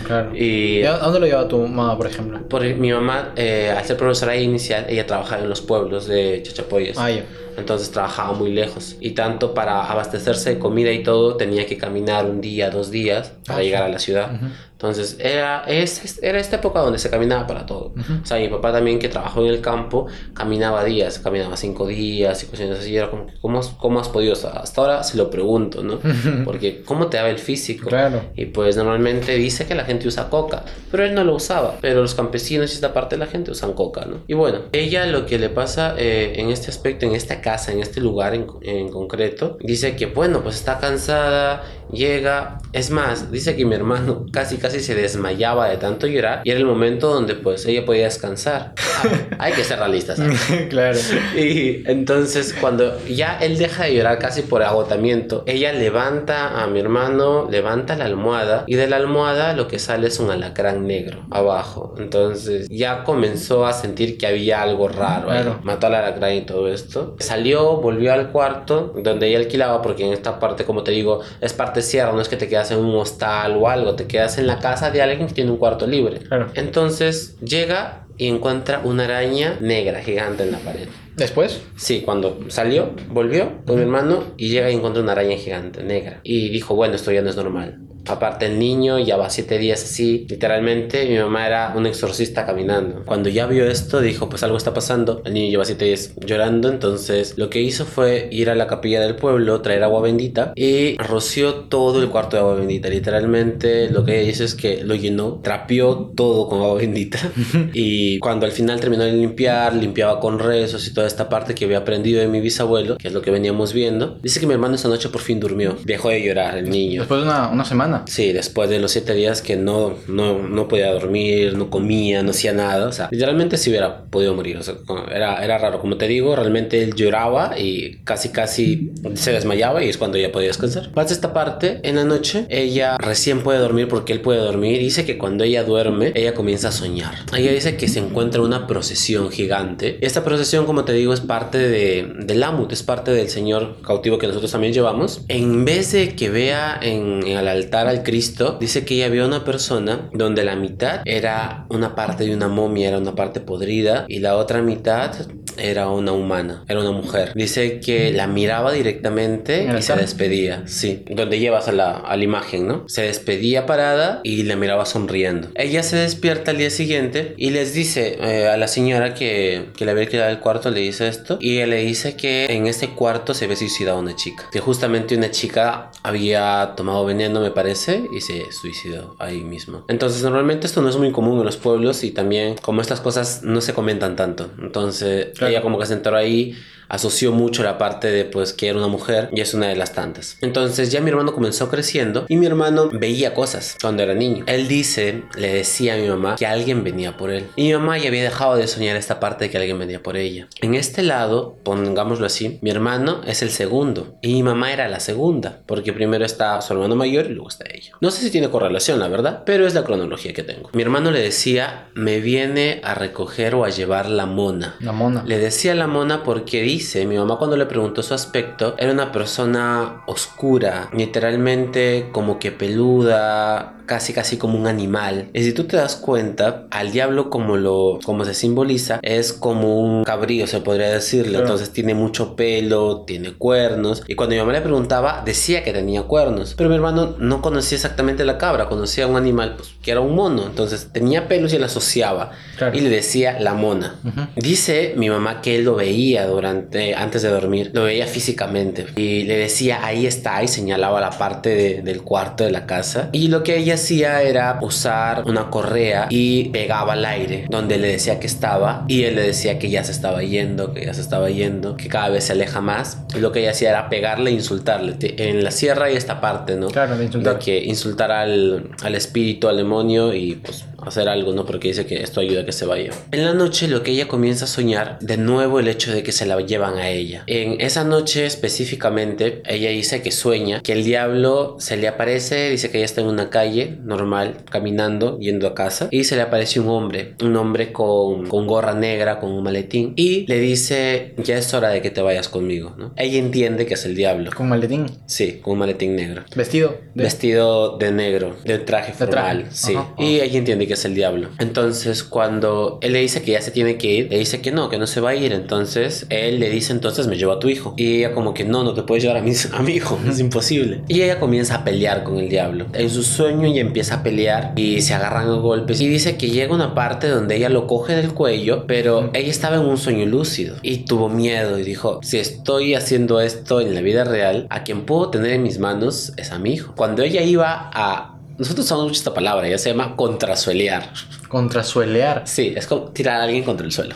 Claro. 0.06 0.32
Y 0.40 0.80
¿Y 0.80 0.84
a 0.84 0.98
dónde 0.98 1.20
lo 1.20 1.26
lleva 1.26 1.46
tu 1.48 1.58
mamá, 1.58 1.96
por 1.96 2.06
ejemplo? 2.06 2.40
por 2.48 2.62
mi 2.74 2.92
mamá, 2.92 3.32
eh, 3.36 3.74
al 3.76 3.84
ser 3.84 3.96
profesora 3.96 4.36
inicial, 4.36 4.86
ella 4.88 5.06
trabajaba 5.06 5.42
en 5.42 5.48
los 5.48 5.60
pueblos 5.60 6.06
de 6.06 6.42
Chachapoyas. 6.42 6.96
Ah, 6.98 7.10
ya. 7.10 7.24
Entonces 7.56 7.90
trabajaba 7.90 8.32
muy 8.32 8.52
lejos. 8.52 8.96
Y 9.00 9.10
tanto 9.10 9.52
para 9.54 9.84
abastecerse 9.90 10.50
de 10.54 10.58
comida 10.58 10.90
y 10.92 11.02
todo, 11.02 11.36
tenía 11.36 11.66
que 11.66 11.76
caminar 11.76 12.24
un 12.26 12.40
día, 12.40 12.70
dos 12.70 12.90
días 12.90 13.32
para 13.46 13.58
Ah, 13.58 13.62
llegar 13.62 13.82
sí. 13.82 13.88
a 13.88 13.92
la 13.92 13.98
ciudad. 13.98 14.34
Ujú. 14.34 14.46
Entonces, 14.80 15.18
era, 15.20 15.64
es, 15.66 16.22
era 16.22 16.40
esta 16.40 16.56
época 16.56 16.80
donde 16.80 16.98
se 16.98 17.10
caminaba 17.10 17.46
para 17.46 17.66
todo. 17.66 17.92
O 18.22 18.24
sea, 18.24 18.38
mi 18.38 18.48
papá 18.48 18.72
también, 18.72 18.98
que 18.98 19.10
trabajó 19.10 19.42
en 19.44 19.48
el 19.48 19.60
campo, 19.60 20.06
caminaba 20.32 20.84
días, 20.84 21.18
caminaba 21.18 21.58
cinco 21.58 21.86
días 21.86 22.42
y 22.42 22.46
cuestiones 22.46 22.78
así. 22.78 22.96
Era 22.96 23.10
como, 23.10 23.26
¿cómo, 23.42 23.60
cómo 23.76 24.00
has 24.00 24.08
podido? 24.08 24.32
hasta 24.32 24.80
ahora 24.80 25.02
se 25.02 25.18
lo 25.18 25.28
pregunto, 25.28 25.82
¿no? 25.82 25.98
Porque, 26.46 26.82
¿cómo 26.82 27.08
te 27.08 27.18
da 27.18 27.28
el 27.28 27.38
físico? 27.38 27.90
Claro. 27.90 28.22
Y 28.34 28.46
pues 28.46 28.78
normalmente 28.78 29.34
dice 29.34 29.66
que 29.66 29.74
la 29.74 29.84
gente 29.84 30.08
usa 30.08 30.30
coca, 30.30 30.64
pero 30.90 31.04
él 31.04 31.14
no 31.14 31.24
lo 31.24 31.34
usaba. 31.34 31.76
Pero 31.82 32.00
los 32.00 32.14
campesinos 32.14 32.70
y 32.70 32.76
esta 32.76 32.94
parte 32.94 33.16
de 33.16 33.18
la 33.18 33.26
gente 33.26 33.50
usan 33.50 33.74
coca, 33.74 34.06
¿no? 34.06 34.22
Y 34.28 34.32
bueno, 34.32 34.60
ella 34.72 35.04
lo 35.04 35.26
que 35.26 35.38
le 35.38 35.50
pasa 35.50 35.94
eh, 35.98 36.32
en 36.36 36.48
este 36.48 36.70
aspecto, 36.70 37.04
en 37.04 37.14
esta 37.14 37.42
casa, 37.42 37.70
en 37.70 37.80
este 37.80 38.00
lugar 38.00 38.34
en, 38.34 38.46
en 38.62 38.88
concreto, 38.88 39.58
dice 39.60 39.94
que, 39.94 40.06
bueno, 40.06 40.42
pues 40.42 40.54
está 40.54 40.78
cansada 40.78 41.64
llega, 41.92 42.58
es 42.72 42.90
más, 42.90 43.30
dice 43.30 43.56
que 43.56 43.64
mi 43.64 43.74
hermano 43.74 44.26
casi 44.32 44.56
casi 44.56 44.69
se 44.78 44.94
desmayaba 44.94 45.68
de 45.68 45.76
tanto 45.76 46.06
llorar 46.06 46.42
y 46.44 46.50
era 46.50 46.60
el 46.60 46.66
momento 46.66 47.12
donde 47.12 47.34
pues 47.34 47.66
ella 47.66 47.84
podía 47.84 48.04
descansar. 48.04 48.74
Ah, 48.76 49.02
hay 49.40 49.52
que 49.52 49.64
ser 49.64 49.80
realistas. 49.80 50.20
claro. 50.70 50.98
Y 51.36 51.82
entonces 51.90 52.54
cuando 52.60 52.96
ya 53.06 53.38
él 53.40 53.58
deja 53.58 53.84
de 53.84 53.96
llorar 53.96 54.20
casi 54.20 54.42
por 54.42 54.62
agotamiento, 54.62 55.42
ella 55.46 55.72
levanta 55.72 56.62
a 56.62 56.68
mi 56.68 56.78
hermano, 56.78 57.48
levanta 57.50 57.96
la 57.96 58.04
almohada 58.04 58.64
y 58.68 58.76
de 58.76 58.86
la 58.86 58.96
almohada 58.96 59.54
lo 59.54 59.66
que 59.66 59.78
sale 59.78 60.06
es 60.06 60.20
un 60.20 60.30
alacrán 60.30 60.86
negro 60.86 61.26
abajo. 61.30 61.94
Entonces 61.98 62.68
ya 62.70 63.02
comenzó 63.02 63.66
a 63.66 63.72
sentir 63.72 64.18
que 64.18 64.26
había 64.26 64.62
algo 64.62 64.88
raro. 64.88 65.28
Claro. 65.28 65.60
Mató 65.62 65.88
al 65.88 65.96
alacrán 65.96 66.34
y 66.34 66.42
todo 66.42 66.68
esto. 66.68 67.16
Salió, 67.18 67.78
volvió 67.78 68.12
al 68.12 68.30
cuarto 68.30 68.92
donde 68.96 69.28
ella 69.28 69.38
alquilaba 69.38 69.82
porque 69.82 70.06
en 70.06 70.12
esta 70.12 70.38
parte, 70.38 70.64
como 70.64 70.82
te 70.82 70.92
digo, 70.92 71.20
es 71.40 71.52
parte 71.52 71.82
cierra, 71.82 72.12
no 72.12 72.20
es 72.20 72.28
que 72.28 72.36
te 72.36 72.48
quedas 72.48 72.70
en 72.70 72.78
un 72.78 72.94
hostal 72.96 73.56
o 73.56 73.68
algo, 73.68 73.94
te 73.94 74.06
quedas 74.06 74.38
en 74.38 74.46
la 74.46 74.59
casa 74.60 74.90
de 74.90 75.02
alguien 75.02 75.26
que 75.26 75.34
tiene 75.34 75.50
un 75.50 75.56
cuarto 75.56 75.86
libre. 75.86 76.18
Claro. 76.20 76.46
Entonces 76.54 77.36
llega 77.40 78.06
y 78.16 78.28
encuentra 78.28 78.80
una 78.84 79.04
araña 79.04 79.56
negra 79.60 80.00
gigante 80.02 80.42
en 80.42 80.52
la 80.52 80.58
pared. 80.58 80.88
Después, 81.16 81.60
Sí, 81.76 82.02
cuando 82.02 82.38
salió, 82.48 82.92
volvió 83.08 83.64
con 83.66 83.76
mi 83.76 83.82
hermano 83.82 84.24
y 84.36 84.50
llega 84.50 84.70
y 84.70 84.74
encuentra 84.74 85.02
una 85.02 85.12
araña 85.12 85.36
gigante 85.36 85.82
negra. 85.82 86.20
Y 86.22 86.50
dijo, 86.50 86.74
bueno, 86.74 86.94
esto 86.94 87.12
ya 87.12 87.22
no 87.22 87.30
es 87.30 87.36
normal. 87.36 87.78
Aparte 88.06 88.46
el 88.46 88.58
niño 88.58 88.98
ya 88.98 89.16
va 89.16 89.30
siete 89.30 89.58
días 89.58 89.82
así, 89.82 90.26
literalmente 90.28 91.06
mi 91.06 91.18
mamá 91.18 91.46
era 91.46 91.72
un 91.76 91.86
exorcista 91.86 92.46
caminando. 92.46 93.02
Cuando 93.04 93.28
ya 93.28 93.46
vio 93.46 93.66
esto 93.66 94.00
dijo, 94.00 94.28
pues 94.28 94.42
algo 94.42 94.56
está 94.56 94.74
pasando. 94.74 95.22
El 95.24 95.34
niño 95.34 95.50
lleva 95.50 95.64
siete 95.64 95.84
días 95.84 96.14
llorando, 96.24 96.68
entonces 96.68 97.34
lo 97.36 97.50
que 97.50 97.60
hizo 97.60 97.84
fue 97.84 98.28
ir 98.30 98.50
a 98.50 98.54
la 98.54 98.66
capilla 98.66 99.00
del 99.00 99.16
pueblo, 99.16 99.60
traer 99.60 99.82
agua 99.84 100.02
bendita 100.02 100.52
y 100.56 100.96
roció 100.98 101.54
todo 101.54 102.02
el 102.02 102.08
cuarto 102.08 102.36
de 102.36 102.42
agua 102.42 102.54
bendita. 102.54 102.88
Literalmente 102.88 103.90
lo 103.90 104.04
que 104.04 104.18
ella 104.18 104.28
dice 104.28 104.44
es 104.44 104.54
que 104.54 104.82
lo 104.84 104.94
llenó, 104.94 105.40
trapeó 105.42 106.12
todo 106.14 106.48
con 106.48 106.60
agua 106.60 106.76
bendita 106.76 107.18
y 107.72 108.18
cuando 108.18 108.46
al 108.46 108.52
final 108.52 108.80
terminó 108.80 109.04
de 109.04 109.12
limpiar, 109.12 109.74
limpiaba 109.74 110.20
con 110.20 110.38
rezos 110.38 110.86
y 110.86 110.94
toda 110.94 111.06
esta 111.06 111.28
parte 111.28 111.54
que 111.54 111.64
había 111.64 111.78
aprendido 111.78 112.20
de 112.20 112.28
mi 112.28 112.40
bisabuelo, 112.40 112.96
que 112.96 113.08
es 113.08 113.14
lo 113.14 113.22
que 113.22 113.30
veníamos 113.30 113.72
viendo. 113.72 114.18
Dice 114.22 114.40
que 114.40 114.46
mi 114.46 114.54
hermano 114.54 114.74
esa 114.74 114.88
noche 114.88 115.08
por 115.08 115.20
fin 115.20 115.40
durmió, 115.40 115.76
dejó 115.84 116.10
de 116.10 116.22
llorar 116.22 116.58
el 116.58 116.70
niño. 116.70 117.02
después 117.02 117.20
de 117.20 117.26
una, 117.26 117.48
una 117.48 117.64
semana. 117.64 117.89
Sí, 118.06 118.32
después 118.32 118.70
de 118.70 118.78
los 118.78 118.92
siete 118.92 119.14
días 119.14 119.42
que 119.42 119.56
no, 119.56 119.96
no, 120.08 120.38
no 120.38 120.68
podía 120.68 120.92
dormir, 120.92 121.56
no 121.56 121.70
comía, 121.70 122.22
no 122.22 122.30
hacía 122.30 122.52
nada. 122.52 122.88
O 122.88 122.92
sea, 122.92 123.08
literalmente 123.10 123.56
sí 123.56 123.70
hubiera 123.70 124.04
podido 124.04 124.34
morir. 124.34 124.56
O 124.56 124.62
sea, 124.62 124.74
era, 125.14 125.42
era 125.44 125.58
raro. 125.58 125.80
Como 125.80 125.96
te 125.96 126.08
digo, 126.08 126.34
realmente 126.36 126.82
él 126.82 126.94
lloraba 126.94 127.58
y 127.58 127.98
casi, 128.04 128.30
casi 128.30 128.92
se 129.14 129.32
desmayaba 129.32 129.82
y 129.82 129.88
es 129.88 129.98
cuando 129.98 130.18
ya 130.18 130.32
podía 130.32 130.48
descansar. 130.48 130.90
Pasa 130.92 131.14
esta 131.14 131.32
parte, 131.32 131.80
en 131.82 131.96
la 131.96 132.04
noche, 132.04 132.46
ella 132.48 132.96
recién 132.98 133.42
puede 133.42 133.58
dormir 133.58 133.88
porque 133.88 134.12
él 134.12 134.20
puede 134.20 134.40
dormir. 134.40 134.78
Dice 134.78 135.04
que 135.04 135.18
cuando 135.18 135.44
ella 135.44 135.64
duerme, 135.64 136.12
ella 136.14 136.34
comienza 136.34 136.68
a 136.68 136.72
soñar. 136.72 137.14
Ella 137.36 137.52
dice 137.52 137.76
que 137.76 137.88
se 137.88 138.00
encuentra 138.00 138.42
una 138.42 138.66
procesión 138.66 139.30
gigante. 139.30 139.98
Esta 140.00 140.24
procesión, 140.24 140.66
como 140.66 140.84
te 140.84 140.92
digo, 140.92 141.12
es 141.12 141.20
parte 141.20 141.58
de, 141.58 142.12
del 142.18 142.42
Amut, 142.42 142.72
es 142.72 142.82
parte 142.82 143.10
del 143.12 143.28
Señor 143.28 143.76
cautivo 143.82 144.18
que 144.18 144.26
nosotros 144.26 144.50
también 144.50 144.72
llevamos. 144.72 145.22
En 145.28 145.64
vez 145.64 145.92
de 145.92 146.14
que 146.14 146.30
vea 146.30 146.78
en, 146.80 147.26
en 147.26 147.38
el 147.38 147.48
altar 147.48 147.79
al 147.86 148.02
Cristo, 148.02 148.56
dice 148.60 148.84
que 148.84 148.94
ella 148.94 149.08
vio 149.08 149.26
una 149.26 149.44
persona 149.44 150.10
donde 150.12 150.44
la 150.44 150.56
mitad 150.56 151.02
era 151.04 151.66
una 151.70 151.94
parte 151.94 152.24
de 152.24 152.34
una 152.34 152.48
momia, 152.48 152.88
era 152.88 152.98
una 152.98 153.14
parte 153.14 153.40
podrida, 153.40 154.04
y 154.08 154.18
la 154.18 154.36
otra 154.36 154.62
mitad 154.62 155.14
era 155.60 155.88
una 155.88 156.12
humana, 156.12 156.64
era 156.68 156.80
una 156.80 156.92
mujer. 156.92 157.32
Dice 157.34 157.80
que 157.80 158.12
la 158.12 158.26
miraba 158.26 158.72
directamente 158.72 159.64
¿En 159.64 159.70
el 159.70 159.78
y 159.78 159.82
se 159.82 159.94
despedía, 159.96 160.62
sí, 160.66 161.04
donde 161.10 161.38
llevas 161.38 161.68
a 161.68 161.72
la, 161.72 161.96
a 161.98 162.16
la 162.16 162.24
imagen, 162.24 162.66
¿no? 162.66 162.84
Se 162.88 163.02
despedía 163.02 163.66
parada 163.66 164.20
y 164.24 164.42
la 164.44 164.56
miraba 164.56 164.86
sonriendo. 164.86 165.48
Ella 165.54 165.82
se 165.82 165.96
despierta 165.96 166.50
al 166.50 166.58
día 166.58 166.70
siguiente 166.70 167.34
y 167.36 167.50
les 167.50 167.74
dice 167.74 168.18
eh, 168.20 168.48
a 168.48 168.56
la 168.56 168.68
señora 168.68 169.14
que, 169.14 169.66
que 169.76 169.84
le 169.84 169.90
había 169.92 170.06
quedado 170.06 170.30
el 170.30 170.38
cuarto, 170.40 170.70
le 170.70 170.80
dice 170.80 171.08
esto, 171.08 171.38
y 171.40 171.56
ella 171.56 171.66
le 171.66 171.76
dice 171.84 172.16
que 172.16 172.46
en 172.46 172.66
ese 172.66 172.90
cuarto 172.90 173.34
se 173.34 173.44
había 173.44 173.56
suicidado 173.56 173.98
una 173.98 174.16
chica, 174.16 174.48
que 174.50 174.60
justamente 174.60 175.16
una 175.16 175.30
chica 175.30 175.90
había 176.02 176.74
tomado 176.76 177.04
veneno, 177.04 177.40
me 177.40 177.50
parece, 177.50 178.04
y 178.14 178.20
se 178.20 178.50
suicidó 178.52 179.16
ahí 179.18 179.42
mismo. 179.42 179.84
Entonces, 179.88 180.22
normalmente 180.22 180.66
esto 180.66 180.82
no 180.82 180.88
es 180.88 180.96
muy 180.96 181.12
común 181.12 181.38
en 181.38 181.44
los 181.44 181.56
pueblos 181.56 182.04
y 182.04 182.10
también 182.10 182.56
como 182.62 182.80
estas 182.80 183.00
cosas 183.00 183.42
no 183.42 183.60
se 183.60 183.74
comentan 183.74 184.16
tanto. 184.16 184.50
Entonces, 184.60 185.28
Claro. 185.36 185.49
Ella 185.50 185.62
como 185.62 185.78
que 185.78 185.86
se 185.86 185.94
enteró 185.94 186.16
ahí 186.16 186.56
asoció 186.90 187.32
mucho 187.32 187.62
la 187.62 187.78
parte 187.78 188.08
de 188.10 188.24
pues 188.24 188.52
que 188.52 188.68
era 188.68 188.78
una 188.78 188.88
mujer 188.88 189.30
y 189.32 189.40
es 189.40 189.54
una 189.54 189.68
de 189.68 189.76
las 189.76 189.92
tantas. 189.92 190.36
Entonces 190.42 190.90
ya 190.90 191.00
mi 191.00 191.10
hermano 191.10 191.32
comenzó 191.32 191.70
creciendo 191.70 192.26
y 192.28 192.36
mi 192.36 192.46
hermano 192.46 192.90
veía 192.92 193.32
cosas 193.32 193.76
cuando 193.80 194.02
era 194.02 194.14
niño. 194.14 194.44
Él 194.46 194.68
dice, 194.68 195.22
le 195.36 195.54
decía 195.54 195.94
a 195.94 195.96
mi 195.96 196.08
mamá 196.08 196.36
que 196.36 196.46
alguien 196.46 196.84
venía 196.84 197.16
por 197.16 197.30
él. 197.30 197.46
Y 197.56 197.64
mi 197.64 197.72
mamá 197.74 197.98
ya 197.98 198.08
había 198.08 198.22
dejado 198.22 198.56
de 198.56 198.66
soñar 198.66 198.96
esta 198.96 199.20
parte 199.20 199.44
de 199.44 199.50
que 199.50 199.58
alguien 199.58 199.78
venía 199.78 200.02
por 200.02 200.16
ella. 200.16 200.48
En 200.60 200.74
este 200.74 201.02
lado, 201.02 201.56
pongámoslo 201.62 202.26
así, 202.26 202.58
mi 202.60 202.70
hermano 202.70 203.22
es 203.26 203.42
el 203.42 203.50
segundo 203.50 204.18
y 204.20 204.34
mi 204.34 204.42
mamá 204.42 204.72
era 204.72 204.88
la 204.88 205.00
segunda, 205.00 205.60
porque 205.66 205.92
primero 205.92 206.24
está 206.24 206.60
su 206.60 206.72
hermano 206.72 206.96
mayor 206.96 207.26
y 207.26 207.34
luego 207.34 207.48
está 207.48 207.64
ella. 207.72 207.92
No 208.00 208.10
sé 208.10 208.22
si 208.22 208.30
tiene 208.30 208.50
correlación, 208.50 208.98
la 208.98 209.08
verdad, 209.08 209.42
pero 209.46 209.66
es 209.66 209.74
la 209.74 209.84
cronología 209.84 210.32
que 210.32 210.42
tengo. 210.42 210.70
Mi 210.72 210.82
hermano 210.82 211.10
le 211.10 211.20
decía, 211.20 211.88
me 211.94 212.20
viene 212.20 212.80
a 212.82 212.94
recoger 212.94 213.54
o 213.54 213.64
a 213.64 213.70
llevar 213.70 214.10
la 214.10 214.26
mona. 214.26 214.76
La 214.80 214.92
mona. 214.92 215.22
Le 215.24 215.38
decía 215.38 215.74
la 215.74 215.86
mona 215.86 216.24
porque 216.24 216.62
dice, 216.62 216.79
mi 217.06 217.16
mamá 217.16 217.36
cuando 217.38 217.56
le 217.56 217.66
preguntó 217.66 218.02
su 218.02 218.14
aspecto, 218.14 218.74
era 218.78 218.92
una 218.92 219.12
persona 219.12 220.02
oscura, 220.06 220.90
literalmente 220.92 222.08
como 222.12 222.38
que 222.38 222.52
peluda, 222.52 223.80
casi 223.90 224.12
casi 224.12 224.36
como 224.36 224.56
un 224.56 224.68
animal. 224.68 225.30
Y 225.34 225.42
si 225.42 225.52
tú 225.52 225.64
te 225.64 225.76
das 225.76 225.96
cuenta, 225.96 226.68
al 226.70 226.92
diablo 226.92 227.28
como 227.28 227.56
lo 227.56 227.98
como 228.04 228.24
se 228.24 228.34
simboliza 228.34 229.00
es 229.02 229.32
como 229.32 229.80
un 229.80 230.04
cabrío, 230.04 230.46
se 230.46 230.60
podría 230.60 230.90
decirle. 230.90 231.30
Claro. 231.30 231.46
Entonces 231.46 231.72
tiene 231.72 231.94
mucho 231.94 232.36
pelo, 232.36 233.00
tiene 233.04 233.32
cuernos. 233.32 234.04
Y 234.06 234.14
cuando 234.14 234.36
mi 234.36 234.40
mamá 234.40 234.52
le 234.52 234.60
preguntaba, 234.60 235.22
decía 235.24 235.64
que 235.64 235.72
tenía 235.72 236.04
cuernos. 236.04 236.54
Pero 236.56 236.68
mi 236.68 236.76
hermano 236.76 237.16
no 237.18 237.42
conocía 237.42 237.74
exactamente 237.74 238.24
la 238.24 238.38
cabra, 238.38 238.68
conocía 238.68 239.08
un 239.08 239.16
animal 239.16 239.54
pues, 239.56 239.70
que 239.82 239.90
era 239.90 239.98
un 239.98 240.14
mono. 240.14 240.46
Entonces 240.46 240.90
tenía 240.92 241.26
pelos 241.26 241.52
y 241.52 241.56
él 241.56 241.64
asociaba. 241.64 242.30
Claro. 242.58 242.78
Y 242.78 242.82
le 242.82 242.90
decía 242.90 243.40
la 243.40 243.54
mona. 243.54 243.96
Dice 244.36 244.94
mi 244.96 245.10
mamá 245.10 245.40
que 245.40 245.56
él 245.56 245.64
lo 245.64 245.74
veía 245.74 246.28
durante 246.28 246.69
antes 246.96 247.22
de 247.22 247.28
dormir, 247.28 247.70
lo 247.74 247.84
veía 247.84 248.06
físicamente 248.06 248.86
y 248.96 249.24
le 249.24 249.36
decía 249.36 249.84
ahí 249.84 250.06
está 250.06 250.42
y 250.42 250.48
señalaba 250.48 251.00
la 251.00 251.10
parte 251.10 251.50
de- 251.50 251.82
del 251.82 252.02
cuarto 252.02 252.44
de 252.44 252.50
la 252.50 252.66
casa 252.66 253.08
y 253.12 253.28
lo 253.28 253.42
que 253.42 253.56
ella 253.56 253.74
hacía 253.74 254.22
era 254.22 254.58
usar 254.62 255.24
una 255.26 255.50
correa 255.50 256.06
y 256.10 256.48
pegaba 256.50 256.92
al 256.94 257.04
aire 257.04 257.46
donde 257.48 257.78
le 257.78 257.88
decía 257.88 258.20
que 258.20 258.26
estaba 258.26 258.84
y 258.88 259.04
él 259.04 259.16
le 259.16 259.22
decía 259.22 259.58
que 259.58 259.68
ya 259.70 259.82
se 259.84 259.92
estaba 259.92 260.22
yendo, 260.22 260.72
que 260.72 260.86
ya 260.86 260.94
se 260.94 261.00
estaba 261.00 261.28
yendo, 261.30 261.76
que 261.76 261.88
cada 261.88 262.08
vez 262.10 262.24
se 262.24 262.32
aleja 262.32 262.60
más 262.60 262.98
y 263.16 263.20
lo 263.20 263.32
que 263.32 263.40
ella 263.40 263.50
hacía 263.50 263.70
era 263.70 263.88
pegarle 263.88 264.30
e 264.30 264.34
insultarle. 264.34 264.94
En 265.00 265.42
la 265.44 265.50
sierra 265.50 265.86
hay 265.86 265.96
esta 265.96 266.20
parte, 266.20 266.56
¿no? 266.56 266.68
Claro, 266.68 266.96
de 266.96 267.04
insultar. 267.06 267.34
De 267.38 267.44
que 267.44 267.64
insultar 267.64 268.10
al, 268.12 268.70
al 268.82 268.94
espíritu, 268.94 269.48
al 269.48 269.56
demonio 269.56 270.14
y 270.14 270.36
pues 270.36 270.64
hacer 270.84 271.08
algo, 271.08 271.32
¿no? 271.32 271.46
Porque 271.46 271.68
dice 271.68 271.86
que 271.86 272.02
esto 272.02 272.20
ayuda 272.20 272.42
a 272.42 272.44
que 272.44 272.52
se 272.52 272.66
vaya. 272.66 272.90
En 273.12 273.24
la 273.24 273.34
noche 273.34 273.68
lo 273.68 273.82
que 273.82 273.92
ella 273.92 274.08
comienza 274.08 274.44
a 274.44 274.48
soñar, 274.48 274.98
de 275.00 275.16
nuevo 275.16 275.60
el 275.60 275.68
hecho 275.68 275.92
de 275.92 276.02
que 276.02 276.12
se 276.12 276.26
la 276.26 276.40
llevan 276.40 276.76
a 276.78 276.88
ella. 276.90 277.24
En 277.26 277.60
esa 277.60 277.84
noche 277.84 278.26
específicamente, 278.26 279.42
ella 279.46 279.70
dice 279.70 280.02
que 280.02 280.10
sueña 280.10 280.60
que 280.62 280.72
el 280.72 280.84
diablo 280.84 281.56
se 281.58 281.76
le 281.76 281.88
aparece, 281.88 282.50
dice 282.50 282.70
que 282.70 282.78
ella 282.78 282.84
está 282.84 283.00
en 283.00 283.08
una 283.08 283.30
calle 283.30 283.78
normal, 283.82 284.38
caminando, 284.50 285.18
yendo 285.18 285.46
a 285.46 285.54
casa, 285.54 285.88
y 285.90 286.04
se 286.04 286.16
le 286.16 286.22
aparece 286.22 286.60
un 286.60 286.68
hombre, 286.68 287.14
un 287.22 287.36
hombre 287.36 287.72
con, 287.72 288.26
con 288.26 288.46
gorra 288.46 288.74
negra, 288.74 289.20
con 289.20 289.32
un 289.32 289.42
maletín, 289.42 289.92
y 289.96 290.26
le 290.26 290.38
dice, 290.38 291.14
ya 291.18 291.36
es 291.38 291.52
hora 291.54 291.70
de 291.70 291.82
que 291.82 291.90
te 291.90 292.02
vayas 292.02 292.28
conmigo, 292.28 292.74
¿no? 292.76 292.92
Ella 292.96 293.18
entiende 293.18 293.66
que 293.66 293.74
es 293.74 293.84
el 293.84 293.94
diablo. 293.94 294.30
Con 294.34 294.48
maletín. 294.48 294.86
Sí, 295.06 295.40
con 295.42 295.54
un 295.54 295.58
maletín 295.60 295.96
negro. 295.96 296.22
Vestido. 296.34 296.76
De... 296.94 297.04
Vestido 297.04 297.76
de 297.78 297.92
negro, 297.92 298.36
de 298.44 298.58
traje 298.58 298.92
De 298.92 299.06
traje, 299.06 299.36
formal, 299.38 299.46
sí. 299.50 299.74
ajá. 299.74 299.94
Y 299.98 300.20
ella 300.20 300.38
entiende 300.38 300.66
que 300.66 300.74
es 300.74 300.79
es 300.80 300.84
el 300.84 300.94
diablo. 300.94 301.28
Entonces, 301.38 302.02
cuando 302.02 302.78
él 302.82 302.92
le 302.94 303.00
dice 303.00 303.22
que 303.22 303.32
ya 303.32 303.42
se 303.42 303.50
tiene 303.50 303.76
que 303.76 303.88
ir, 303.88 304.10
le 304.10 304.18
dice 304.18 304.40
que 304.40 304.50
no, 304.50 304.68
que 304.68 304.78
no 304.78 304.86
se 304.86 305.00
va 305.00 305.10
a 305.10 305.14
ir. 305.14 305.32
Entonces, 305.32 306.06
él 306.08 306.40
le 306.40 306.50
dice, 306.50 306.72
entonces 306.72 307.06
me 307.06 307.16
llevo 307.16 307.32
a 307.32 307.38
tu 307.38 307.48
hijo. 307.48 307.74
Y 307.76 307.98
ella 307.98 308.12
como 308.12 308.34
que 308.34 308.44
no, 308.44 308.64
no 308.64 308.74
te 308.74 308.82
puedes 308.82 309.02
llevar 309.02 309.18
a 309.18 309.22
mi, 309.22 309.32
a 309.52 309.62
mi 309.62 309.72
hijo, 309.72 309.98
es 310.08 310.18
imposible. 310.18 310.82
Y 310.88 311.02
ella 311.02 311.20
comienza 311.20 311.56
a 311.56 311.64
pelear 311.64 312.02
con 312.02 312.18
el 312.18 312.28
diablo. 312.28 312.66
En 312.72 312.90
su 312.90 313.02
sueño 313.02 313.46
ella 313.46 313.60
empieza 313.60 313.96
a 313.96 314.02
pelear 314.02 314.52
y 314.56 314.80
se 314.80 314.94
agarran 314.94 315.28
a 315.28 315.34
golpes. 315.34 315.80
Y 315.80 315.88
dice 315.88 316.16
que 316.16 316.30
llega 316.30 316.54
una 316.54 316.74
parte 316.74 317.08
donde 317.08 317.36
ella 317.36 317.48
lo 317.48 317.66
coge 317.66 317.94
del 317.94 318.12
cuello, 318.14 318.66
pero 318.66 319.10
ella 319.12 319.30
estaba 319.30 319.56
en 319.56 319.62
un 319.62 319.78
sueño 319.78 320.06
lúcido 320.06 320.56
y 320.62 320.78
tuvo 320.78 321.08
miedo 321.08 321.58
y 321.58 321.62
dijo, 321.62 322.00
si 322.02 322.18
estoy 322.18 322.74
haciendo 322.74 323.20
esto 323.20 323.60
en 323.60 323.74
la 323.74 323.80
vida 323.80 324.04
real, 324.04 324.46
a 324.50 324.64
quien 324.64 324.82
puedo 324.86 325.10
tener 325.10 325.32
en 325.32 325.42
mis 325.42 325.58
manos 325.58 326.12
es 326.16 326.32
a 326.32 326.38
mi 326.38 326.54
hijo. 326.54 326.74
Cuando 326.76 327.02
ella 327.02 327.22
iba 327.22 327.70
a 327.72 328.19
nosotros 328.40 328.64
usamos 328.64 328.84
mucho 328.84 328.96
esta 328.96 329.12
palabra, 329.12 329.46
ya 329.46 329.58
se 329.58 329.68
llama 329.68 329.94
contrasuelear. 329.96 330.90
Contrasuelear. 331.28 332.22
Sí, 332.24 332.54
es 332.56 332.66
como 332.66 332.84
tirar 332.84 333.20
a 333.20 333.24
alguien 333.24 333.44
contra 333.44 333.66
el 333.66 333.70
suelo. 333.70 333.94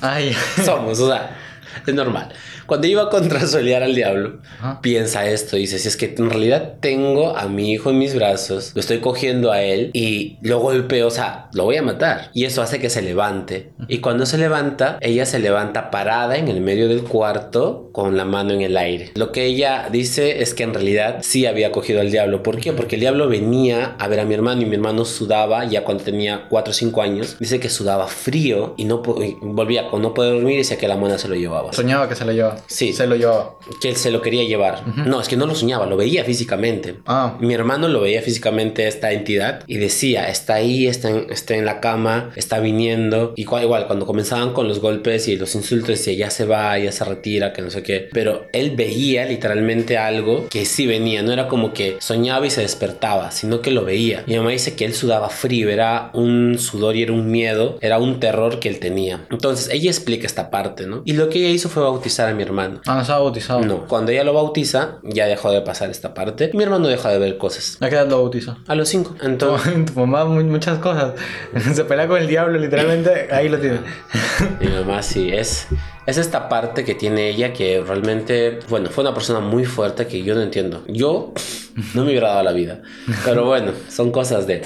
Ay. 0.00 0.34
Somos, 0.64 0.98
o 0.98 1.08
sea, 1.08 1.36
es 1.86 1.94
normal. 1.94 2.32
Cuando 2.72 2.86
iba 2.86 3.02
a 3.02 3.10
contrasolear 3.10 3.82
al 3.82 3.94
diablo, 3.94 4.38
Ajá. 4.58 4.80
piensa 4.80 5.28
esto, 5.28 5.56
dice, 5.56 5.78
si 5.78 5.88
es 5.88 5.98
que 5.98 6.14
en 6.16 6.30
realidad 6.30 6.76
tengo 6.80 7.36
a 7.36 7.46
mi 7.46 7.70
hijo 7.70 7.90
en 7.90 7.98
mis 7.98 8.14
brazos, 8.14 8.72
lo 8.74 8.80
estoy 8.80 9.00
cogiendo 9.00 9.52
a 9.52 9.60
él 9.60 9.90
y 9.92 10.38
lo 10.40 10.58
golpeo, 10.58 11.08
o 11.08 11.10
sea, 11.10 11.50
lo 11.52 11.64
voy 11.64 11.76
a 11.76 11.82
matar. 11.82 12.30
Y 12.32 12.46
eso 12.46 12.62
hace 12.62 12.80
que 12.80 12.88
se 12.88 13.02
levante. 13.02 13.72
Y 13.88 13.98
cuando 13.98 14.24
se 14.24 14.38
levanta, 14.38 14.96
ella 15.02 15.26
se 15.26 15.38
levanta 15.38 15.90
parada 15.90 16.38
en 16.38 16.48
el 16.48 16.62
medio 16.62 16.88
del 16.88 17.02
cuarto 17.02 17.90
con 17.92 18.16
la 18.16 18.24
mano 18.24 18.54
en 18.54 18.62
el 18.62 18.78
aire. 18.78 19.12
Lo 19.16 19.32
que 19.32 19.44
ella 19.44 19.90
dice 19.92 20.40
es 20.40 20.54
que 20.54 20.62
en 20.62 20.72
realidad 20.72 21.18
sí 21.20 21.44
había 21.44 21.72
cogido 21.72 22.00
al 22.00 22.10
diablo. 22.10 22.42
¿Por 22.42 22.58
qué? 22.58 22.72
Porque 22.72 22.96
el 22.96 23.00
diablo 23.00 23.28
venía 23.28 23.96
a 23.98 24.08
ver 24.08 24.20
a 24.20 24.24
mi 24.24 24.32
hermano 24.32 24.62
y 24.62 24.64
mi 24.64 24.76
hermano 24.76 25.04
sudaba 25.04 25.66
ya 25.66 25.84
cuando 25.84 26.04
tenía 26.04 26.46
4 26.48 26.70
o 26.70 26.74
5 26.74 27.02
años. 27.02 27.36
Dice 27.38 27.60
que 27.60 27.68
sudaba 27.68 28.06
frío 28.06 28.72
y 28.78 28.86
no 28.86 29.02
y 29.22 29.36
volvía 29.42 29.88
con 29.88 30.00
no 30.00 30.14
poder 30.14 30.32
dormir 30.32 30.54
y 30.54 30.58
decía 30.58 30.78
que 30.78 30.88
la 30.88 30.96
mona 30.96 31.18
se 31.18 31.28
lo 31.28 31.34
llevaba. 31.34 31.70
Soñaba 31.74 32.08
que 32.08 32.14
se 32.14 32.24
lo 32.24 32.32
llevaba. 32.32 32.61
Sí. 32.66 32.92
Se 32.92 33.06
lo 33.06 33.16
llevaba. 33.16 33.56
Que 33.80 33.90
él 33.90 33.96
se 33.96 34.10
lo 34.10 34.22
quería 34.22 34.44
llevar. 34.44 34.82
No, 35.06 35.20
es 35.20 35.28
que 35.28 35.36
no 35.36 35.46
lo 35.46 35.54
soñaba, 35.54 35.86
lo 35.86 35.96
veía 35.96 36.24
físicamente. 36.24 36.96
Ah. 37.06 37.36
Mi 37.40 37.54
hermano 37.54 37.88
lo 37.88 38.00
veía 38.00 38.22
físicamente 38.22 38.86
esta 38.88 39.12
entidad 39.12 39.62
y 39.66 39.76
decía, 39.76 40.28
está 40.28 40.54
ahí, 40.54 40.86
está 40.86 41.10
en, 41.10 41.26
está 41.30 41.54
en 41.54 41.64
la 41.64 41.80
cama, 41.80 42.30
está 42.36 42.58
viniendo. 42.60 43.32
Y 43.36 43.44
cua- 43.44 43.62
igual, 43.62 43.86
cuando 43.86 44.06
comenzaban 44.06 44.52
con 44.52 44.68
los 44.68 44.80
golpes 44.80 45.28
y 45.28 45.36
los 45.36 45.54
insultos, 45.54 45.88
decía, 45.88 46.12
ya 46.14 46.30
se 46.30 46.44
va, 46.44 46.78
ya 46.78 46.92
se 46.92 47.04
retira, 47.04 47.52
que 47.52 47.62
no 47.62 47.70
sé 47.70 47.82
qué. 47.82 48.08
Pero 48.12 48.46
él 48.52 48.72
veía 48.76 49.24
literalmente 49.26 49.98
algo 49.98 50.46
que 50.48 50.64
sí 50.64 50.86
venía, 50.86 51.22
no 51.22 51.32
era 51.32 51.48
como 51.48 51.72
que 51.72 51.96
soñaba 52.00 52.46
y 52.46 52.50
se 52.50 52.62
despertaba, 52.62 53.30
sino 53.30 53.60
que 53.60 53.70
lo 53.70 53.84
veía. 53.84 54.24
Mi 54.26 54.36
mamá 54.36 54.50
dice 54.50 54.74
que 54.74 54.84
él 54.84 54.94
sudaba 54.94 55.28
frío, 55.30 55.70
era 55.70 56.10
un 56.14 56.58
sudor 56.58 56.96
y 56.96 57.02
era 57.02 57.12
un 57.12 57.30
miedo, 57.30 57.78
era 57.80 57.98
un 57.98 58.20
terror 58.20 58.58
que 58.58 58.68
él 58.68 58.78
tenía. 58.80 59.26
Entonces 59.30 59.68
ella 59.72 59.90
explica 59.90 60.26
esta 60.26 60.50
parte, 60.50 60.86
¿no? 60.86 61.02
Y 61.04 61.12
lo 61.12 61.28
que 61.28 61.38
ella 61.38 61.48
hizo 61.50 61.68
fue 61.68 61.82
bautizar 61.82 62.28
a 62.28 62.34
mi 62.34 62.41
hermano. 62.42 62.80
Ah, 62.86 62.96
no 62.96 63.00
estaba 63.02 63.20
bautizado. 63.20 63.60
No, 63.60 63.86
cuando 63.86 64.12
ella 64.12 64.24
lo 64.24 64.32
bautiza, 64.32 64.98
ya 65.02 65.26
dejó 65.26 65.50
de 65.50 65.60
pasar 65.62 65.90
esta 65.90 66.14
parte. 66.14 66.50
Mi 66.54 66.62
hermano 66.64 66.88
deja 66.88 67.08
de 67.10 67.18
ver 67.18 67.38
cosas. 67.38 67.78
¿A 67.80 67.88
qué 67.88 67.94
edad 67.96 68.08
lo 68.08 68.18
bautizó? 68.22 68.56
A 68.66 68.74
los 68.74 68.88
cinco. 68.88 69.14
Entonces, 69.22 69.84
tu 69.92 69.98
mamá, 70.00 70.24
mu- 70.24 70.42
muchas 70.44 70.78
cosas. 70.78 71.12
Se 71.74 71.84
pelea 71.84 72.06
con 72.08 72.20
el 72.20 72.26
diablo, 72.26 72.58
literalmente. 72.58 73.28
Ahí 73.32 73.48
lo 73.48 73.58
tiene. 73.58 73.78
mi 74.60 74.68
mamá 74.68 75.02
sí 75.02 75.30
es. 75.32 75.66
Es 76.06 76.18
esta 76.18 76.48
parte 76.48 76.84
que 76.84 76.94
tiene 76.96 77.28
ella 77.28 77.52
que 77.52 77.80
realmente, 77.86 78.58
bueno, 78.68 78.90
fue 78.90 79.02
una 79.04 79.14
persona 79.14 79.38
muy 79.40 79.64
fuerte 79.64 80.06
que 80.08 80.22
yo 80.24 80.34
no 80.34 80.42
entiendo. 80.42 80.82
Yo 80.88 81.32
no 81.94 82.02
me 82.04 82.10
hubiera 82.10 82.30
dado 82.30 82.42
la 82.42 82.52
vida. 82.52 82.82
Pero 83.24 83.44
bueno, 83.46 83.70
son 83.88 84.10
cosas 84.10 84.46
de... 84.48 84.62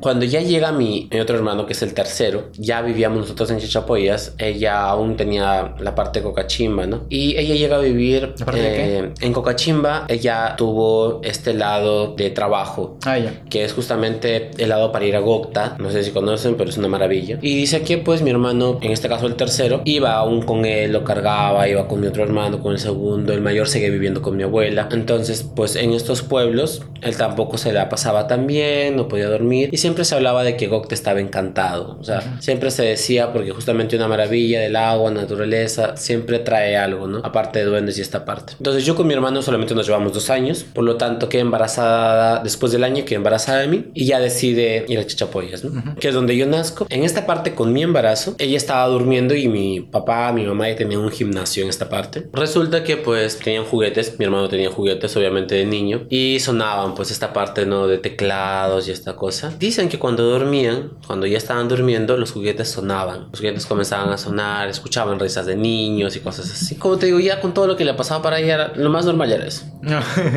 Cuando 0.00 0.24
ya 0.24 0.40
llega 0.40 0.72
mi, 0.72 1.08
mi 1.12 1.20
otro 1.20 1.36
hermano, 1.36 1.66
que 1.66 1.72
es 1.72 1.82
el 1.82 1.94
tercero, 1.94 2.48
ya 2.56 2.82
vivíamos 2.82 3.20
nosotros 3.20 3.50
en 3.50 3.58
Chichapoyas, 3.58 4.34
ella 4.38 4.84
aún 4.84 5.16
tenía 5.16 5.74
la 5.78 5.94
parte 5.94 6.20
de 6.20 6.24
Cocachimba, 6.24 6.86
¿no? 6.86 7.04
Y 7.08 7.36
ella 7.36 7.54
llega 7.54 7.76
a 7.76 7.80
vivir 7.80 8.34
¿La 8.38 8.46
parte 8.46 8.62
de 8.62 8.74
qué? 8.74 8.98
eh, 8.98 9.12
en 9.20 9.32
Cocachimba, 9.32 10.06
ella 10.08 10.54
tuvo 10.56 11.20
este 11.22 11.54
lado 11.54 12.14
de 12.14 12.30
trabajo, 12.30 12.96
Ah, 13.04 13.18
ya. 13.18 13.42
que 13.48 13.64
es 13.64 13.72
justamente 13.72 14.50
el 14.58 14.68
lado 14.68 14.92
para 14.92 15.04
ir 15.04 15.16
a 15.16 15.20
Gokta, 15.20 15.76
no 15.78 15.90
sé 15.90 16.02
si 16.04 16.10
conocen, 16.10 16.54
pero 16.56 16.70
es 16.70 16.78
una 16.78 16.88
maravilla. 16.88 17.38
Y 17.42 17.54
dice 17.56 17.82
que 17.82 17.98
pues 17.98 18.22
mi 18.22 18.30
hermano, 18.30 18.78
en 18.82 18.92
este 18.92 19.08
caso 19.08 19.26
el 19.26 19.36
tercero, 19.36 19.82
iba 19.84 20.12
aún 20.14 20.42
con 20.42 20.64
él, 20.64 20.92
lo 20.92 21.04
cargaba, 21.04 21.68
iba 21.68 21.86
con 21.88 22.00
mi 22.00 22.06
otro 22.06 22.22
hermano, 22.22 22.60
con 22.60 22.72
el 22.72 22.78
segundo, 22.78 23.32
el 23.32 23.40
mayor 23.40 23.68
sigue 23.68 23.90
viviendo 23.90 24.22
con 24.22 24.36
mi 24.36 24.42
abuela. 24.42 24.88
Entonces, 24.92 25.42
pues 25.54 25.76
en 25.76 25.92
estos 25.92 26.22
pueblos, 26.22 26.82
él 27.02 27.16
tampoco 27.16 27.58
se 27.58 27.72
la 27.72 27.88
pasaba 27.88 28.26
tan 28.26 28.46
bien, 28.46 28.96
no 28.96 29.08
podía 29.08 29.28
dormir, 29.28 29.68
y 29.72 29.76
siempre 29.90 30.04
se 30.04 30.14
hablaba 30.14 30.44
de 30.44 30.56
que 30.56 30.68
Gokta 30.68 30.94
estaba 30.94 31.18
encantado, 31.18 31.96
o 31.98 32.04
sea, 32.04 32.38
siempre 32.38 32.70
se 32.70 32.84
decía, 32.84 33.32
porque 33.32 33.50
justamente 33.50 33.96
una 33.96 34.06
maravilla 34.06 34.60
del 34.60 34.76
agua, 34.76 35.10
naturaleza, 35.10 35.96
siempre 35.96 36.38
trae 36.38 36.76
algo, 36.76 37.08
¿no? 37.08 37.18
Aparte 37.24 37.58
de 37.58 37.64
duendes 37.64 37.98
y 37.98 38.00
esta 38.00 38.24
parte. 38.24 38.52
Entonces 38.58 38.86
yo 38.86 38.94
con 38.94 39.08
mi 39.08 39.14
hermano 39.14 39.42
solamente 39.42 39.74
nos 39.74 39.86
llevamos 39.86 40.12
dos 40.12 40.30
años, 40.30 40.62
por 40.62 40.84
lo 40.84 40.96
tanto 40.96 41.28
quedé 41.28 41.40
embarazada 41.40 42.40
después 42.40 42.70
del 42.70 42.84
año, 42.84 43.04
quedé 43.04 43.16
embarazada 43.16 43.62
de 43.62 43.66
mí 43.66 43.86
y 43.92 44.06
ya 44.06 44.20
decide 44.20 44.84
ir 44.86 45.00
a 45.00 45.04
Chichapoyas, 45.04 45.64
¿no? 45.64 45.96
Que 45.96 46.06
es 46.06 46.14
donde 46.14 46.36
yo 46.36 46.46
nazco. 46.46 46.86
En 46.88 47.02
esta 47.02 47.26
parte 47.26 47.56
con 47.56 47.72
mi 47.72 47.82
embarazo, 47.82 48.36
ella 48.38 48.56
estaba 48.56 48.86
durmiendo 48.86 49.34
y 49.34 49.48
mi 49.48 49.80
papá, 49.80 50.32
mi 50.32 50.44
mamá 50.46 50.68
ya 50.68 50.76
tenían 50.76 51.00
un 51.00 51.10
gimnasio 51.10 51.64
en 51.64 51.68
esta 51.68 51.88
parte. 51.88 52.28
Resulta 52.32 52.84
que 52.84 52.96
pues 52.96 53.40
tenían 53.40 53.64
juguetes, 53.64 54.20
mi 54.20 54.24
hermano 54.24 54.48
tenía 54.48 54.70
juguetes 54.70 55.16
obviamente 55.16 55.56
de 55.56 55.64
niño 55.64 56.06
y 56.08 56.38
sonaban 56.38 56.94
pues 56.94 57.10
esta 57.10 57.32
parte, 57.32 57.66
¿no? 57.66 57.88
De 57.88 57.98
teclados 57.98 58.86
y 58.86 58.92
esta 58.92 59.16
cosa. 59.16 59.52
Dicen 59.80 59.88
que 59.92 59.98
cuando 59.98 60.24
dormían, 60.24 60.90
cuando 61.06 61.26
ya 61.26 61.38
estaban 61.38 61.66
durmiendo, 61.66 62.18
los 62.18 62.32
juguetes 62.32 62.68
sonaban. 62.68 63.28
Los 63.30 63.40
juguetes 63.40 63.64
comenzaban 63.64 64.10
a 64.10 64.18
sonar, 64.18 64.68
escuchaban 64.68 65.18
risas 65.18 65.46
de 65.46 65.56
niños 65.56 66.14
y 66.16 66.20
cosas 66.20 66.52
así. 66.52 66.76
Como 66.76 66.98
te 66.98 67.06
digo, 67.06 67.18
ya 67.18 67.40
con 67.40 67.54
todo 67.54 67.66
lo 67.66 67.78
que 67.78 67.86
le 67.86 67.94
pasaba 67.94 68.20
para 68.20 68.40
ella, 68.40 68.72
lo 68.74 68.90
más 68.90 69.06
normal 69.06 69.32
era 69.32 69.46
eso. 69.46 69.64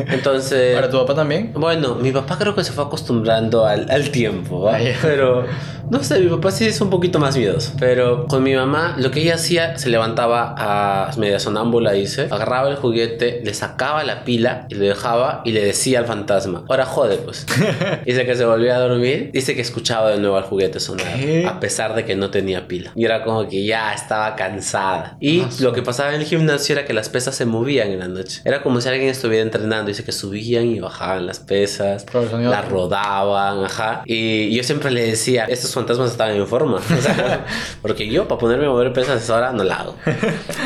Entonces... 0.08 0.74
¿Para 0.74 0.88
tu 0.88 0.96
papá 0.96 1.14
también? 1.14 1.52
Bueno, 1.52 1.94
mi 1.96 2.10
papá 2.10 2.38
creo 2.38 2.54
que 2.54 2.64
se 2.64 2.72
fue 2.72 2.84
acostumbrando 2.84 3.66
al, 3.66 3.86
al 3.90 4.08
tiempo, 4.08 4.62
¿va? 4.62 4.78
Pero 5.02 5.44
no 5.90 6.02
sé, 6.02 6.20
mi 6.20 6.28
papá 6.28 6.50
sí 6.50 6.66
es 6.66 6.80
un 6.80 6.90
poquito 6.90 7.18
más 7.18 7.36
miedoso. 7.36 7.72
Pero 7.78 8.26
con 8.26 8.42
mi 8.42 8.54
mamá, 8.54 8.96
lo 8.98 9.10
que 9.10 9.20
ella 9.20 9.34
hacía, 9.34 9.76
se 9.78 9.88
levantaba 9.90 10.54
a 10.56 11.10
media 11.16 11.38
sonámbula, 11.38 11.92
dice, 11.92 12.28
agarraba 12.30 12.68
el 12.68 12.76
juguete, 12.76 13.40
le 13.44 13.54
sacaba 13.54 14.02
la 14.04 14.24
pila 14.24 14.66
y 14.68 14.74
lo 14.74 14.84
dejaba 14.84 15.42
y 15.44 15.52
le 15.52 15.64
decía 15.64 15.98
al 16.00 16.06
fantasma, 16.06 16.64
ahora 16.68 16.86
jode, 16.86 17.16
pues. 17.18 17.46
dice 18.06 18.26
que 18.26 18.34
se 18.34 18.44
volvía 18.44 18.76
a 18.76 18.80
dormir, 18.80 19.30
dice 19.32 19.54
que 19.54 19.60
escuchaba 19.60 20.10
de 20.10 20.18
nuevo 20.18 20.36
al 20.36 20.44
juguete 20.44 20.80
sonar, 20.80 21.14
¿Qué? 21.16 21.46
a 21.46 21.60
pesar 21.60 21.94
de 21.94 22.04
que 22.04 22.16
no 22.16 22.30
tenía 22.30 22.66
pila. 22.68 22.92
Y 22.94 23.04
era 23.04 23.22
como 23.24 23.48
que 23.48 23.64
ya 23.64 23.92
estaba 23.92 24.34
cansada. 24.36 25.16
Y 25.20 25.42
Ah, 25.42 25.48
lo 25.60 25.72
que 25.72 25.82
pasaba 25.82 26.14
en 26.14 26.20
el 26.20 26.26
gimnasio 26.26 26.74
era 26.74 26.84
que 26.86 26.92
las 26.94 27.08
pesas 27.08 27.34
se 27.34 27.44
movían 27.44 27.90
en 27.90 27.98
la 27.98 28.08
noche. 28.08 28.40
Era 28.44 28.62
como 28.62 28.80
si 28.80 28.88
alguien 28.88 29.08
estuviera 29.10 29.42
entrenando. 29.42 29.88
Dice 29.88 30.04
que 30.04 30.12
subían 30.12 30.66
y 30.66 30.80
bajaban 30.80 31.26
las 31.26 31.40
pesas, 31.40 32.06
las 32.14 32.68
rodaban, 32.68 33.64
ajá. 33.64 34.02
Y 34.06 34.54
yo 34.54 34.62
siempre 34.62 34.90
le 34.90 35.02
decía, 35.06 35.44
estos 35.44 35.73
fantasmas 35.74 36.12
estaban 36.12 36.36
en 36.36 36.46
forma. 36.46 36.76
O 36.76 37.02
sea, 37.02 37.46
porque 37.82 38.08
yo 38.08 38.26
para 38.28 38.38
ponerme 38.38 38.66
a 38.66 38.70
mover 38.70 38.92
pesas 38.92 39.16
a 39.16 39.18
esa 39.18 39.36
hora 39.36 39.52
no 39.52 39.64
la 39.64 39.76
hago. 39.76 39.96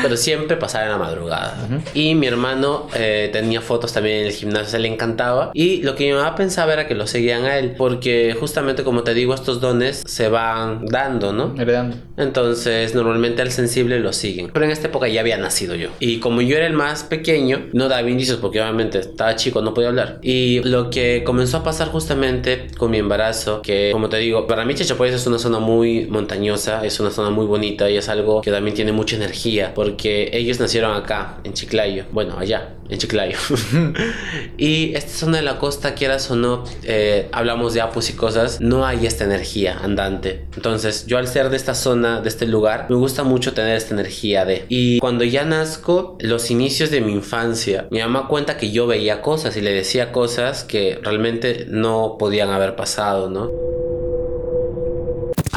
Pero 0.01 0.17
siempre 0.17 0.57
pasaba 0.57 0.85
en 0.85 0.91
la 0.91 0.97
madrugada. 0.97 1.57
Y 1.93 2.15
mi 2.15 2.27
hermano 2.27 2.87
eh, 2.95 3.29
tenía 3.31 3.61
fotos 3.61 3.93
también 3.93 4.19
en 4.19 4.27
el 4.27 4.31
gimnasio, 4.31 4.69
se 4.69 4.79
le 4.79 4.87
encantaba. 4.87 5.51
Y 5.53 5.81
lo 5.81 5.95
que 5.95 6.05
mi 6.05 6.13
mamá 6.13 6.35
pensaba 6.35 6.73
era 6.73 6.87
que 6.87 6.95
lo 6.95 7.07
seguían 7.07 7.45
a 7.45 7.57
él. 7.57 7.75
Porque 7.77 8.35
justamente 8.39 8.83
como 8.83 9.03
te 9.03 9.13
digo, 9.13 9.33
estos 9.33 9.59
dones 9.59 10.03
se 10.05 10.29
van 10.29 10.85
dando, 10.85 11.33
¿no? 11.33 11.53
Heredando. 11.57 11.97
Entonces, 12.17 12.95
normalmente 12.95 13.41
al 13.41 13.51
sensible 13.51 13.99
lo 13.99 14.13
siguen. 14.13 14.51
Pero 14.53 14.65
en 14.65 14.71
esta 14.71 14.87
época 14.87 15.07
ya 15.07 15.21
había 15.21 15.37
nacido 15.37 15.75
yo. 15.75 15.89
Y 15.99 16.19
como 16.19 16.41
yo 16.41 16.57
era 16.57 16.67
el 16.67 16.73
más 16.73 17.03
pequeño, 17.03 17.67
no 17.73 17.87
daba 17.87 18.09
indicios 18.09 18.37
porque 18.37 18.61
obviamente 18.61 18.99
estaba 18.99 19.35
chico, 19.35 19.61
no 19.61 19.73
podía 19.73 19.89
hablar. 19.89 20.19
Y 20.21 20.61
lo 20.63 20.89
que 20.89 21.23
comenzó 21.25 21.57
a 21.57 21.63
pasar 21.63 21.89
justamente 21.89 22.67
con 22.77 22.91
mi 22.91 22.97
embarazo, 22.97 23.61
que 23.61 23.89
como 23.91 24.09
te 24.09 24.17
digo, 24.17 24.47
para 24.47 24.65
mí 24.65 24.73
Es 25.05 25.25
una 25.27 25.39
zona 25.39 25.59
muy 25.59 26.05
montañosa, 26.07 26.85
es 26.85 26.99
una 26.99 27.09
zona 27.09 27.29
muy 27.29 27.45
bonita 27.45 27.89
y 27.89 27.97
es 27.97 28.09
algo 28.09 28.41
que 28.41 28.51
también 28.51 28.75
tiene 28.75 28.91
mucha 28.91 29.15
energía 29.15 29.73
porque 29.73 30.29
ellos 30.33 30.59
nacieron 30.59 30.95
acá, 30.95 31.37
en 31.43 31.53
Chiclayo. 31.53 32.03
Bueno, 32.11 32.37
allá, 32.37 32.75
en 32.89 32.97
Chiclayo. 32.97 33.37
y 34.57 34.93
esta 34.95 35.11
zona 35.11 35.37
de 35.37 35.43
la 35.43 35.57
costa, 35.57 35.95
quieras 35.95 36.29
o 36.31 36.35
no, 36.35 36.63
eh, 36.83 37.29
hablamos 37.31 37.73
de 37.73 37.81
apus 37.81 38.09
y 38.09 38.13
cosas, 38.13 38.59
no 38.59 38.85
hay 38.85 39.05
esta 39.05 39.23
energía 39.23 39.79
andante. 39.81 40.45
Entonces, 40.55 41.05
yo 41.05 41.17
al 41.17 41.27
ser 41.27 41.49
de 41.49 41.57
esta 41.57 41.75
zona, 41.75 42.21
de 42.21 42.29
este 42.29 42.45
lugar, 42.45 42.87
me 42.89 42.95
gusta 42.95 43.23
mucho 43.23 43.53
tener 43.53 43.77
esta 43.77 43.93
energía 43.93 44.45
de. 44.45 44.65
Y 44.69 44.99
cuando 44.99 45.23
ya 45.23 45.45
nazco, 45.45 46.17
los 46.19 46.51
inicios 46.51 46.91
de 46.91 47.01
mi 47.01 47.13
infancia, 47.13 47.87
mi 47.89 47.99
mamá 47.99 48.27
cuenta 48.27 48.57
que 48.57 48.71
yo 48.71 48.87
veía 48.87 49.21
cosas 49.21 49.55
y 49.57 49.61
le 49.61 49.73
decía 49.73 50.11
cosas 50.11 50.63
que 50.63 50.99
realmente 51.01 51.65
no 51.69 52.17
podían 52.19 52.49
haber 52.49 52.75
pasado, 52.75 53.29
¿no? 53.29 53.78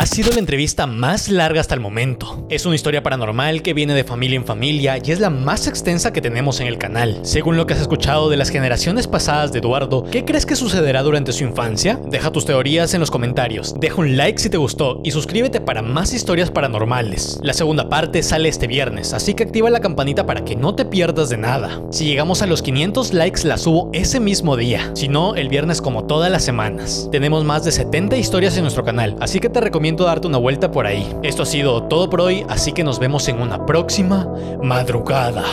Ha 0.03 0.07
sido 0.07 0.33
la 0.33 0.41
entrevista 0.41 0.89
más 0.89 1.29
larga 1.29 1.61
hasta 1.61 1.77
el 1.77 1.81
momento. 1.81 2.45
Es 2.51 2.67
una 2.67 2.75
historia 2.75 3.05
paranormal 3.05 3.63
que 3.63 3.73
viene 3.73 3.95
de 3.95 4.03
familia 4.03 4.35
en 4.37 4.45
familia 4.45 4.99
y 5.01 5.13
es 5.13 5.21
la 5.21 5.31
más 5.31 5.69
extensa 5.69 6.13
que 6.13 6.21
tenemos 6.21 6.59
en 6.59 6.67
el 6.67 6.77
canal. 6.77 7.21
Según 7.23 7.57
lo 7.57 7.67
que 7.69 7.75
has 7.75 7.81
escuchado 7.81 8.29
de 8.29 8.37
las 8.37 8.49
generaciones 8.49 9.07
pasadas 9.07 9.53
de 9.53 9.61
Eduardo, 9.61 10.03
¿qué 10.11 10.25
crees 10.25 10.45
que 10.45 10.57
sucederá 10.57 11.05
durante 11.05 11.33
su 11.33 11.45
infancia? 11.45 12.01
Deja 12.11 12.33
tus 12.33 12.45
teorías 12.45 12.95
en 12.95 13.01
los 13.01 13.13
comentarios, 13.13 13.77
deja 13.79 14.01
un 14.01 14.17
like 14.17 14.41
si 14.41 14.51
te 14.51 14.57
gustó 14.57 15.01
y 15.05 15.13
suscríbete 15.13 15.61
para 15.61 15.83
más 15.83 16.13
historias 16.13 16.51
paranormales. 16.51 17.39
La 17.41 17.53
segunda 17.53 17.89
parte 17.89 18.25
sale 18.25 18.49
este 18.49 18.67
viernes, 18.67 19.13
así 19.13 19.35
que 19.35 19.45
activa 19.45 19.71
la 19.71 19.79
campanita 19.79 20.27
para 20.27 20.45
que 20.45 20.57
no 20.57 20.75
te 20.75 20.85
pierdas 20.85 21.29
de 21.29 21.37
nada. 21.37 21.81
Si 21.93 22.07
llegamos 22.07 22.43
a 22.43 22.49
los 22.49 22.61
500 22.61 23.15
likes 23.15 23.47
la 23.47 23.57
subo 23.57 23.89
ese 23.93 24.19
mismo 24.19 24.57
día, 24.57 24.91
si 24.95 25.07
no 25.07 25.37
el 25.37 25.49
viernes 25.49 25.81
como 25.81 26.07
todas 26.07 26.33
las 26.33 26.45
semanas. 26.45 27.09
Tenemos 27.13 27.45
más 27.45 27.65
de 27.65 27.71
70 27.71 28.17
historias 28.17 28.57
en 28.57 28.65
nuestro 28.65 28.83
canal, 28.83 29.17
así 29.21 29.39
que 29.39 29.49
te 29.49 29.61
darte 29.97 30.27
una 30.27 30.39
vuelta 30.39 30.71
por 30.71 30.87
ahí. 30.87 31.15
Esto 31.23 31.43
ha 31.43 31.47
sido 31.47 31.85
todo 31.85 32.09
por 32.11 32.21
hoy, 32.21 32.45
así 32.49 32.73
que 32.73 32.85
nos 32.85 32.99
vemos 32.99 33.29
en 33.29 33.41
una 33.41 33.65
próxima 33.65 34.29
madrugada. 34.63 35.45